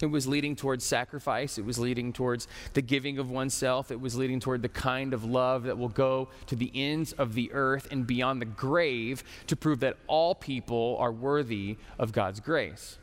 It 0.00 0.06
was 0.06 0.26
leading 0.26 0.56
towards 0.56 0.84
sacrifice. 0.84 1.58
It 1.58 1.64
was 1.64 1.78
leading 1.78 2.12
towards 2.12 2.48
the 2.74 2.82
giving 2.82 3.18
of 3.18 3.30
oneself. 3.30 3.90
It 3.90 4.00
was 4.00 4.16
leading 4.16 4.40
toward 4.40 4.62
the 4.62 4.68
kind 4.68 5.12
of 5.14 5.24
love 5.24 5.64
that 5.64 5.78
will 5.78 5.88
go 5.88 6.28
to 6.46 6.56
the 6.56 6.70
ends 6.74 7.12
of 7.12 7.34
the 7.34 7.52
earth 7.52 7.88
and 7.90 8.06
beyond 8.06 8.40
the 8.40 8.46
grave 8.46 9.22
to 9.48 9.56
prove 9.56 9.80
that 9.80 9.96
all 10.06 10.34
people 10.34 10.96
are 10.98 11.12
worthy 11.12 11.76
of 11.98 12.12
God's 12.12 12.40
grace. 12.40 12.98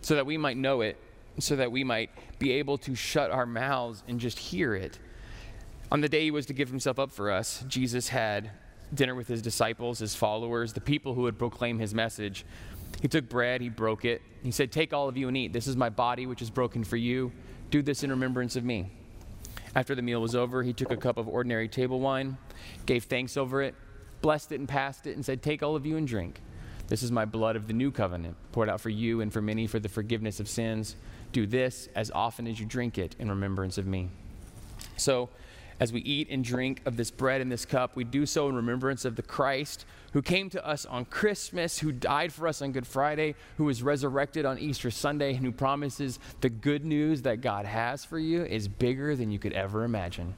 So 0.00 0.14
that 0.14 0.26
we 0.26 0.36
might 0.36 0.56
know 0.56 0.80
it 0.80 0.98
so 1.38 1.56
that 1.56 1.72
we 1.72 1.84
might 1.84 2.10
be 2.38 2.52
able 2.52 2.78
to 2.78 2.94
shut 2.94 3.30
our 3.30 3.46
mouths 3.46 4.02
and 4.06 4.20
just 4.20 4.38
hear 4.38 4.74
it. 4.74 4.98
On 5.90 6.00
the 6.00 6.08
day 6.08 6.22
he 6.22 6.30
was 6.30 6.46
to 6.46 6.52
give 6.52 6.68
himself 6.68 6.98
up 6.98 7.12
for 7.12 7.30
us, 7.30 7.64
Jesus 7.68 8.08
had 8.08 8.50
dinner 8.92 9.14
with 9.14 9.28
his 9.28 9.42
disciples, 9.42 9.98
his 9.98 10.14
followers, 10.14 10.72
the 10.72 10.80
people 10.80 11.14
who 11.14 11.22
would 11.22 11.38
proclaim 11.38 11.78
his 11.78 11.94
message. 11.94 12.44
He 13.02 13.08
took 13.08 13.28
bread, 13.28 13.60
he 13.60 13.68
broke 13.68 14.04
it. 14.04 14.22
He 14.42 14.50
said, 14.50 14.72
Take 14.72 14.92
all 14.92 15.08
of 15.08 15.16
you 15.16 15.28
and 15.28 15.36
eat. 15.36 15.52
This 15.52 15.66
is 15.66 15.76
my 15.76 15.88
body, 15.88 16.26
which 16.26 16.42
is 16.42 16.50
broken 16.50 16.84
for 16.84 16.96
you. 16.96 17.32
Do 17.70 17.82
this 17.82 18.02
in 18.02 18.10
remembrance 18.10 18.56
of 18.56 18.64
me. 18.64 18.90
After 19.74 19.94
the 19.94 20.02
meal 20.02 20.20
was 20.20 20.34
over, 20.34 20.62
he 20.62 20.72
took 20.72 20.90
a 20.90 20.96
cup 20.96 21.16
of 21.16 21.26
ordinary 21.26 21.68
table 21.68 22.00
wine, 22.00 22.36
gave 22.86 23.04
thanks 23.04 23.36
over 23.36 23.60
it, 23.62 23.74
blessed 24.22 24.52
it, 24.52 24.60
and 24.60 24.68
passed 24.68 25.06
it, 25.06 25.16
and 25.16 25.24
said, 25.24 25.42
Take 25.42 25.62
all 25.62 25.74
of 25.74 25.84
you 25.84 25.96
and 25.96 26.06
drink. 26.06 26.40
This 26.86 27.02
is 27.02 27.10
my 27.10 27.24
blood 27.24 27.56
of 27.56 27.66
the 27.66 27.72
new 27.72 27.90
covenant, 27.90 28.36
poured 28.52 28.68
out 28.68 28.80
for 28.80 28.90
you 28.90 29.20
and 29.20 29.32
for 29.32 29.40
many 29.40 29.66
for 29.66 29.80
the 29.80 29.88
forgiveness 29.88 30.38
of 30.38 30.48
sins. 30.48 30.96
Do 31.32 31.46
this 31.46 31.88
as 31.94 32.10
often 32.10 32.46
as 32.46 32.60
you 32.60 32.66
drink 32.66 32.98
it 32.98 33.16
in 33.18 33.28
remembrance 33.28 33.78
of 33.78 33.86
me. 33.86 34.10
So, 34.96 35.30
as 35.80 35.92
we 35.92 36.00
eat 36.02 36.28
and 36.30 36.44
drink 36.44 36.82
of 36.84 36.96
this 36.96 37.10
bread 37.10 37.40
and 37.40 37.50
this 37.50 37.64
cup, 37.64 37.96
we 37.96 38.04
do 38.04 38.26
so 38.26 38.48
in 38.48 38.54
remembrance 38.54 39.04
of 39.04 39.16
the 39.16 39.22
Christ 39.22 39.86
who 40.14 40.22
came 40.22 40.48
to 40.50 40.66
us 40.66 40.86
on 40.86 41.04
Christmas, 41.04 41.78
who 41.78 41.92
died 41.92 42.32
for 42.32 42.48
us 42.48 42.62
on 42.62 42.72
Good 42.72 42.86
Friday, 42.86 43.34
who 43.58 43.64
was 43.64 43.82
resurrected 43.82 44.46
on 44.46 44.58
Easter 44.58 44.90
Sunday, 44.90 45.34
and 45.34 45.44
who 45.44 45.52
promises 45.52 46.18
the 46.40 46.48
good 46.48 46.84
news 46.84 47.22
that 47.22 47.40
God 47.40 47.66
has 47.66 48.04
for 48.04 48.18
you 48.18 48.44
is 48.44 48.66
bigger 48.66 49.16
than 49.16 49.30
you 49.30 49.38
could 49.38 49.52
ever 49.52 49.84
imagine. 49.84 50.34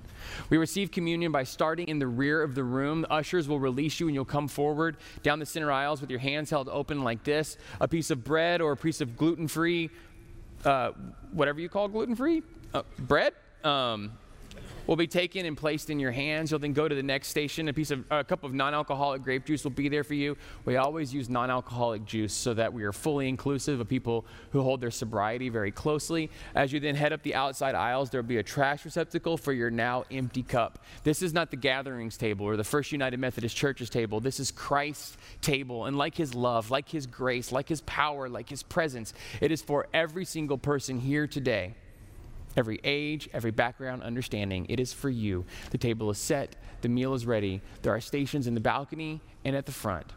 We 0.51 0.57
receive 0.57 0.91
communion 0.91 1.31
by 1.31 1.45
starting 1.45 1.89
in 1.89 1.99
the 1.99 2.07
rear 2.07 2.43
of 2.43 2.55
the 2.55 2.65
room. 2.65 3.03
The 3.03 3.13
ushers 3.13 3.47
will 3.47 3.61
release 3.61 4.01
you, 4.01 4.09
and 4.09 4.15
you'll 4.15 4.25
come 4.25 4.49
forward 4.49 4.97
down 5.23 5.39
the 5.39 5.47
center 5.47 5.71
aisles 5.71 6.01
with 6.01 6.11
your 6.11 6.21
hands 6.21 6.51
held 6.51 6.69
open 6.69 7.05
like 7.05 7.23
this 7.23 7.59
a 7.81 7.87
piece 7.87 8.11
of 8.11 8.25
bread 8.25 8.61
or 8.61 8.73
a 8.73 8.77
piece 8.77 9.01
of 9.01 9.17
gluten 9.17 9.47
free 9.47 9.91
uh, 10.65 10.93
whatever 11.33 11.61
you 11.61 11.69
call 11.69 11.89
gluten 11.89 12.17
free 12.17 12.43
uh, 12.75 12.83
bread. 12.99 13.35
Um, 13.63 14.13
will 14.87 14.97
be 14.97 15.07
taken 15.07 15.47
and 15.47 15.57
placed 15.57 15.91
in 15.91 15.99
your 15.99 16.13
hands. 16.13 16.51
You'll 16.51 16.61
then 16.61 16.73
go 16.73 16.89
to 16.89 16.95
the 16.95 17.03
next 17.03 17.29
station. 17.29 17.69
A 17.69 17.73
piece 17.73 17.91
of 17.91 18.05
a 18.11 18.25
cup 18.25 18.45
of 18.45 18.55
non-alcoholic 18.55 19.23
grape 19.23 19.45
juice 19.45 19.65
will 19.65 19.71
be 19.71 19.89
there 19.89 20.05
for 20.05 20.15
you. 20.15 20.37
We 20.65 20.77
always 20.77 21.13
use 21.13 21.29
non-alcoholic 21.29 22.05
juice 22.05 22.33
so 22.33 22.55
that 22.55 22.73
we 22.73 22.85
are 22.85 22.93
fully 22.93 23.29
inclusive 23.29 23.81
of 23.81 23.89
people 23.89 24.27
who 24.51 24.63
hold 24.63 24.81
their 24.81 24.91
sobriety 24.91 25.49
very 25.49 25.71
closely. 25.71 26.31
As 26.55 26.73
you 26.73 26.81
then 26.81 26.95
head 26.95 27.13
up 27.13 27.23
the 27.23 27.35
outside 27.35 27.75
aisles, 27.75 28.11
there 28.11 28.21
will 28.21 28.29
be 28.29 28.39
a 28.39 28.43
trash 28.43 28.85
receptacle 28.85 29.37
for 29.37 29.53
your 29.53 29.71
now 29.71 30.05
empty 30.11 30.43
cup. 30.43 30.85
This 31.05 31.23
is 31.23 31.33
not 31.33 31.51
the 31.51 31.57
gatherings 31.57 32.17
table 32.17 32.47
or 32.47 32.57
the 32.57 32.65
First 32.65 32.93
United 32.93 33.19
Methodist 33.19 33.57
Church's 33.57 33.91
table. 33.91 34.21
This 34.21 34.41
is 34.41 34.51
Christ's 34.51 35.17
table. 35.41 35.87
And 35.87 35.97
like 35.97 36.15
his 36.15 36.35
love, 36.35 36.71
like 36.71 36.89
his 36.89 37.07
grace, 37.07 37.53
like 37.53 37.69
his 37.69 37.81
power, 37.83 38.29
like 38.29 38.49
his 38.49 38.63
presence, 38.63 39.13
it 39.41 39.51
is 39.51 39.63
for 39.63 39.89
every 39.93 40.25
single 40.25 40.59
person 40.59 41.01
here 41.01 41.27
today 41.27 41.75
every 42.57 42.81
age, 42.85 43.29
every 43.33 43.51
background, 43.51 44.03
understanding. 44.03 44.67
It 44.69 44.81
is 44.81 44.93
for 44.93 45.11
you. 45.11 45.45
The 45.71 45.79
table 45.79 46.11
is 46.11 46.19
set, 46.19 46.57
the 46.81 46.89
meal 46.89 47.15
is 47.15 47.27
ready. 47.27 47.61
There 47.83 47.95
are 47.95 48.01
stations 48.01 48.47
in 48.47 48.55
the 48.55 48.61
balcony 48.61 49.21
and 49.45 49.55
at 49.55 49.67
the 49.67 49.73
front. 49.73 50.13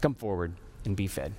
Come 0.00 0.14
forward 0.14 0.54
and 0.84 0.96
be 0.96 1.06
fed. 1.06 1.32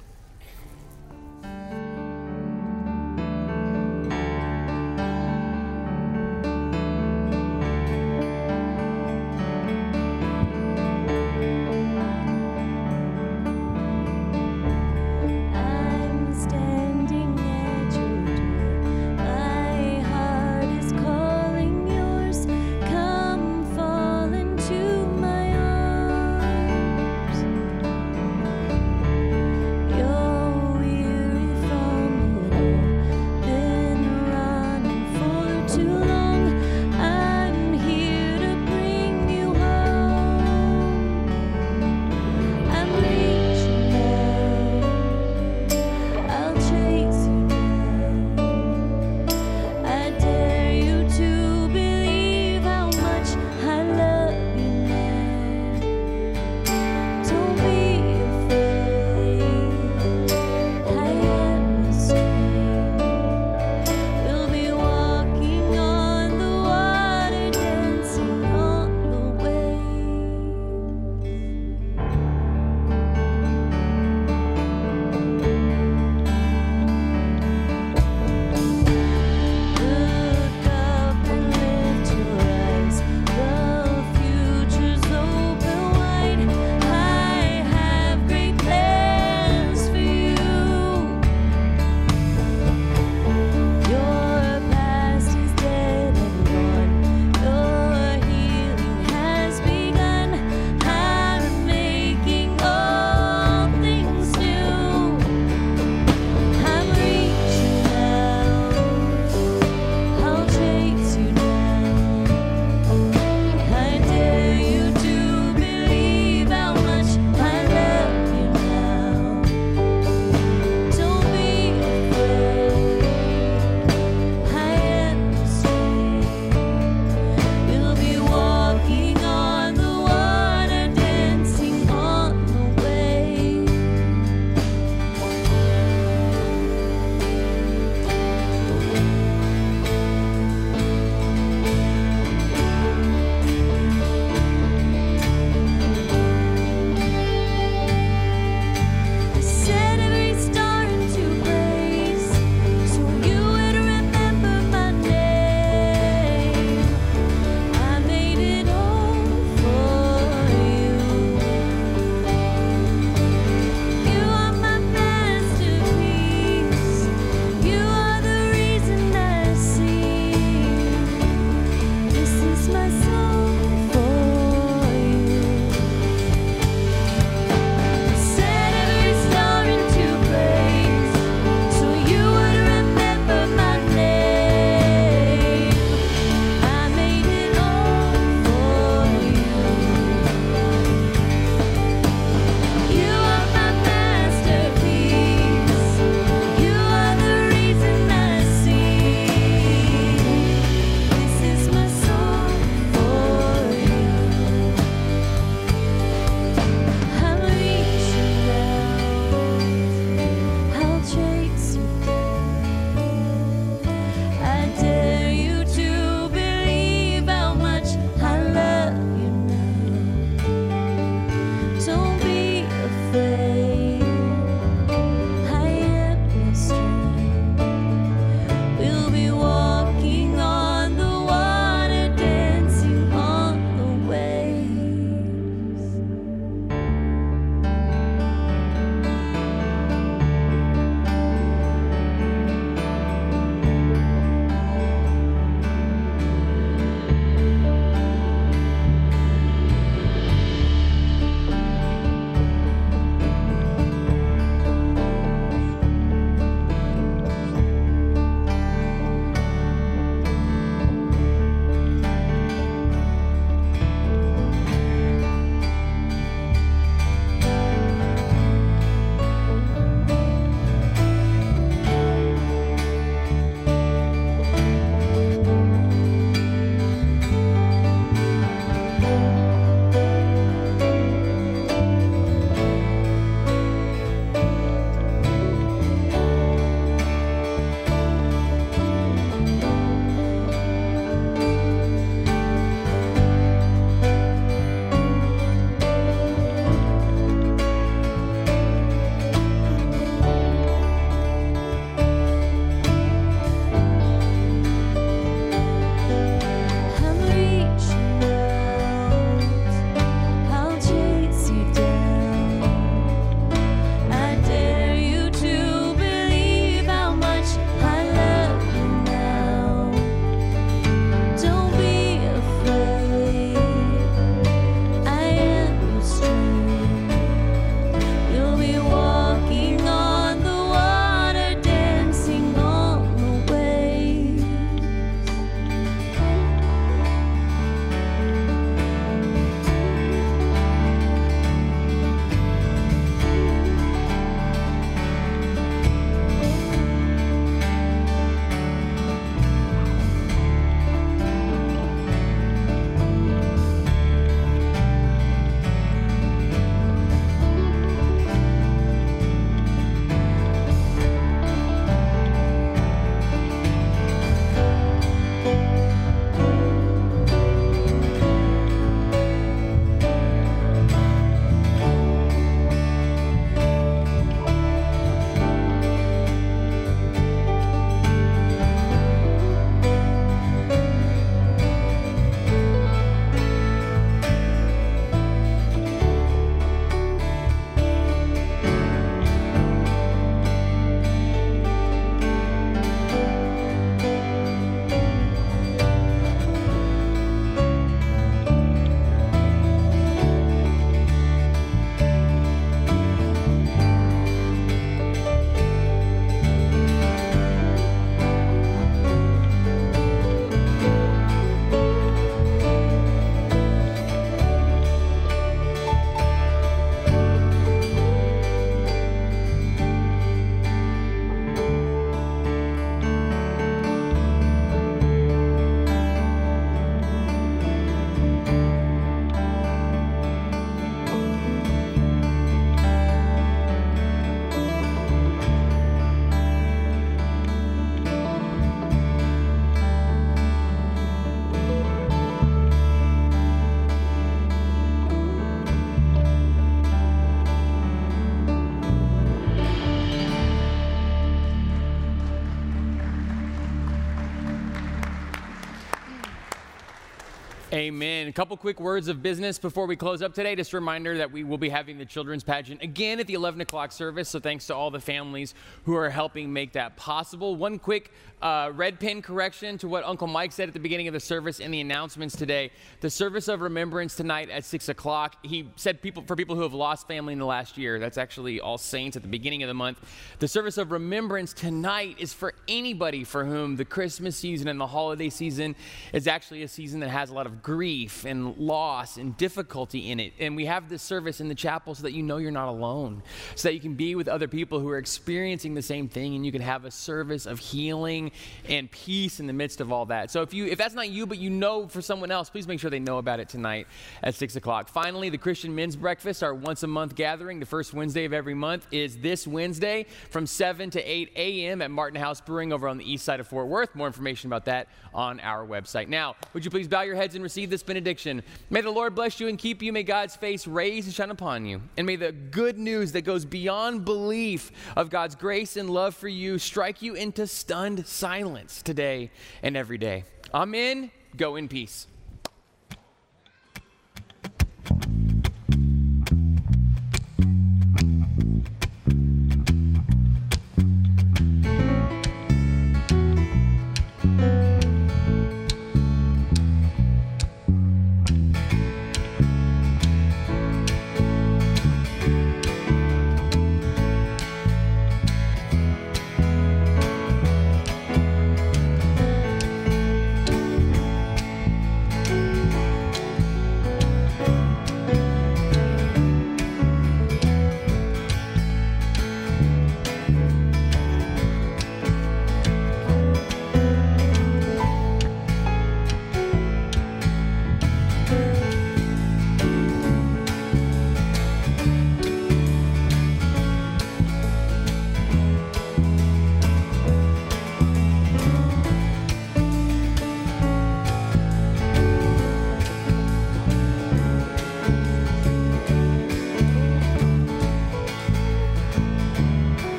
Amen. 457.88 458.28
A 458.28 458.34
couple 458.34 458.58
quick 458.58 458.82
words 458.82 459.08
of 459.08 459.24
business 459.24 459.58
before 459.58 459.86
we 459.86 459.96
close 459.96 460.22
up 460.22 460.34
today. 460.34 460.58
Just 460.58 460.74
a 460.74 460.76
reminder 460.76 461.20
that 461.20 461.32
we 461.32 461.46
will 461.46 461.58
be 461.58 461.70
having 461.70 461.98
the 461.98 462.04
children's 462.04 462.44
pageant 462.44 462.82
again 462.82 463.18
at 463.22 463.28
the 463.28 463.34
11 463.34 463.62
o'clock 463.62 463.94
service. 463.94 464.28
So 464.28 464.42
thanks 464.42 464.68
to 464.68 464.76
all 464.76 464.92
the 464.92 465.00
families 465.00 465.54
who 465.86 465.96
are 465.96 466.10
helping 466.10 466.52
make 466.52 466.74
that 466.74 466.98
possible. 466.98 467.56
One 467.56 467.80
quick 467.80 468.12
uh, 468.42 468.72
red 468.76 469.00
pin 469.00 469.22
correction 469.22 469.78
to 469.78 469.88
what 469.88 470.04
Uncle 470.04 470.28
Mike 470.28 470.52
said 470.52 470.68
at 470.68 470.74
the 470.74 470.82
beginning 470.82 471.08
of 471.08 471.14
the 471.14 471.20
service 471.20 471.62
in 471.62 471.72
the 471.72 471.80
announcements 471.80 472.36
today. 472.36 472.72
The 473.00 473.10
service 473.10 473.48
of 473.48 473.62
remembrance 473.62 474.16
tonight 474.16 474.50
at 474.50 474.66
6 474.66 474.90
o'clock. 474.90 475.38
He 475.44 475.70
said 475.78 476.02
people 476.02 476.24
for 476.28 476.36
people 476.36 476.58
who 476.58 476.64
have 476.64 476.74
lost 476.74 477.08
family 477.08 477.32
in 477.32 477.40
the 477.40 477.46
last 477.46 477.78
year. 477.78 478.00
That's 478.00 478.18
actually 478.18 478.60
All 478.60 478.78
Saints 478.78 479.16
at 479.16 479.24
the 479.24 479.30
beginning 479.30 479.64
of 479.64 479.70
the 479.70 479.74
month. 479.74 480.02
The 480.40 480.48
service 480.50 480.78
of 480.78 480.92
remembrance 480.92 481.54
tonight 481.54 482.18
is 482.20 482.34
for 482.34 482.54
anybody 482.68 483.24
for 483.24 483.46
whom 483.46 483.78
the 483.78 483.86
Christmas 483.86 484.36
season 484.36 484.68
and 484.68 484.78
the 484.78 484.88
holiday 484.88 485.30
season 485.30 485.74
is 486.12 486.28
actually 486.28 486.64
a 486.64 486.68
season 486.68 487.00
that 487.00 487.10
has 487.10 487.30
a 487.30 487.34
lot 487.34 487.46
of 487.46 487.64
grief 487.64 487.77
and 487.82 488.58
loss 488.58 489.18
and 489.18 489.36
difficulty 489.38 490.12
in 490.12 490.20
it. 490.20 490.34
And 490.40 490.56
we 490.56 490.66
have 490.66 490.90
this 490.90 491.02
service 491.02 491.40
in 491.42 491.48
the 491.48 491.56
chapel 491.56 491.96
so 491.96 492.04
that 492.04 492.14
you 492.14 492.24
know 492.24 492.38
you're 492.38 492.52
not 492.52 492.68
alone, 492.68 493.24
so 493.56 493.70
that 493.70 493.74
you 493.74 493.80
can 493.80 493.96
be 493.96 494.16
with 494.16 494.28
other 494.28 494.48
people 494.48 494.80
who 494.80 494.90
are 494.90 494.98
experiencing 494.98 495.74
the 495.74 495.82
same 495.82 496.08
thing 496.08 496.36
and 496.36 496.46
you 496.46 496.52
can 496.52 496.62
have 496.62 496.86
a 496.86 496.92
service 496.92 497.46
of 497.46 497.60
healing 497.60 498.32
and 498.68 498.90
peace 498.92 499.40
in 499.40 499.48
the 499.48 499.54
midst 499.54 499.82
of 499.82 499.92
all 499.92 500.06
that. 500.08 500.32
So 500.32 500.42
if 500.42 500.54
you 500.54 500.66
if 500.66 500.78
that's 500.78 500.96
not 500.96 501.10
you, 501.10 501.26
but 501.26 501.38
you 501.38 501.50
know 501.50 501.88
for 501.88 502.02
someone 502.02 502.32
else, 502.32 502.50
please 502.50 502.68
make 502.68 502.80
sure 502.80 502.90
they 502.90 503.00
know 503.00 503.18
about 503.18 503.40
it 503.40 503.50
tonight 503.50 503.88
at 504.24 504.36
six 504.36 504.56
o'clock. 504.56 504.90
Finally, 504.90 505.30
the 505.30 505.38
Christian 505.38 505.74
Men's 505.76 505.96
Breakfast, 505.96 506.44
our 506.44 506.54
once 506.54 506.84
a 506.84 506.88
month 506.88 507.16
gathering, 507.16 507.60
the 507.60 507.66
first 507.66 507.94
Wednesday 507.94 508.26
of 508.26 508.34
every 508.34 508.54
month, 508.54 508.88
is 508.92 509.18
this 509.18 509.48
Wednesday 509.48 510.06
from 510.30 510.46
7 510.46 510.90
to 510.92 511.02
8 511.02 511.32
a.m. 511.36 511.82
at 511.82 511.92
Martin 511.92 512.20
House 512.20 512.42
Brewing 512.42 512.74
over 512.74 512.88
on 512.88 512.98
the 512.98 513.10
east 513.10 513.26
side 513.26 513.40
of 513.40 513.48
Fort 513.48 513.68
Worth. 513.68 513.96
More 513.96 514.08
information 514.08 514.50
about 514.50 514.66
that 514.66 514.88
on 515.14 515.40
our 515.40 515.66
website. 515.66 516.08
Now, 516.08 516.36
would 516.54 516.64
you 516.64 516.72
please 516.72 516.88
bow 516.88 517.02
your 517.02 517.16
heads 517.16 517.36
and 517.36 517.44
receive 517.44 517.67
this 517.70 517.84
benediction. 517.84 518.44
May 518.70 518.82
the 518.82 518.90
Lord 518.90 519.16
bless 519.16 519.40
you 519.40 519.48
and 519.48 519.58
keep 519.58 519.82
you. 519.82 519.94
May 519.94 520.04
God's 520.04 520.36
face 520.36 520.68
raise 520.68 521.06
and 521.06 521.14
shine 521.14 521.32
upon 521.32 521.66
you. 521.66 521.82
And 521.98 522.08
may 522.08 522.16
the 522.16 522.32
good 522.32 522.78
news 522.78 523.12
that 523.14 523.22
goes 523.22 523.46
beyond 523.46 524.06
belief 524.06 524.72
of 524.96 525.10
God's 525.10 525.36
grace 525.36 525.78
and 525.78 525.90
love 525.90 526.16
for 526.16 526.28
you 526.28 526.58
strike 526.58 527.02
you 527.02 527.14
into 527.14 527.48
stunned 527.48 528.08
silence 528.08 528.82
today 528.82 529.32
and 529.62 529.78
every 529.78 529.98
day. 529.98 530.24
Amen. 530.54 531.12
Go 531.36 531.56
in 531.56 531.68
peace. 531.68 532.08